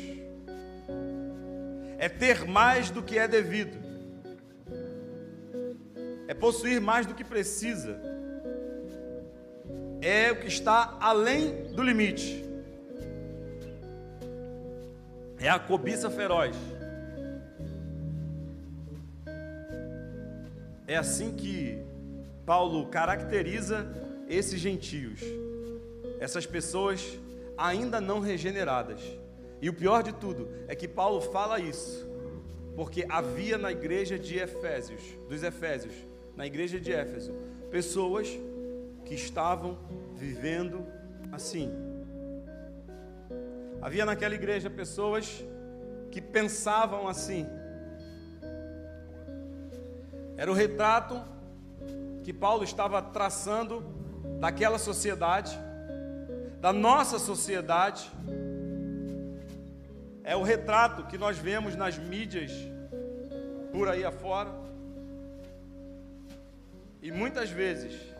É 1.98 2.08
ter 2.08 2.46
mais 2.46 2.88
do 2.88 3.02
que 3.02 3.18
é 3.18 3.28
devido, 3.28 3.76
é 6.26 6.32
possuir 6.32 6.80
mais 6.80 7.04
do 7.04 7.14
que 7.14 7.22
precisa, 7.22 8.15
é 10.07 10.30
o 10.30 10.36
que 10.36 10.46
está 10.46 10.96
além 11.00 11.72
do 11.72 11.82
limite, 11.82 12.44
é 15.40 15.48
a 15.48 15.59
cobiça 15.59 16.09
feroz. 16.09 16.54
É 20.86 20.96
assim 20.96 21.34
que 21.34 21.82
Paulo 22.46 22.86
caracteriza 22.86 23.84
esses 24.28 24.61
gentios, 24.61 25.20
essas 26.20 26.46
pessoas 26.46 27.18
ainda 27.59 28.00
não 28.00 28.20
regeneradas 28.20 29.00
e 29.61 29.68
o 29.68 29.74
pior 29.74 30.04
de 30.04 30.12
tudo 30.12 30.48
é 30.68 30.76
que 30.76 30.86
Paulo 30.86 31.20
fala 31.20 31.59
isso 31.59 32.07
Porque 32.76 33.07
havia 33.09 33.57
na 33.59 33.72
igreja 33.72 34.18
de 34.18 34.38
Efésios, 34.38 35.00
dos 35.28 35.42
Efésios, 35.42 35.94
na 36.36 36.46
igreja 36.46 36.78
de 36.78 36.92
Éfeso, 36.92 37.32
pessoas 37.70 38.28
que 39.07 39.14
estavam 39.14 39.78
vivendo 40.14 40.84
assim. 41.30 41.72
Havia 43.80 44.04
naquela 44.04 44.34
igreja 44.34 44.68
pessoas 44.68 45.44
que 46.11 46.20
pensavam 46.20 47.07
assim. 47.07 47.46
Era 50.36 50.50
o 50.50 50.54
retrato 50.54 51.22
que 52.24 52.32
Paulo 52.32 52.64
estava 52.64 53.00
traçando 53.00 53.80
daquela 54.40 54.76
sociedade, 54.76 55.57
da 56.61 56.72
nossa 56.72 57.18
sociedade. 57.20 58.11
É 60.24 60.34
o 60.34 60.42
retrato 60.42 61.07
que 61.07 61.16
nós 61.16 61.38
vemos 61.38 61.76
nas 61.76 61.96
mídias 61.96 62.50
por 63.70 63.88
aí 63.88 64.04
afora. 64.04 64.50
E 67.00 67.12
muitas 67.12 67.50
vezes 67.50 68.15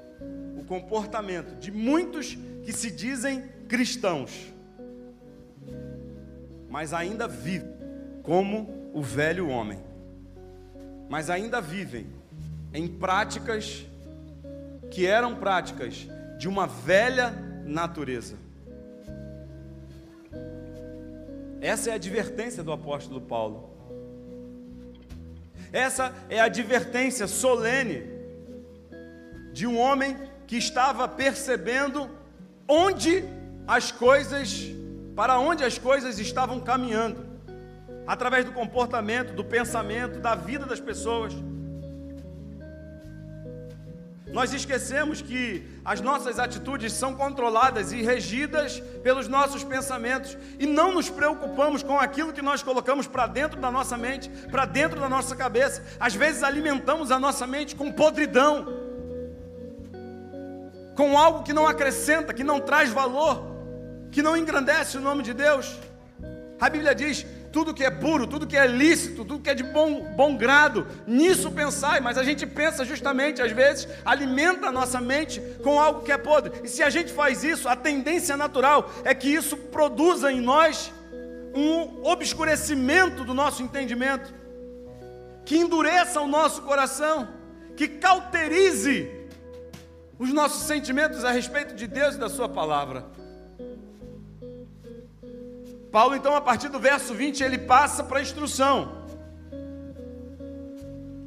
o 0.59 0.65
comportamento 0.65 1.59
de 1.59 1.71
muitos 1.71 2.37
que 2.65 2.73
se 2.73 2.91
dizem 2.91 3.43
cristãos, 3.69 4.53
mas 6.69 6.93
ainda 6.93 7.29
vivem 7.29 7.75
como 8.23 8.91
o 8.93 9.03
velho 9.03 9.49
homem, 9.49 9.79
mas 11.09 11.31
ainda 11.31 11.61
vivem 11.61 12.07
em 12.75 12.89
práticas 12.89 13.87
que 14.91 15.07
eram 15.07 15.37
práticas 15.37 16.07
de 16.39 16.49
uma 16.49 16.67
velha 16.67 17.31
natureza. 17.65 18.37
Essa 21.61 21.91
é 21.91 21.93
a 21.93 21.97
advertência 21.97 22.63
do 22.63 22.73
apóstolo 22.73 23.21
Paulo. 23.21 23.71
Essa 25.73 26.15
é 26.29 26.41
a 26.41 26.45
advertência 26.45 27.27
solene 27.27 28.16
de 29.57 29.67
um 29.67 29.79
homem 29.79 30.19
que 30.47 30.59
estava 30.59 31.09
percebendo 31.09 32.11
onde 32.69 33.25
as 33.67 33.91
coisas, 33.91 34.67
para 35.15 35.39
onde 35.39 35.65
as 35.65 35.79
coisas 35.79 36.19
estavam 36.19 36.61
caminhando, 36.61 37.25
através 38.07 38.45
do 38.45 38.53
comportamento, 38.53 39.33
do 39.33 39.43
pensamento, 39.43 40.21
da 40.21 40.35
vida 40.35 40.67
das 40.67 40.79
pessoas. 40.79 41.33
Nós 44.31 44.53
esquecemos 44.53 45.23
que 45.23 45.67
as 45.83 46.03
nossas 46.03 46.39
atitudes 46.39 46.93
são 46.93 47.15
controladas 47.15 47.93
e 47.93 48.03
regidas 48.03 48.81
pelos 49.03 49.27
nossos 49.27 49.65
pensamentos 49.65 50.37
e 50.59 50.67
não 50.67 50.93
nos 50.93 51.09
preocupamos 51.09 51.83
com 51.83 51.99
aquilo 51.99 52.35
que 52.35 52.43
nós 52.43 52.63
colocamos 52.63 53.07
para 53.07 53.27
dentro 53.27 53.59
da 53.59 53.71
nossa 53.71 53.97
mente, 53.97 54.29
para 54.51 54.67
dentro 54.67 55.01
da 55.01 55.09
nossa 55.09 55.35
cabeça. 55.35 55.83
Às 55.99 56.15
vezes 56.15 56.43
alimentamos 56.43 57.11
a 57.11 57.19
nossa 57.19 57.47
mente 57.47 57.75
com 57.75 57.91
podridão, 57.91 58.76
com 60.97 61.17
algo 61.17 61.43
que 61.43 61.53
não 61.53 61.67
acrescenta, 61.67 62.33
que 62.33 62.43
não 62.43 62.59
traz 62.59 62.91
valor, 62.91 63.45
que 64.11 64.23
não 64.23 64.37
engrandece 64.37 64.97
o 64.97 65.01
nome 65.01 65.23
de 65.23 65.35
Deus. 65.35 65.79
A 66.59 66.71
Bíblia 66.71 66.95
diz: 66.95 67.25
tudo 67.53 67.75
que 67.75 67.85
é 67.85 67.91
puro, 67.91 68.27
tudo 68.27 68.47
que 68.47 68.57
é 68.57 68.67
lícito, 68.67 69.25
tudo 69.25 69.41
que 69.41 69.51
é 69.51 69.55
de 69.55 69.63
bom, 69.63 70.15
bom 70.17 70.37
grado, 70.37 70.87
nisso 71.07 71.51
pensai, 71.51 72.01
mas 72.01 72.17
a 72.17 72.25
gente 72.25 72.47
pensa 72.47 72.85
justamente, 72.85 73.43
às 73.43 73.53
vezes, 73.53 73.87
alimenta 74.05 74.69
a 74.69 74.73
nossa 74.73 75.01
mente 75.01 75.41
com 75.63 75.79
algo 75.79 76.03
que 76.03 76.11
é 76.11 76.19
podre, 76.19 76.53
e 76.65 76.69
se 76.69 76.83
a 76.83 76.91
gente 76.91 77.13
faz 77.13 77.45
isso, 77.45 77.69
a 77.69 77.77
tendência 77.77 78.37
natural 78.37 78.91
é 79.05 79.15
que 79.15 79.29
isso 79.29 79.57
produza 79.57 80.33
em 80.33 80.41
nós 80.41 80.93
um 81.55 82.07
obscurecimento 82.07 83.25
do 83.25 83.35
nosso 83.35 83.63
entendimento, 83.63 84.35
que 85.45 85.57
endureça 85.59 86.21
o 86.21 86.27
nosso 86.27 86.63
coração, 86.63 87.29
que 87.77 87.87
cauterize 87.87 89.26
os 90.19 90.33
nossos 90.33 90.63
sentimentos 90.63 91.25
a 91.25 91.31
respeito 91.31 91.75
de 91.75 91.87
Deus 91.87 92.15
e 92.15 92.19
da 92.19 92.29
Sua 92.29 92.49
palavra. 92.49 93.05
Paulo, 95.93 96.15
então, 96.15 96.35
a 96.35 96.41
partir 96.41 96.69
do 96.69 96.79
verso 96.79 97.15
20, 97.15 97.43
ele 97.43 97.59
passa 97.59 98.05
para 98.05 98.19
a 98.19 98.23
instrução. 98.23 99.07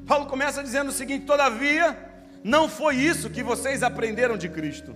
Paulo 0.06 0.26
começa 0.26 0.64
dizendo 0.64 0.90
o 0.90 0.94
seguinte: 0.94 1.26
Todavia, 1.26 1.98
não 2.44 2.70
foi 2.70 2.96
isso 2.96 3.30
que 3.30 3.44
vocês 3.44 3.84
aprenderam 3.84 4.38
de 4.38 4.50
Cristo. 4.50 4.96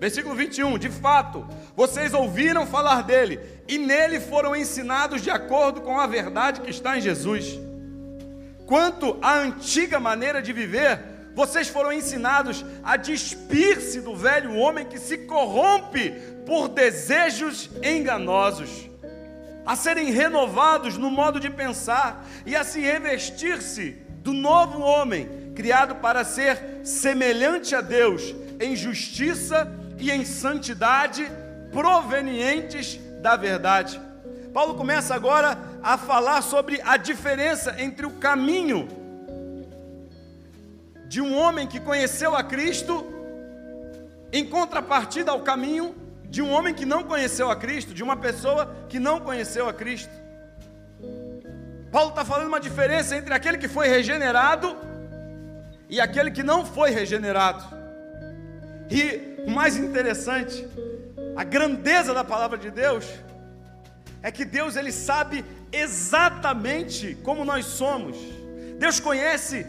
Versículo 0.00 0.34
21: 0.34 0.78
De 0.78 0.88
fato, 0.88 1.46
vocês 1.76 2.12
ouviram 2.12 2.66
falar 2.66 3.02
dele, 3.02 3.40
e 3.68 3.78
nele 3.78 4.18
foram 4.18 4.54
ensinados 4.54 5.22
de 5.22 5.30
acordo 5.30 5.80
com 5.80 6.00
a 6.00 6.06
verdade 6.06 6.60
que 6.60 6.70
está 6.70 6.98
em 6.98 7.00
Jesus. 7.00 7.58
Quanto 8.66 9.18
à 9.22 9.38
antiga 9.38 10.00
maneira 10.00 10.40
de 10.40 10.52
viver, 10.52 11.11
vocês 11.34 11.68
foram 11.68 11.92
ensinados 11.92 12.64
a 12.82 12.96
despir-se 12.96 14.00
do 14.00 14.14
velho 14.14 14.54
homem 14.54 14.86
que 14.86 14.98
se 14.98 15.18
corrompe 15.18 16.10
por 16.44 16.68
desejos 16.68 17.70
enganosos 17.82 18.92
a 19.64 19.76
serem 19.76 20.10
renovados 20.10 20.98
no 20.98 21.10
modo 21.10 21.38
de 21.38 21.48
pensar 21.48 22.26
e 22.44 22.56
a 22.56 22.64
se 22.64 22.80
revestir-se 22.80 23.96
do 24.22 24.32
novo 24.32 24.80
homem, 24.80 25.52
criado 25.54 25.96
para 25.96 26.24
ser 26.24 26.80
semelhante 26.84 27.74
a 27.74 27.80
Deus 27.80 28.34
em 28.60 28.74
justiça 28.74 29.70
e 29.98 30.10
em 30.10 30.24
santidade 30.24 31.30
provenientes 31.70 33.00
da 33.20 33.36
verdade. 33.36 34.00
Paulo 34.52 34.74
começa 34.74 35.14
agora 35.14 35.56
a 35.82 35.96
falar 35.96 36.42
sobre 36.42 36.80
a 36.84 36.96
diferença 36.96 37.76
entre 37.78 38.04
o 38.04 38.10
caminho 38.10 38.88
de 41.12 41.20
um 41.20 41.36
homem 41.36 41.66
que 41.66 41.78
conheceu 41.78 42.34
a 42.34 42.42
Cristo 42.42 42.94
em 44.32 44.44
contrapartida 44.46 45.30
ao 45.30 45.42
caminho 45.42 45.94
de 46.24 46.40
um 46.40 46.50
homem 46.50 46.72
que 46.72 46.86
não 46.86 47.02
conheceu 47.04 47.50
a 47.50 47.56
Cristo, 47.64 47.92
de 47.92 48.02
uma 48.02 48.16
pessoa 48.16 48.74
que 48.88 48.98
não 48.98 49.20
conheceu 49.20 49.68
a 49.68 49.74
Cristo. 49.74 50.14
Paulo 51.90 52.08
está 52.08 52.24
falando 52.24 52.48
uma 52.48 52.58
diferença 52.58 53.14
entre 53.14 53.34
aquele 53.34 53.58
que 53.58 53.68
foi 53.68 53.88
regenerado 53.88 54.74
e 55.86 56.00
aquele 56.00 56.30
que 56.30 56.42
não 56.42 56.64
foi 56.64 56.90
regenerado. 56.92 57.62
E 58.90 59.34
o 59.46 59.50
mais 59.50 59.76
interessante, 59.76 60.66
a 61.36 61.44
grandeza 61.44 62.14
da 62.14 62.24
palavra 62.24 62.56
de 62.56 62.70
Deus, 62.70 63.04
é 64.22 64.32
que 64.32 64.46
Deus 64.46 64.76
ele 64.76 64.92
sabe 64.92 65.44
exatamente 65.70 67.14
como 67.16 67.44
nós 67.44 67.66
somos. 67.66 68.16
Deus 68.78 68.98
conhece 68.98 69.66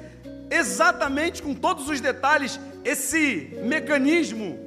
exatamente 0.58 1.42
com 1.42 1.54
todos 1.54 1.90
os 1.90 2.00
detalhes 2.00 2.60
esse 2.84 3.58
mecanismo 3.64 4.60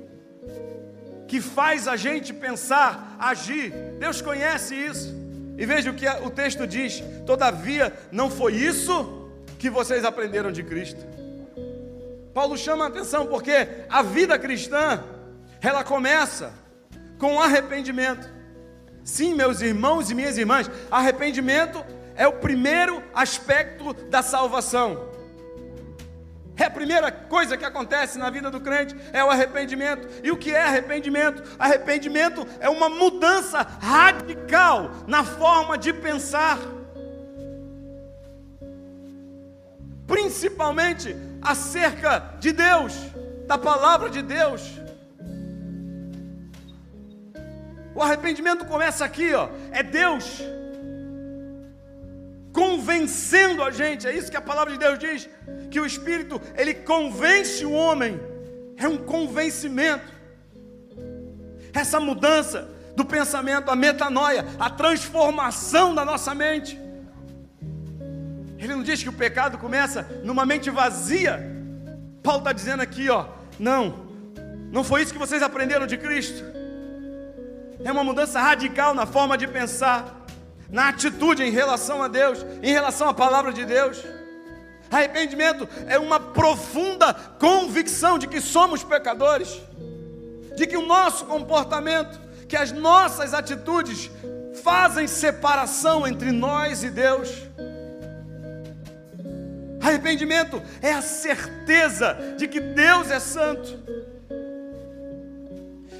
que 1.29 1.41
faz 1.41 1.89
a 1.89 1.97
gente 1.97 2.33
pensar, 2.33 3.17
agir. 3.19 3.73
Deus 3.99 4.21
conhece 4.21 4.75
isso. 4.75 5.15
E 5.59 5.65
veja 5.65 5.91
o 5.91 5.95
que 5.95 6.07
o 6.09 6.31
texto 6.31 6.67
diz: 6.67 7.03
Todavia, 7.25 7.93
não 8.13 8.31
foi 8.31 8.55
isso 8.55 9.31
que 9.59 9.71
vocês 9.71 10.05
aprenderam 10.05 10.53
de 10.53 10.63
Cristo. 10.63 11.05
Paulo 12.35 12.57
chama 12.57 12.85
a 12.85 12.89
atenção 12.89 13.27
porque 13.27 13.67
a 13.89 14.03
vida 14.03 14.39
cristã, 14.39 15.03
ela 15.61 15.83
começa 15.83 16.53
com 17.19 17.41
arrependimento. 17.41 18.29
Sim, 19.03 19.35
meus 19.35 19.61
irmãos 19.63 20.11
e 20.11 20.15
minhas 20.15 20.37
irmãs, 20.37 20.71
arrependimento 20.91 21.83
é 22.15 22.27
o 22.27 22.35
primeiro 22.35 23.03
aspecto 23.15 23.95
da 24.11 24.23
salvação. 24.23 25.16
É 26.59 26.65
a 26.65 26.71
primeira 26.71 27.13
coisa 27.13 27.57
que 27.57 27.65
acontece 27.65 28.19
na 28.19 28.31
vida 28.31 28.51
do 28.51 28.61
crente 28.61 28.97
é 29.13 29.23
o 29.23 29.31
arrependimento. 29.31 30.09
E 30.23 30.31
o 30.31 30.37
que 30.37 30.55
é 30.55 30.63
arrependimento? 30.63 31.43
Arrependimento 31.59 32.47
é 32.59 32.69
uma 32.69 32.89
mudança 32.89 33.63
radical 33.81 34.91
na 35.07 35.23
forma 35.23 35.77
de 35.77 35.93
pensar. 35.93 36.59
Principalmente 40.07 41.15
acerca 41.43 42.19
de 42.41 42.53
Deus, 42.53 42.95
da 43.47 43.59
palavra 43.59 44.09
de 44.09 44.23
Deus. 44.23 44.63
O 47.95 48.03
arrependimento 48.03 48.65
começa 48.65 49.05
aqui, 49.05 49.35
ó, 49.35 49.49
é 49.73 49.83
Deus 49.83 50.43
convencendo 52.57 53.63
a 53.63 53.71
gente. 53.71 54.09
É 54.09 54.17
isso 54.17 54.31
que 54.31 54.37
a 54.37 54.41
palavra 54.41 54.73
de 54.73 54.79
Deus 54.79 54.99
diz, 54.99 55.29
que 55.71 55.79
o 55.79 55.85
Espírito 55.85 56.41
ele 56.57 56.73
convence 56.73 57.67
o 57.67 57.73
homem. 57.73 58.19
É 58.79 58.89
um 58.89 58.97
convencimento. 58.97 60.11
Essa 61.75 62.01
mudança 62.01 62.67
do 62.97 63.05
pensamento, 63.05 63.71
a 63.71 63.77
metanoia, 63.77 64.47
a 64.59 64.71
transformação 64.71 65.95
da 65.95 66.03
nossa 66.03 66.35
mente. 66.35 66.81
Ele 68.59 68.75
não 68.75 68.83
diz 68.83 69.03
que 69.03 69.11
o 69.11 69.13
pecado 69.13 69.59
começa 69.59 70.09
numa 70.25 70.47
mente 70.47 70.71
vazia. 70.71 71.55
Paulo 72.23 72.39
está 72.39 72.53
dizendo 72.53 72.83
aqui, 72.83 73.11
ó, 73.11 73.27
não, 73.59 74.07
não 74.73 74.83
foi 74.83 75.03
isso 75.03 75.13
que 75.13 75.19
vocês 75.19 75.43
aprenderam 75.43 75.87
de 75.87 75.99
Cristo. 75.99 76.43
É 77.85 77.93
uma 77.93 78.03
mudança 78.03 78.41
radical 78.41 78.95
na 78.95 79.05
forma 79.05 79.37
de 79.37 79.47
pensar. 79.47 80.26
Na 80.71 80.89
atitude 80.89 81.43
em 81.43 81.51
relação 81.51 82.03
a 82.03 82.09
Deus, 82.09 82.45
em 82.63 82.73
relação 82.73 83.09
à 83.09 83.15
palavra 83.15 83.53
de 83.53 83.65
Deus. 83.65 84.03
Arrependimento 84.91 85.69
é 85.87 85.99
uma 85.99 86.21
profunda 86.21 87.13
convicção 87.39 88.19
de 88.19 88.27
que 88.27 88.41
somos 88.41 88.85
pecadores, 88.85 89.61
de 90.57 90.67
que 90.67 90.77
o 90.77 90.87
nosso 90.87 91.27
comportamento, 91.27 92.21
que 92.49 92.57
as 92.57 92.73
nossas 92.73 93.35
atitudes 93.35 94.11
fazem 94.63 95.07
separação 95.07 96.07
entre 96.07 96.31
nós 96.31 96.83
e 96.83 96.91
Deus. 96.91 97.31
Arrependimento 99.81 100.63
é 100.83 100.93
a 100.93 101.03
certeza 101.03 102.17
de 102.37 102.49
que 102.49 102.61
Deus 102.61 103.11
é 103.11 103.21
santo 103.21 103.79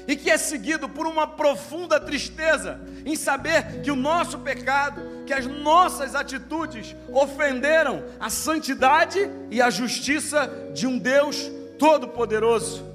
e 0.07 0.15
que 0.15 0.31
é 0.31 0.37
seguido 0.37 0.87
por 0.87 1.05
uma 1.05 1.27
profunda 1.27 1.99
tristeza 1.99 2.79
em 3.05 3.15
saber 3.15 3.81
que 3.81 3.91
o 3.91 3.95
nosso 3.95 4.39
pecado, 4.39 5.01
que 5.25 5.33
as 5.33 5.45
nossas 5.45 6.15
atitudes 6.15 6.95
ofenderam 7.09 8.05
a 8.17 8.29
santidade 8.29 9.29
e 9.51 9.61
a 9.61 9.69
justiça 9.69 10.49
de 10.73 10.87
um 10.87 10.97
Deus 10.97 11.51
todo-poderoso. 11.77 12.85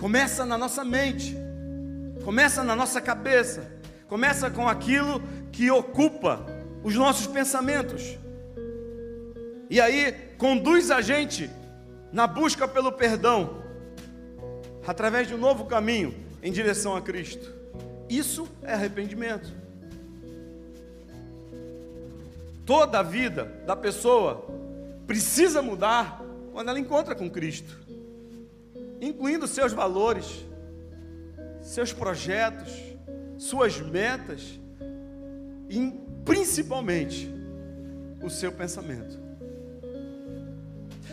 Começa 0.00 0.46
na 0.46 0.56
nossa 0.56 0.84
mente, 0.84 1.36
começa 2.24 2.64
na 2.64 2.74
nossa 2.74 3.00
cabeça, 3.02 3.70
começa 4.08 4.50
com 4.50 4.66
aquilo 4.66 5.22
que 5.52 5.70
ocupa 5.70 6.44
os 6.82 6.94
nossos 6.94 7.26
pensamentos. 7.26 8.18
E 9.68 9.80
aí 9.80 10.12
conduz 10.38 10.90
a 10.90 11.02
gente 11.02 11.50
na 12.10 12.26
busca 12.26 12.66
pelo 12.66 12.92
perdão 12.92 13.63
através 14.86 15.28
de 15.28 15.34
um 15.34 15.38
novo 15.38 15.64
caminho 15.66 16.14
em 16.42 16.52
direção 16.52 16.94
a 16.94 17.02
Cristo. 17.02 17.52
Isso 18.08 18.48
é 18.62 18.74
arrependimento. 18.74 19.52
Toda 22.66 23.00
a 23.00 23.02
vida 23.02 23.44
da 23.66 23.76
pessoa 23.76 24.46
precisa 25.06 25.60
mudar 25.60 26.22
quando 26.52 26.68
ela 26.68 26.78
encontra 26.78 27.14
com 27.14 27.28
Cristo, 27.28 27.78
incluindo 29.00 29.46
seus 29.46 29.72
valores, 29.72 30.44
seus 31.60 31.92
projetos, 31.92 32.72
suas 33.36 33.80
metas 33.80 34.58
e 35.68 35.92
principalmente 36.24 37.30
o 38.22 38.30
seu 38.30 38.52
pensamento. 38.52 39.18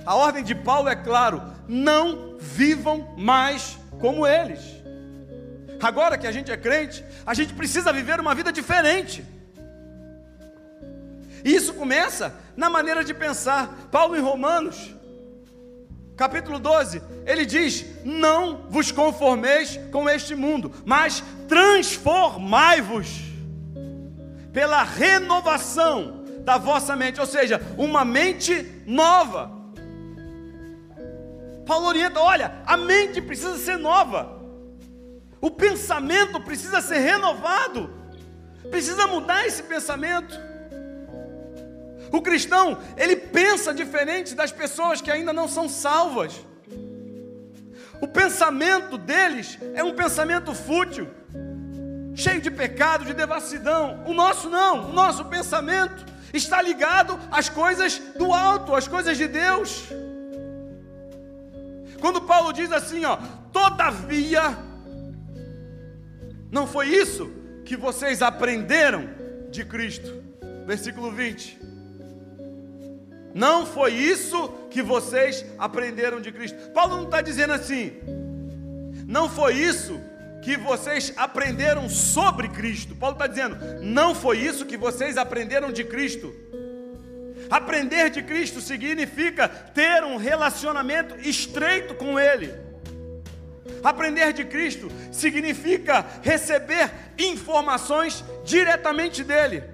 A 0.05 0.15
ordem 0.15 0.43
de 0.43 0.55
Paulo 0.55 0.89
é 0.89 0.95
claro: 0.95 1.41
não 1.71 2.35
vivam 2.37 3.15
mais 3.17 3.77
como 3.97 4.27
eles. 4.27 4.59
Agora 5.81 6.17
que 6.17 6.27
a 6.27 6.31
gente 6.31 6.51
é 6.51 6.57
crente, 6.57 7.03
a 7.25 7.33
gente 7.33 7.53
precisa 7.53 7.93
viver 7.93 8.19
uma 8.19 8.35
vida 8.35 8.51
diferente. 8.51 9.25
E 11.45 11.55
isso 11.55 11.73
começa 11.73 12.35
na 12.57 12.69
maneira 12.69 13.05
de 13.05 13.13
pensar. 13.13 13.87
Paulo 13.89 14.17
em 14.17 14.19
Romanos, 14.19 14.93
capítulo 16.17 16.59
12, 16.59 17.01
ele 17.25 17.45
diz: 17.45 17.85
Não 18.03 18.65
vos 18.69 18.91
conformeis 18.91 19.79
com 19.93 20.09
este 20.09 20.35
mundo, 20.35 20.73
mas 20.85 21.23
transformai-vos 21.47 23.07
pela 24.51 24.83
renovação 24.83 26.25
da 26.43 26.57
vossa 26.57 26.97
mente, 26.97 27.19
ou 27.19 27.25
seja, 27.25 27.61
uma 27.77 28.03
mente 28.03 28.83
nova. 28.85 29.60
Paulo 31.65 31.87
orienta: 31.87 32.19
olha, 32.19 32.61
a 32.65 32.77
mente 32.77 33.21
precisa 33.21 33.57
ser 33.57 33.77
nova, 33.77 34.41
o 35.39 35.49
pensamento 35.49 36.39
precisa 36.41 36.81
ser 36.81 36.99
renovado, 36.99 37.89
precisa 38.69 39.07
mudar 39.07 39.45
esse 39.45 39.63
pensamento. 39.63 40.39
O 42.11 42.21
cristão, 42.21 42.77
ele 42.97 43.15
pensa 43.15 43.73
diferente 43.73 44.35
das 44.35 44.51
pessoas 44.51 45.01
que 45.01 45.09
ainda 45.09 45.31
não 45.31 45.47
são 45.47 45.69
salvas. 45.69 46.45
O 48.01 48.07
pensamento 48.07 48.97
deles 48.97 49.57
é 49.73 49.83
um 49.83 49.93
pensamento 49.93 50.53
fútil, 50.53 51.07
cheio 52.13 52.41
de 52.41 52.51
pecado, 52.51 53.05
de 53.05 53.13
devassidão. 53.13 54.03
O 54.05 54.13
nosso 54.13 54.49
não, 54.49 54.89
o 54.89 54.93
nosso 54.93 55.25
pensamento 55.25 56.05
está 56.33 56.61
ligado 56.61 57.17
às 57.31 57.47
coisas 57.47 57.99
do 58.17 58.33
alto, 58.33 58.75
às 58.75 58.87
coisas 58.87 59.17
de 59.17 59.27
Deus. 59.27 59.83
Quando 62.01 62.21
Paulo 62.21 62.51
diz 62.51 62.71
assim, 62.71 63.05
ó, 63.05 63.17
todavia, 63.53 64.57
não 66.51 66.67
foi 66.67 66.89
isso 66.89 67.31
que 67.63 67.77
vocês 67.77 68.21
aprenderam 68.21 69.07
de 69.49 69.63
Cristo. 69.63 70.21
Versículo 70.65 71.11
20. 71.11 71.59
Não 73.33 73.65
foi 73.65 73.93
isso 73.93 74.49
que 74.69 74.81
vocês 74.81 75.45
aprenderam 75.57 76.19
de 76.19 76.31
Cristo. 76.31 76.71
Paulo 76.71 76.97
não 76.97 77.05
está 77.05 77.21
dizendo 77.21 77.53
assim, 77.53 77.93
não 79.07 79.29
foi 79.29 79.53
isso 79.53 80.01
que 80.41 80.57
vocês 80.57 81.13
aprenderam 81.15 81.87
sobre 81.87 82.49
Cristo. 82.49 82.95
Paulo 82.95 83.13
está 83.13 83.27
dizendo, 83.27 83.57
não 83.81 84.15
foi 84.15 84.39
isso 84.39 84.65
que 84.65 84.75
vocês 84.75 85.17
aprenderam 85.17 85.71
de 85.71 85.83
Cristo. 85.83 86.33
Aprender 87.51 88.09
de 88.09 88.23
Cristo 88.23 88.61
significa 88.61 89.49
ter 89.49 90.05
um 90.05 90.15
relacionamento 90.15 91.19
estreito 91.19 91.93
com 91.93 92.17
Ele. 92.17 92.53
Aprender 93.83 94.31
de 94.31 94.45
Cristo 94.45 94.87
significa 95.11 96.05
receber 96.21 96.89
informações 97.19 98.23
diretamente 98.45 99.21
dEle. 99.21 99.65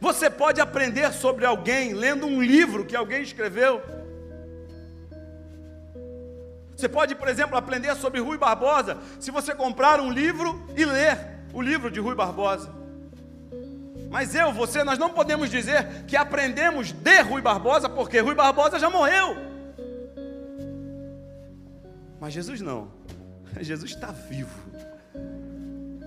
Você 0.00 0.30
pode 0.30 0.62
aprender 0.62 1.12
sobre 1.12 1.44
alguém 1.44 1.92
lendo 1.92 2.24
um 2.24 2.40
livro 2.40 2.86
que 2.86 2.96
alguém 2.96 3.20
escreveu. 3.20 3.82
Você 6.74 6.88
pode, 6.88 7.14
por 7.16 7.28
exemplo, 7.28 7.58
aprender 7.58 7.94
sobre 7.96 8.20
Rui 8.20 8.38
Barbosa 8.38 8.96
se 9.20 9.30
você 9.30 9.54
comprar 9.54 10.00
um 10.00 10.10
livro 10.10 10.64
e 10.74 10.86
ler 10.86 11.18
o 11.52 11.60
livro 11.60 11.90
de 11.90 12.00
Rui 12.00 12.14
Barbosa. 12.14 12.87
Mas 14.10 14.34
eu, 14.34 14.52
você, 14.52 14.82
nós 14.82 14.98
não 14.98 15.10
podemos 15.10 15.50
dizer 15.50 16.04
que 16.06 16.16
aprendemos 16.16 16.92
de 16.92 17.20
Rui 17.20 17.42
Barbosa, 17.42 17.88
porque 17.88 18.20
Rui 18.20 18.34
Barbosa 18.34 18.78
já 18.78 18.88
morreu. 18.88 19.36
Mas 22.20 22.32
Jesus 22.32 22.60
não. 22.60 22.90
Jesus 23.60 23.90
está 23.90 24.08
vivo. 24.08 24.68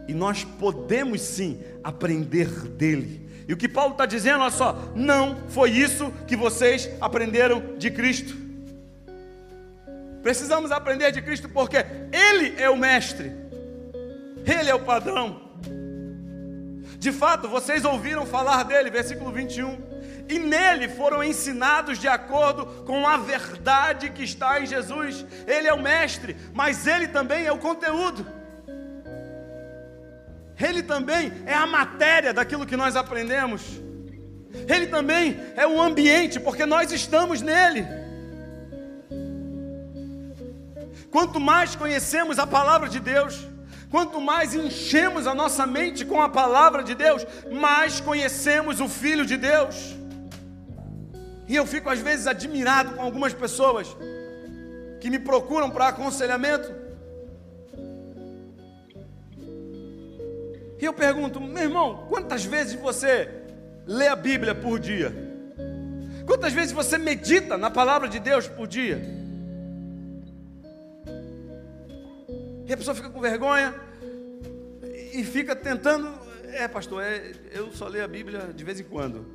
E 0.07 0.13
nós 0.13 0.43
podemos 0.43 1.21
sim 1.21 1.61
aprender 1.83 2.49
dele. 2.69 3.29
E 3.47 3.53
o 3.53 3.57
que 3.57 3.67
Paulo 3.67 3.93
está 3.93 4.05
dizendo, 4.05 4.41
olha 4.41 4.51
só, 4.51 4.91
não 4.95 5.47
foi 5.49 5.71
isso 5.71 6.11
que 6.27 6.35
vocês 6.35 6.89
aprenderam 6.99 7.77
de 7.77 7.91
Cristo. 7.91 8.35
Precisamos 10.23 10.71
aprender 10.71 11.11
de 11.11 11.21
Cristo 11.21 11.49
porque 11.49 11.77
Ele 12.11 12.61
é 12.61 12.69
o 12.69 12.77
Mestre, 12.77 13.31
Ele 14.45 14.69
é 14.69 14.75
o 14.75 14.83
padrão. 14.83 15.50
De 17.01 17.11
fato, 17.11 17.47
vocês 17.47 17.83
ouviram 17.83 18.27
falar 18.27 18.61
dele, 18.61 18.91
versículo 18.91 19.31
21. 19.31 19.75
E 20.29 20.37
nele 20.37 20.87
foram 20.87 21.23
ensinados 21.23 21.97
de 21.97 22.07
acordo 22.07 22.63
com 22.85 23.07
a 23.07 23.17
verdade 23.17 24.11
que 24.11 24.23
está 24.23 24.61
em 24.61 24.67
Jesus. 24.67 25.25
Ele 25.47 25.67
é 25.67 25.73
o 25.73 25.81
mestre, 25.81 26.37
mas 26.53 26.85
ele 26.85 27.07
também 27.07 27.47
é 27.47 27.51
o 27.51 27.57
conteúdo. 27.57 28.23
Ele 30.59 30.83
também 30.83 31.33
é 31.47 31.55
a 31.55 31.65
matéria 31.65 32.35
daquilo 32.35 32.67
que 32.67 32.77
nós 32.77 32.95
aprendemos. 32.95 33.63
Ele 34.69 34.85
também 34.85 35.39
é 35.55 35.65
o 35.65 35.81
ambiente, 35.81 36.39
porque 36.39 36.67
nós 36.67 36.91
estamos 36.91 37.41
nele. 37.41 37.83
Quanto 41.09 41.39
mais 41.39 41.75
conhecemos 41.75 42.37
a 42.37 42.45
palavra 42.45 42.87
de 42.87 42.99
Deus, 42.99 43.47
Quanto 43.91 44.21
mais 44.21 44.55
enchemos 44.55 45.27
a 45.27 45.35
nossa 45.35 45.67
mente 45.67 46.05
com 46.05 46.21
a 46.21 46.29
palavra 46.29 46.81
de 46.81 46.95
Deus, 46.95 47.27
mais 47.51 47.99
conhecemos 47.99 48.79
o 48.79 48.87
Filho 48.87 49.25
de 49.25 49.35
Deus. 49.35 49.97
E 51.45 51.55
eu 51.57 51.65
fico 51.65 51.89
às 51.89 51.99
vezes 51.99 52.25
admirado 52.25 52.95
com 52.95 53.01
algumas 53.01 53.33
pessoas 53.33 53.93
que 55.01 55.09
me 55.09 55.19
procuram 55.19 55.69
para 55.69 55.89
aconselhamento. 55.89 56.73
E 60.79 60.85
eu 60.85 60.93
pergunto, 60.93 61.41
meu 61.41 61.63
irmão, 61.63 62.05
quantas 62.07 62.45
vezes 62.45 62.75
você 62.75 63.29
lê 63.85 64.07
a 64.07 64.15
Bíblia 64.15 64.55
por 64.55 64.79
dia? 64.79 65.13
Quantas 66.25 66.53
vezes 66.53 66.71
você 66.71 66.97
medita 66.97 67.57
na 67.57 67.69
palavra 67.69 68.07
de 68.07 68.19
Deus 68.19 68.47
por 68.47 68.67
dia? 68.67 69.20
E 72.71 72.73
a 72.73 72.77
pessoa 72.77 72.95
fica 72.95 73.09
com 73.09 73.19
vergonha 73.19 73.75
e 75.11 75.25
fica 75.25 75.53
tentando. 75.53 76.09
É, 76.53 76.69
pastor, 76.69 77.03
é, 77.03 77.33
eu 77.51 77.69
só 77.73 77.85
leio 77.85 78.05
a 78.05 78.07
Bíblia 78.07 78.53
de 78.55 78.63
vez 78.63 78.79
em 78.79 78.85
quando. 78.85 79.25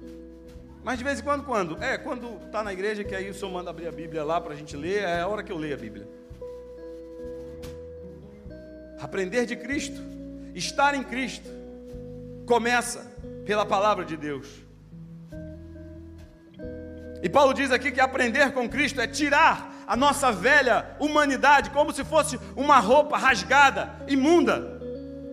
Mas 0.82 0.96
de 0.96 1.04
vez 1.04 1.20
em 1.20 1.22
quando, 1.22 1.44
quando? 1.44 1.84
É, 1.84 1.98
quando 1.98 2.46
está 2.46 2.62
na 2.62 2.72
igreja, 2.72 3.04
que 3.04 3.14
aí 3.14 3.28
o 3.28 3.34
senhor 3.34 3.52
manda 3.52 3.68
abrir 3.68 3.88
a 3.88 3.92
Bíblia 3.92 4.24
lá 4.24 4.40
para 4.40 4.54
a 4.54 4.56
gente 4.56 4.74
ler, 4.74 5.02
é 5.02 5.20
a 5.20 5.28
hora 5.28 5.42
que 5.42 5.52
eu 5.52 5.58
leio 5.58 5.74
a 5.74 5.76
Bíblia. 5.76 6.08
Aprender 8.98 9.44
de 9.44 9.54
Cristo, 9.54 10.00
estar 10.54 10.94
em 10.94 11.02
Cristo, 11.02 11.50
começa 12.46 13.04
pela 13.44 13.66
palavra 13.66 14.06
de 14.06 14.16
Deus. 14.16 14.48
E 17.26 17.28
Paulo 17.28 17.52
diz 17.52 17.72
aqui 17.72 17.90
que 17.90 18.00
aprender 18.00 18.52
com 18.52 18.68
Cristo 18.68 19.00
é 19.00 19.06
tirar 19.08 19.82
a 19.84 19.96
nossa 19.96 20.30
velha 20.30 20.86
humanidade 21.00 21.70
como 21.70 21.92
se 21.92 22.04
fosse 22.04 22.38
uma 22.54 22.78
roupa 22.78 23.18
rasgada, 23.18 23.90
imunda. 24.06 24.80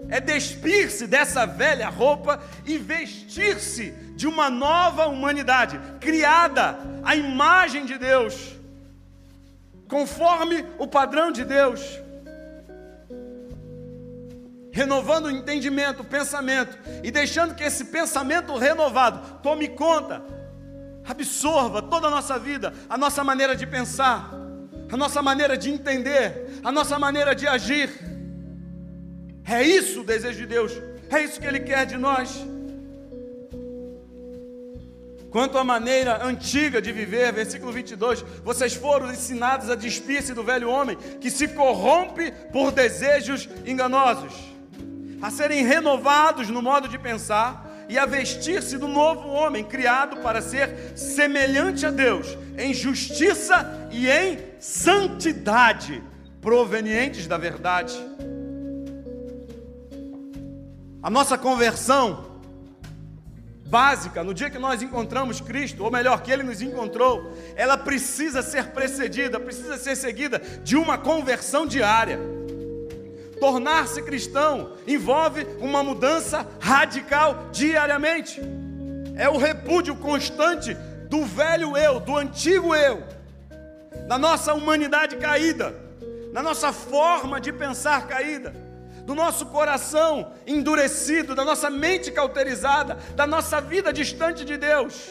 É 0.10 0.20
despir-se 0.20 1.06
dessa 1.06 1.46
velha 1.46 1.88
roupa 1.90 2.42
e 2.66 2.80
vestir-se 2.80 3.92
de 4.16 4.26
uma 4.26 4.50
nova 4.50 5.06
humanidade, 5.06 5.80
criada 6.00 6.80
à 7.04 7.16
imagem 7.16 7.86
de 7.86 7.96
Deus, 8.00 8.56
conforme 9.88 10.66
o 10.80 10.88
padrão 10.88 11.32
de 11.32 11.46
Deus. 11.46 11.80
Renovando 14.72 15.26
o 15.26 15.32
entendimento, 15.32 16.02
o 16.02 16.06
pensamento, 16.06 16.76
e 17.04 17.12
deixando 17.12 17.54
que 17.54 17.64
esse 17.64 17.86
pensamento 17.86 18.58
renovado 18.58 19.42
tome 19.44 19.68
conta, 19.68 20.24
absorva 21.06 21.82
toda 21.82 22.08
a 22.08 22.12
nossa 22.12 22.40
vida, 22.40 22.74
a 22.90 22.98
nossa 22.98 23.24
maneira 23.24 23.56
de 23.56 23.68
pensar, 23.68 24.32
a 24.92 24.98
nossa 24.98 25.22
maneira 25.22 25.58
de 25.58 25.70
entender, 25.70 26.60
a 26.64 26.72
nossa 26.72 26.98
maneira 26.98 27.36
de 27.36 27.48
agir. 27.48 27.90
É 29.46 29.62
isso 29.62 30.02
o 30.02 30.04
desejo 30.04 30.40
de 30.40 30.46
Deus, 30.46 30.72
é 31.10 31.24
isso 31.24 31.40
que 31.40 31.48
Ele 31.48 31.60
quer 31.60 31.86
de 31.86 31.98
nós. 31.98 32.46
Quanto 35.30 35.58
à 35.58 35.64
maneira 35.64 36.24
antiga 36.24 36.80
de 36.80 36.92
viver, 36.92 37.34
versículo 37.34 37.72
22, 37.72 38.22
vocês 38.44 38.76
foram 38.76 39.12
ensinados 39.12 39.68
a 39.68 39.74
despir-se 39.74 40.32
do 40.32 40.44
velho 40.44 40.70
homem 40.70 40.96
que 41.20 41.32
se 41.32 41.48
corrompe 41.48 42.32
por 42.52 42.72
desejos 42.72 43.50
enganosos, 43.66 44.32
a 45.20 45.32
serem 45.32 45.66
renovados 45.66 46.50
no 46.50 46.62
modo 46.62 46.88
de 46.88 47.00
pensar 47.00 47.73
e 47.94 47.98
a 48.00 48.08
vestir-se 48.08 48.76
do 48.76 48.88
novo 48.88 49.30
homem, 49.30 49.64
criado 49.64 50.18
para 50.18 50.42
ser 50.42 50.94
semelhante 50.96 51.86
a 51.86 51.92
Deus, 51.92 52.36
em 52.58 52.74
justiça 52.74 53.88
e 53.92 54.10
em 54.10 54.40
santidade, 54.60 56.02
provenientes 56.42 57.28
da 57.28 57.38
verdade. 57.38 57.94
A 61.04 61.10
nossa 61.12 61.38
conversão 61.38 62.42
básica, 63.68 64.24
no 64.24 64.34
dia 64.34 64.50
que 64.50 64.58
nós 64.58 64.82
encontramos 64.82 65.40
Cristo, 65.40 65.84
ou 65.84 65.92
melhor, 65.92 66.24
que 66.24 66.32
Ele 66.32 66.42
nos 66.42 66.64
encontrou, 66.64 67.38
ela 67.56 67.78
precisa 67.78 68.42
ser 68.42 68.70
precedida, 68.70 69.40
precisa 69.40 69.78
ser 69.78 69.96
seguida 69.96 70.42
de 70.64 70.76
uma 70.76 70.98
conversão 70.98 71.68
diária. 71.68 72.20
Tornar-se 73.44 74.02
cristão 74.02 74.72
envolve 74.88 75.46
uma 75.60 75.84
mudança 75.84 76.48
radical 76.62 77.50
diariamente. 77.52 78.40
É 79.18 79.28
o 79.28 79.36
repúdio 79.36 79.98
constante 79.98 80.74
do 81.10 81.26
velho 81.26 81.76
eu, 81.76 82.00
do 82.00 82.16
antigo 82.16 82.74
eu, 82.74 83.04
da 84.08 84.18
nossa 84.18 84.54
humanidade 84.54 85.18
caída, 85.18 85.76
da 86.32 86.42
nossa 86.42 86.72
forma 86.72 87.42
de 87.42 87.52
pensar 87.52 88.08
caída 88.08 88.56
do 89.06 89.14
nosso 89.14 89.48
coração 89.48 90.32
endurecido, 90.48 91.36
da 91.36 91.44
nossa 91.44 91.70
mente 91.70 92.14
cauterizada, 92.14 92.98
da 93.14 93.28
nossa 93.28 93.60
vida 93.60 93.92
distante 93.92 94.46
de 94.46 94.56
Deus, 94.56 95.10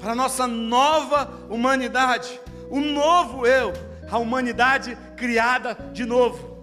para 0.00 0.12
a 0.12 0.14
nossa 0.14 0.46
nova 0.46 1.30
humanidade, 1.50 2.40
o 2.70 2.80
novo 2.80 3.46
eu, 3.46 3.74
a 4.10 4.16
humanidade 4.16 4.96
criada 5.14 5.76
de 5.92 6.06
novo, 6.06 6.57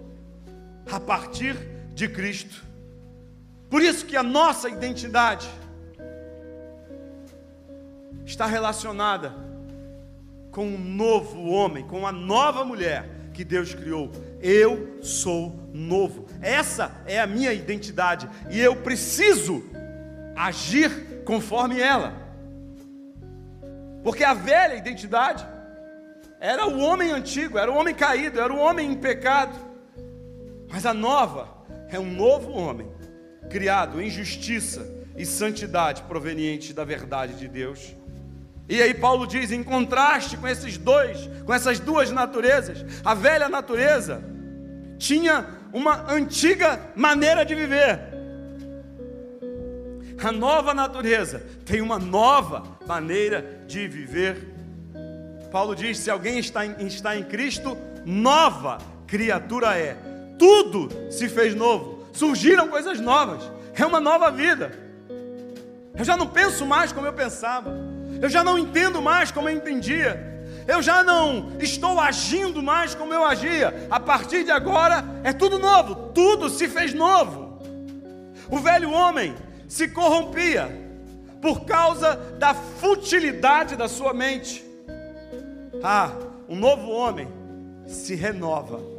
a 0.90 1.00
partir 1.00 1.56
de 1.94 2.08
Cristo. 2.08 2.64
Por 3.68 3.82
isso 3.82 4.06
que 4.06 4.16
a 4.16 4.22
nossa 4.22 4.68
identidade 4.68 5.48
está 8.24 8.46
relacionada 8.46 9.34
com 10.50 10.66
um 10.66 10.78
novo 10.78 11.48
homem, 11.48 11.86
com 11.86 11.98
uma 11.98 12.12
nova 12.12 12.64
mulher 12.64 13.08
que 13.32 13.44
Deus 13.44 13.74
criou. 13.74 14.10
Eu 14.40 14.98
sou 15.02 15.68
novo. 15.72 16.26
Essa 16.40 17.02
é 17.06 17.20
a 17.20 17.26
minha 17.26 17.52
identidade 17.52 18.28
e 18.50 18.58
eu 18.58 18.76
preciso 18.76 19.62
agir 20.34 21.22
conforme 21.24 21.80
ela. 21.80 22.14
Porque 24.02 24.24
a 24.24 24.32
velha 24.32 24.76
identidade 24.76 25.46
era 26.40 26.66
o 26.66 26.78
homem 26.78 27.10
antigo, 27.10 27.58
era 27.58 27.70
o 27.70 27.76
homem 27.76 27.94
caído, 27.94 28.40
era 28.40 28.52
o 28.52 28.58
homem 28.58 28.92
em 28.92 28.94
pecado. 28.94 29.65
Mas 30.76 30.84
a 30.84 30.92
nova 30.92 31.48
é 31.88 31.98
um 31.98 32.12
novo 32.12 32.52
homem, 32.52 32.86
criado 33.48 33.98
em 33.98 34.10
justiça 34.10 34.86
e 35.16 35.24
santidade 35.24 36.02
proveniente 36.02 36.74
da 36.74 36.84
verdade 36.84 37.32
de 37.32 37.48
Deus. 37.48 37.96
E 38.68 38.82
aí 38.82 38.92
Paulo 38.92 39.26
diz, 39.26 39.50
em 39.50 39.62
contraste 39.62 40.36
com 40.36 40.46
esses 40.46 40.76
dois, 40.76 41.30
com 41.46 41.54
essas 41.54 41.80
duas 41.80 42.10
naturezas, 42.10 42.84
a 43.02 43.14
velha 43.14 43.48
natureza 43.48 44.22
tinha 44.98 45.46
uma 45.72 46.12
antiga 46.12 46.78
maneira 46.94 47.42
de 47.42 47.54
viver. 47.54 47.98
A 50.22 50.30
nova 50.30 50.74
natureza 50.74 51.42
tem 51.64 51.80
uma 51.80 51.98
nova 51.98 52.76
maneira 52.86 53.62
de 53.66 53.88
viver. 53.88 54.46
Paulo 55.50 55.74
diz: 55.74 55.96
se 55.96 56.10
alguém 56.10 56.38
está 56.38 56.66
em, 56.66 56.86
está 56.86 57.16
em 57.16 57.24
Cristo, 57.24 57.78
nova 58.04 58.76
criatura 59.06 59.74
é. 59.78 60.15
Tudo 60.38 60.88
se 61.10 61.28
fez 61.28 61.54
novo, 61.54 62.04
surgiram 62.12 62.68
coisas 62.68 63.00
novas, 63.00 63.50
é 63.74 63.84
uma 63.84 64.00
nova 64.00 64.30
vida. 64.30 64.86
Eu 65.94 66.04
já 66.04 66.16
não 66.16 66.26
penso 66.26 66.66
mais 66.66 66.92
como 66.92 67.06
eu 67.06 67.12
pensava. 67.12 67.74
Eu 68.20 68.28
já 68.28 68.44
não 68.44 68.58
entendo 68.58 69.00
mais 69.00 69.30
como 69.30 69.48
eu 69.48 69.56
entendia. 69.56 70.34
Eu 70.66 70.82
já 70.82 71.02
não 71.02 71.52
estou 71.60 71.98
agindo 72.00 72.62
mais 72.62 72.94
como 72.94 73.14
eu 73.14 73.24
agia. 73.24 73.86
A 73.90 74.00
partir 74.00 74.44
de 74.44 74.50
agora 74.50 75.04
é 75.22 75.32
tudo 75.32 75.58
novo, 75.58 76.10
tudo 76.12 76.50
se 76.50 76.68
fez 76.68 76.92
novo. 76.92 77.60
O 78.50 78.58
velho 78.58 78.90
homem 78.90 79.34
se 79.68 79.88
corrompia 79.88 80.68
por 81.40 81.64
causa 81.64 82.16
da 82.38 82.54
futilidade 82.54 83.76
da 83.76 83.88
sua 83.88 84.12
mente. 84.12 84.64
Ah, 85.82 86.10
um 86.48 86.56
novo 86.56 86.90
homem 86.90 87.28
se 87.86 88.14
renova. 88.14 88.95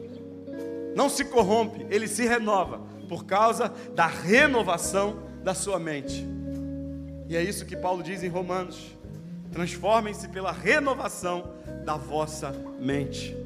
Não 0.97 1.09
se 1.09 1.25
corrompe, 1.25 1.85
ele 1.91 2.07
se 2.07 2.25
renova 2.25 2.79
por 3.07 3.23
causa 3.23 3.71
da 3.93 4.07
renovação 4.07 5.19
da 5.43 5.53
sua 5.53 5.77
mente. 5.77 6.27
E 7.29 7.37
é 7.37 7.43
isso 7.43 7.67
que 7.67 7.77
Paulo 7.77 8.01
diz 8.01 8.23
em 8.23 8.27
Romanos. 8.27 8.97
Transformem-se 9.51 10.27
pela 10.29 10.51
renovação 10.51 11.53
da 11.85 11.95
vossa 11.97 12.51
mente. 12.79 13.37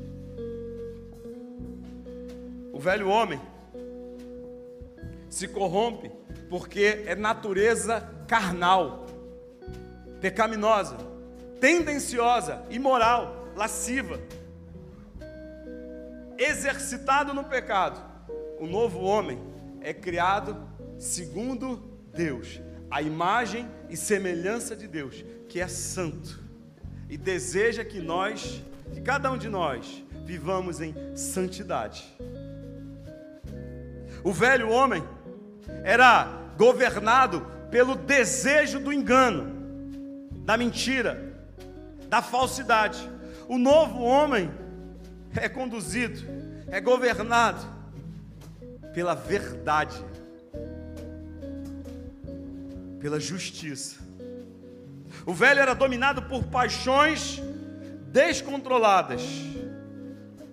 O 2.71 2.79
velho 2.79 3.09
homem 3.09 3.41
se 5.29 5.45
corrompe 5.45 6.09
porque 6.49 7.03
é 7.05 7.15
natureza 7.15 7.99
carnal, 8.29 9.07
pecaminosa, 10.21 10.95
tendenciosa, 11.59 12.63
imoral, 12.69 13.49
lasciva, 13.57 14.21
exercitado 16.37 17.33
no 17.33 17.43
pecado. 17.43 18.01
O 18.59 18.67
novo 18.67 18.99
homem 18.99 19.39
é 19.81 19.93
criado 19.93 20.69
segundo 20.97 21.77
Deus, 22.13 22.61
a 22.89 23.01
imagem 23.01 23.67
e 23.89 23.97
semelhança 23.97 24.75
de 24.75 24.87
Deus, 24.87 25.23
que 25.47 25.59
é 25.59 25.67
santo 25.67 26.41
e 27.11 27.17
deseja 27.17 27.83
que 27.83 27.99
nós, 27.99 28.63
que 28.93 29.01
cada 29.01 29.29
um 29.29 29.37
de 29.37 29.49
nós, 29.49 30.01
vivamos 30.23 30.79
em 30.79 30.95
santidade. 31.13 32.05
O 34.23 34.31
velho 34.31 34.69
homem 34.69 35.03
era 35.83 36.25
governado 36.57 37.45
pelo 37.69 37.95
desejo 37.95 38.79
do 38.79 38.93
engano, 38.93 40.29
da 40.45 40.55
mentira, 40.55 41.35
da 42.07 42.21
falsidade. 42.21 43.09
O 43.49 43.57
novo 43.57 44.01
homem 44.01 44.49
é 45.35 45.47
conduzido, 45.47 46.21
é 46.67 46.81
governado 46.81 47.65
pela 48.93 49.13
verdade, 49.13 50.03
pela 52.99 53.19
justiça. 53.19 53.97
O 55.25 55.33
velho 55.33 55.59
era 55.59 55.73
dominado 55.73 56.23
por 56.23 56.43
paixões 56.43 57.41
descontroladas. 58.07 59.21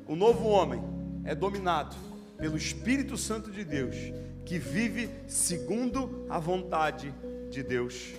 O 0.06 0.14
novo 0.14 0.48
homem 0.48 0.82
é 1.24 1.34
dominado 1.34 1.96
pelo 2.36 2.56
Espírito 2.56 3.16
Santo 3.16 3.50
de 3.50 3.64
Deus, 3.64 3.96
que 4.44 4.58
vive 4.58 5.10
segundo 5.26 6.26
a 6.28 6.38
vontade 6.38 7.12
de 7.50 7.62
Deus. 7.62 8.14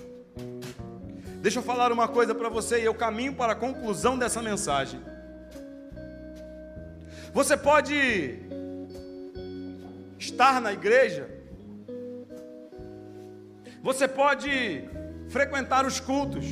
Deixa 1.42 1.60
eu 1.60 1.64
falar 1.64 1.92
uma 1.92 2.08
coisa 2.08 2.36
para 2.36 2.50
você 2.50 2.82
e 2.82 2.86
eu 2.86 2.94
caminho 2.94 3.34
para 3.34 3.54
a 3.54 3.56
conclusão 3.56 4.18
dessa 4.18 4.42
mensagem. 4.42 5.00
Você 7.34 7.56
pode 7.56 8.40
estar 10.18 10.60
na 10.60 10.74
igreja, 10.74 11.30
você 13.84 14.08
pode 14.08 14.84
frequentar 15.30 15.86
os 15.86 16.00
cultos, 16.00 16.46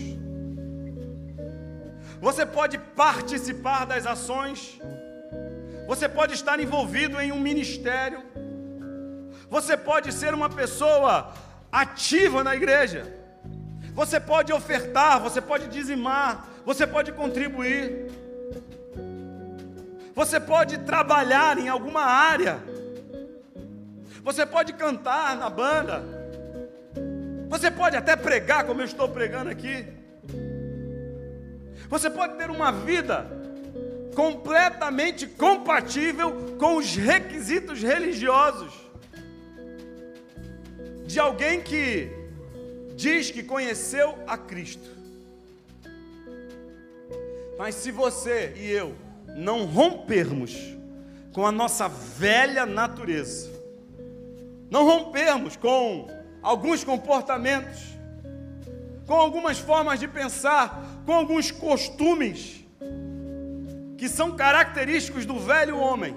você 2.21 2.45
pode 2.45 2.77
participar 2.77 3.85
das 3.85 4.05
ações, 4.05 4.79
você 5.87 6.07
pode 6.07 6.33
estar 6.33 6.59
envolvido 6.59 7.19
em 7.19 7.31
um 7.31 7.39
ministério, 7.39 8.21
você 9.49 9.75
pode 9.75 10.11
ser 10.13 10.33
uma 10.33 10.49
pessoa 10.49 11.33
ativa 11.71 12.43
na 12.43 12.55
igreja, 12.55 13.01
você 13.93 14.19
pode 14.19 14.53
ofertar, 14.53 15.19
você 15.19 15.41
pode 15.41 15.67
dizimar, 15.67 16.47
você 16.63 16.85
pode 16.85 17.11
contribuir, 17.11 18.11
você 20.17 20.39
pode 20.39 20.79
trabalhar 20.79 21.59
em 21.59 21.69
alguma 21.69 22.01
área, 22.01 22.59
você 24.23 24.47
pode 24.47 24.73
cantar 24.73 25.37
na 25.37 25.47
banda, 25.47 26.03
você 27.47 27.69
pode 27.69 27.95
até 27.95 28.15
pregar, 28.15 28.65
como 28.65 28.81
eu 28.81 28.85
estou 28.85 29.07
pregando 29.07 29.51
aqui. 29.51 29.85
Você 31.87 32.09
pode 32.09 32.33
ter 32.33 32.49
uma 32.49 32.71
vida 32.71 33.27
completamente 34.15 35.27
compatível 35.27 36.55
com 36.57 36.77
os 36.77 36.95
requisitos 36.95 37.83
religiosos 37.83 38.73
de 41.05 41.19
alguém 41.19 41.61
que 41.61 42.09
diz 42.95 43.29
que 43.29 43.43
conheceu 43.43 44.17
a 44.25 44.35
Cristo. 44.35 44.89
Mas 47.59 47.75
se 47.75 47.91
você 47.91 48.55
e 48.57 48.71
eu 48.71 48.95
não 49.37 49.65
rompermos 49.65 50.75
com 51.31 51.45
a 51.45 51.51
nossa 51.51 51.87
velha 51.87 52.65
natureza, 52.65 53.51
não 54.69 54.83
rompermos 54.83 55.55
com 55.55 56.07
alguns 56.41 56.83
comportamentos, 56.83 57.79
com 59.05 59.13
algumas 59.13 59.59
formas 59.59 59.99
de 59.99 60.07
pensar, 60.07 61.03
com 61.05 61.13
alguns 61.13 61.51
costumes 61.51 62.65
que 63.97 64.09
são 64.09 64.35
característicos 64.35 65.25
do 65.25 65.39
velho 65.39 65.77
homem, 65.77 66.15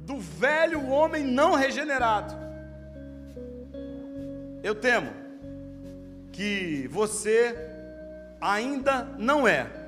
do 0.00 0.18
velho 0.18 0.86
homem 0.88 1.24
não 1.24 1.54
regenerado. 1.54 2.34
Eu 4.62 4.74
temo 4.74 5.10
que 6.30 6.86
você 6.88 7.56
ainda 8.40 9.04
não 9.18 9.48
é, 9.48 9.83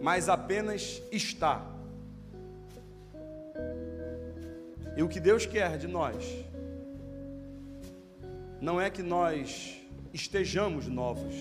mas 0.00 0.28
apenas 0.28 1.02
está. 1.12 1.66
E 4.96 5.02
o 5.02 5.08
que 5.08 5.20
Deus 5.20 5.46
quer 5.46 5.78
de 5.78 5.86
nós 5.86 6.24
não 8.60 8.80
é 8.80 8.90
que 8.90 9.02
nós 9.02 9.76
estejamos 10.12 10.86
novos. 10.86 11.34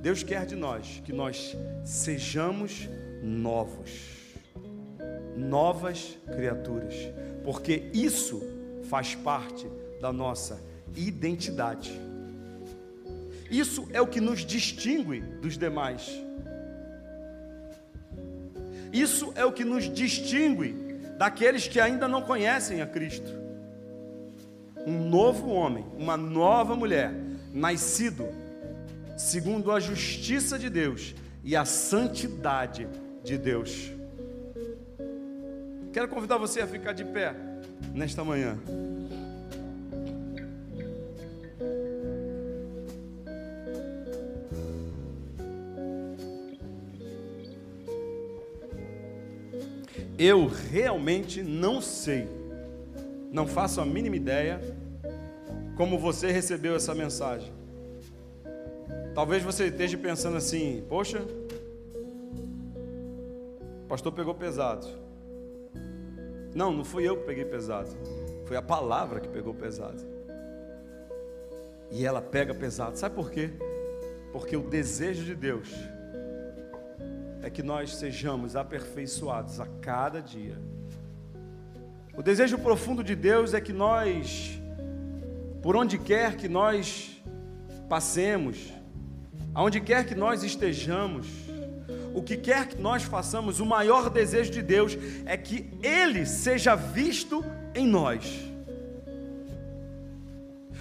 Deus 0.00 0.22
quer 0.22 0.44
de 0.46 0.56
nós 0.56 1.00
que 1.04 1.12
nós 1.12 1.56
sejamos 1.84 2.88
novos, 3.22 3.90
novas 5.36 6.18
criaturas, 6.34 6.94
porque 7.44 7.90
isso 7.94 8.42
faz 8.88 9.14
parte 9.14 9.66
da 10.00 10.12
nossa 10.12 10.60
identidade. 10.96 11.92
Isso 13.48 13.86
é 13.92 14.00
o 14.00 14.06
que 14.06 14.20
nos 14.20 14.44
distingue 14.44 15.20
dos 15.20 15.56
demais. 15.56 16.10
Isso 18.92 19.32
é 19.34 19.44
o 19.44 19.52
que 19.52 19.64
nos 19.64 19.92
distingue 19.92 20.72
daqueles 21.16 21.66
que 21.66 21.80
ainda 21.80 22.06
não 22.06 22.22
conhecem 22.22 22.82
a 22.82 22.86
Cristo 22.86 23.42
um 24.86 25.08
novo 25.08 25.50
homem, 25.50 25.84
uma 25.96 26.16
nova 26.16 26.74
mulher, 26.74 27.12
nascido 27.52 28.28
segundo 29.16 29.70
a 29.70 29.78
justiça 29.78 30.58
de 30.58 30.68
Deus 30.68 31.14
e 31.44 31.54
a 31.54 31.64
santidade 31.64 32.88
de 33.22 33.38
Deus. 33.38 33.92
Quero 35.92 36.08
convidar 36.08 36.38
você 36.38 36.60
a 36.60 36.66
ficar 36.66 36.92
de 36.92 37.04
pé 37.04 37.34
nesta 37.92 38.24
manhã. 38.24 38.58
Eu 50.24 50.46
realmente 50.46 51.42
não 51.42 51.80
sei 51.80 52.28
não 53.32 53.44
faço 53.44 53.80
a 53.80 53.84
mínima 53.84 54.14
ideia 54.14 54.60
como 55.76 55.98
você 55.98 56.30
recebeu 56.30 56.76
essa 56.76 56.94
mensagem. 56.94 57.52
Talvez 59.16 59.42
você 59.42 59.66
esteja 59.66 59.98
pensando 59.98 60.36
assim: 60.36 60.84
poxa, 60.88 61.26
o 63.82 63.88
pastor 63.88 64.12
pegou 64.12 64.32
pesado. 64.32 64.86
Não, 66.54 66.70
não 66.70 66.84
fui 66.84 67.02
eu 67.08 67.16
que 67.16 67.24
peguei 67.24 67.44
pesado, 67.44 67.88
foi 68.44 68.56
a 68.56 68.62
palavra 68.62 69.18
que 69.18 69.28
pegou 69.28 69.52
pesado. 69.52 70.04
E 71.90 72.06
ela 72.06 72.22
pega 72.22 72.54
pesado, 72.54 72.96
sabe 72.96 73.16
por 73.16 73.28
quê? 73.28 73.50
Porque 74.30 74.56
o 74.56 74.62
desejo 74.62 75.24
de 75.24 75.34
Deus 75.34 75.68
é 77.42 77.50
que 77.50 77.62
nós 77.62 77.96
sejamos 77.96 78.56
aperfeiçoados 78.56 79.60
a 79.60 79.66
cada 79.80 80.22
dia 80.22 80.56
o 82.14 82.22
desejo 82.22 82.58
profundo 82.58 83.02
de 83.02 83.14
Deus 83.14 83.54
é 83.54 83.60
que 83.60 83.72
nós, 83.72 84.60
por 85.62 85.74
onde 85.74 85.96
quer 85.96 86.36
que 86.36 86.46
nós 86.46 87.22
passemos, 87.88 88.70
aonde 89.54 89.80
quer 89.80 90.04
que 90.04 90.14
nós 90.14 90.42
estejamos, 90.42 91.26
o 92.14 92.22
que 92.22 92.36
quer 92.36 92.68
que 92.68 92.78
nós 92.78 93.02
façamos, 93.02 93.60
o 93.60 93.66
maior 93.66 94.10
desejo 94.10 94.50
de 94.50 94.60
Deus 94.60 94.96
é 95.24 95.38
que 95.38 95.70
Ele 95.82 96.26
seja 96.26 96.74
visto 96.74 97.42
em 97.74 97.86
nós. 97.86 98.51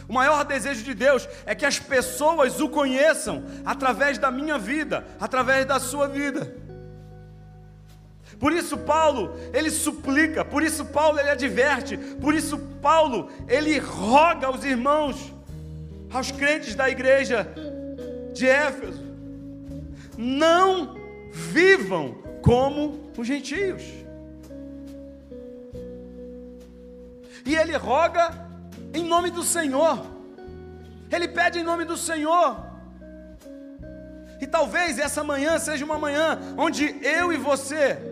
O 0.08 0.14
maior 0.14 0.43
desejo 0.43 0.84
de 0.84 0.93
Deus 0.93 1.28
é 1.45 1.56
que 1.56 1.66
as 1.66 1.80
pessoas 1.80 2.60
o 2.60 2.70
conheçam 2.70 3.43
através 3.66 4.18
da 4.18 4.32
minha 4.32 4.58
vida, 4.58 5.06
através 5.20 5.66
da 5.66 5.80
sua 5.80 6.08
vida. 6.08 6.56
Por 8.39 8.52
isso 8.52 8.76
Paulo, 8.76 9.36
ele 9.54 9.70
suplica, 9.70 10.43
por 10.43 10.64
isso 10.64 10.84
Paulo 10.86 11.20
ele 11.20 11.30
adverte, 11.30 11.95
por 11.95 12.34
isso 12.34 12.58
Paulo 12.82 13.30
ele 13.47 13.78
roga 13.78 14.47
aos 14.47 14.64
irmãos, 14.64 15.32
aos 16.12 16.32
crentes 16.32 16.74
da 16.74 16.89
igreja 16.89 17.47
de 18.34 18.47
Éfeso, 18.47 19.04
não 20.18 20.95
vivam 21.32 22.16
como 22.41 23.12
os 23.16 23.28
gentios. 23.28 23.84
E 27.45 27.56
ele 27.56 27.76
roga 27.78 28.51
em 28.94 29.04
nome 29.04 29.32
do 29.32 29.44
Senhor. 29.44 30.06
Ele 31.12 31.28
pede 31.28 31.60
em 31.60 31.64
nome 31.64 31.86
do 31.86 31.98
Senhor. 31.98 32.58
E 34.39 34.48
talvez 34.48 34.98
essa 34.98 35.24
manhã 35.24 35.60
seja 35.60 35.86
uma 35.86 35.98
manhã 35.98 36.39
onde 36.58 36.96
eu 37.04 37.32
e 37.32 37.38
você 37.38 38.12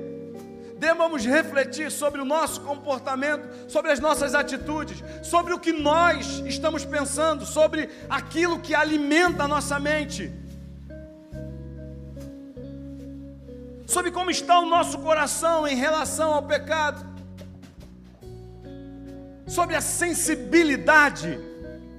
devamos 0.80 1.26
refletir 1.26 1.92
sobre 1.92 2.22
o 2.22 2.26
nosso 2.26 2.62
comportamento, 2.62 3.70
sobre 3.70 3.92
as 3.92 4.00
nossas 4.00 4.34
atitudes, 4.34 5.04
sobre 5.22 5.54
o 5.54 5.60
que 5.60 5.74
nós 5.74 6.42
estamos 6.46 6.86
pensando, 6.86 7.46
sobre 7.46 7.90
aquilo 8.10 8.60
que 8.60 8.74
alimenta 8.74 9.44
a 9.44 9.48
nossa 9.48 9.78
mente, 9.78 10.32
sobre 13.86 14.10
como 14.10 14.32
está 14.32 14.60
o 14.60 14.66
nosso 14.66 15.00
coração 15.00 15.68
em 15.68 15.76
relação 15.76 16.34
ao 16.34 16.44
pecado, 16.44 17.06
sobre 19.50 19.76
a 19.76 19.82
sensibilidade 19.82 21.40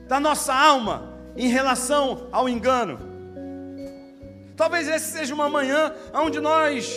da 0.07 0.21
nossa 0.21 0.55
alma 0.55 1.13
em 1.37 1.49
relação 1.49 2.29
ao 2.31 2.49
engano. 2.49 2.99
Talvez 4.57 4.87
esse 4.87 5.11
seja 5.11 5.35
uma 5.35 5.49
manhã 5.49 5.93
onde 6.15 6.39
nós 6.39 6.97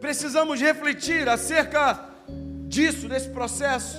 precisamos 0.00 0.60
refletir 0.60 1.28
acerca 1.28 1.98
disso, 2.68 3.08
desse 3.08 3.30
processo. 3.30 3.98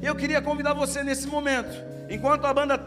E 0.00 0.06
eu 0.06 0.14
queria 0.14 0.40
convidar 0.40 0.72
você 0.72 1.02
nesse 1.02 1.26
momento, 1.26 1.76
enquanto 2.08 2.46
a 2.46 2.54
banda 2.54 2.78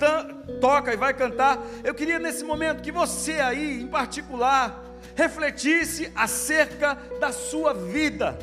toca 0.60 0.92
e 0.92 0.98
vai 0.98 1.14
cantar, 1.14 1.60
eu 1.84 1.94
queria 1.94 2.18
nesse 2.18 2.44
momento 2.44 2.82
que 2.82 2.92
você 2.92 3.34
aí, 3.34 3.82
em 3.82 3.88
particular, 3.88 4.82
refletisse 5.14 6.12
acerca 6.16 6.98
da 7.20 7.32
sua 7.32 7.74
vida. 7.74 8.38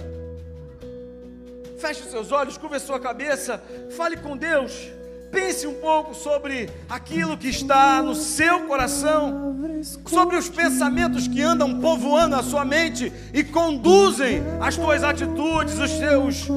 Feche 1.79 2.03
os 2.03 2.11
seus 2.11 2.33
olhos, 2.33 2.59
curva 2.59 2.76
a 2.76 2.81
sua 2.81 2.99
cabeça, 2.99 3.62
fale 3.97 4.16
com 4.16 4.37
Deus, 4.37 4.91
Pense 5.31 5.66
um 5.66 5.74
pouco 5.74 6.14
sobre 6.14 6.70
aquilo 6.89 7.37
que 7.37 7.49
está 7.49 8.03
no 8.03 8.14
seu 8.14 8.61
coração, 8.61 9.55
sobre 10.07 10.37
os 10.37 10.49
pensamentos 10.49 11.29
que 11.29 11.43
andam 11.43 11.81
povoando 11.81 12.35
a 12.35 12.43
sua 12.43 12.64
mente 12.64 13.12
e 13.35 13.45
conduzem 13.45 14.43
as 14.59 14.74
suas 14.74 15.05
atitudes, 15.05 15.79
os 15.79 15.91
seus, 15.91 16.49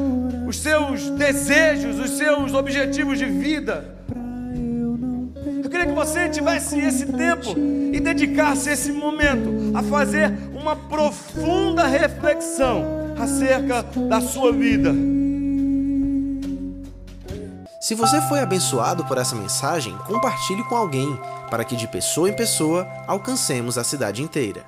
os 0.47 0.57
seus 0.57 1.09
desejos, 1.09 1.99
os 1.99 2.11
seus 2.11 2.53
objetivos 2.53 3.19
de 3.19 3.25
vida. 3.25 4.00
Queria 5.71 5.85
que 5.85 5.93
você 5.93 6.27
tivesse 6.27 6.77
esse 6.77 7.05
tempo 7.05 7.57
e 7.93 7.97
dedicasse 8.01 8.69
esse 8.69 8.91
momento 8.91 9.71
a 9.73 9.81
fazer 9.81 10.29
uma 10.53 10.75
profunda 10.75 11.87
reflexão 11.87 12.83
acerca 13.17 13.81
da 14.09 14.19
sua 14.19 14.51
vida. 14.51 14.93
Se 17.79 17.95
você 17.95 18.19
foi 18.23 18.41
abençoado 18.41 19.05
por 19.05 19.17
essa 19.17 19.33
mensagem, 19.33 19.97
compartilhe 20.05 20.63
com 20.65 20.75
alguém, 20.75 21.17
para 21.49 21.63
que 21.63 21.77
de 21.77 21.87
pessoa 21.87 22.29
em 22.29 22.35
pessoa 22.35 22.85
alcancemos 23.07 23.77
a 23.77 23.83
cidade 23.83 24.21
inteira. 24.21 24.65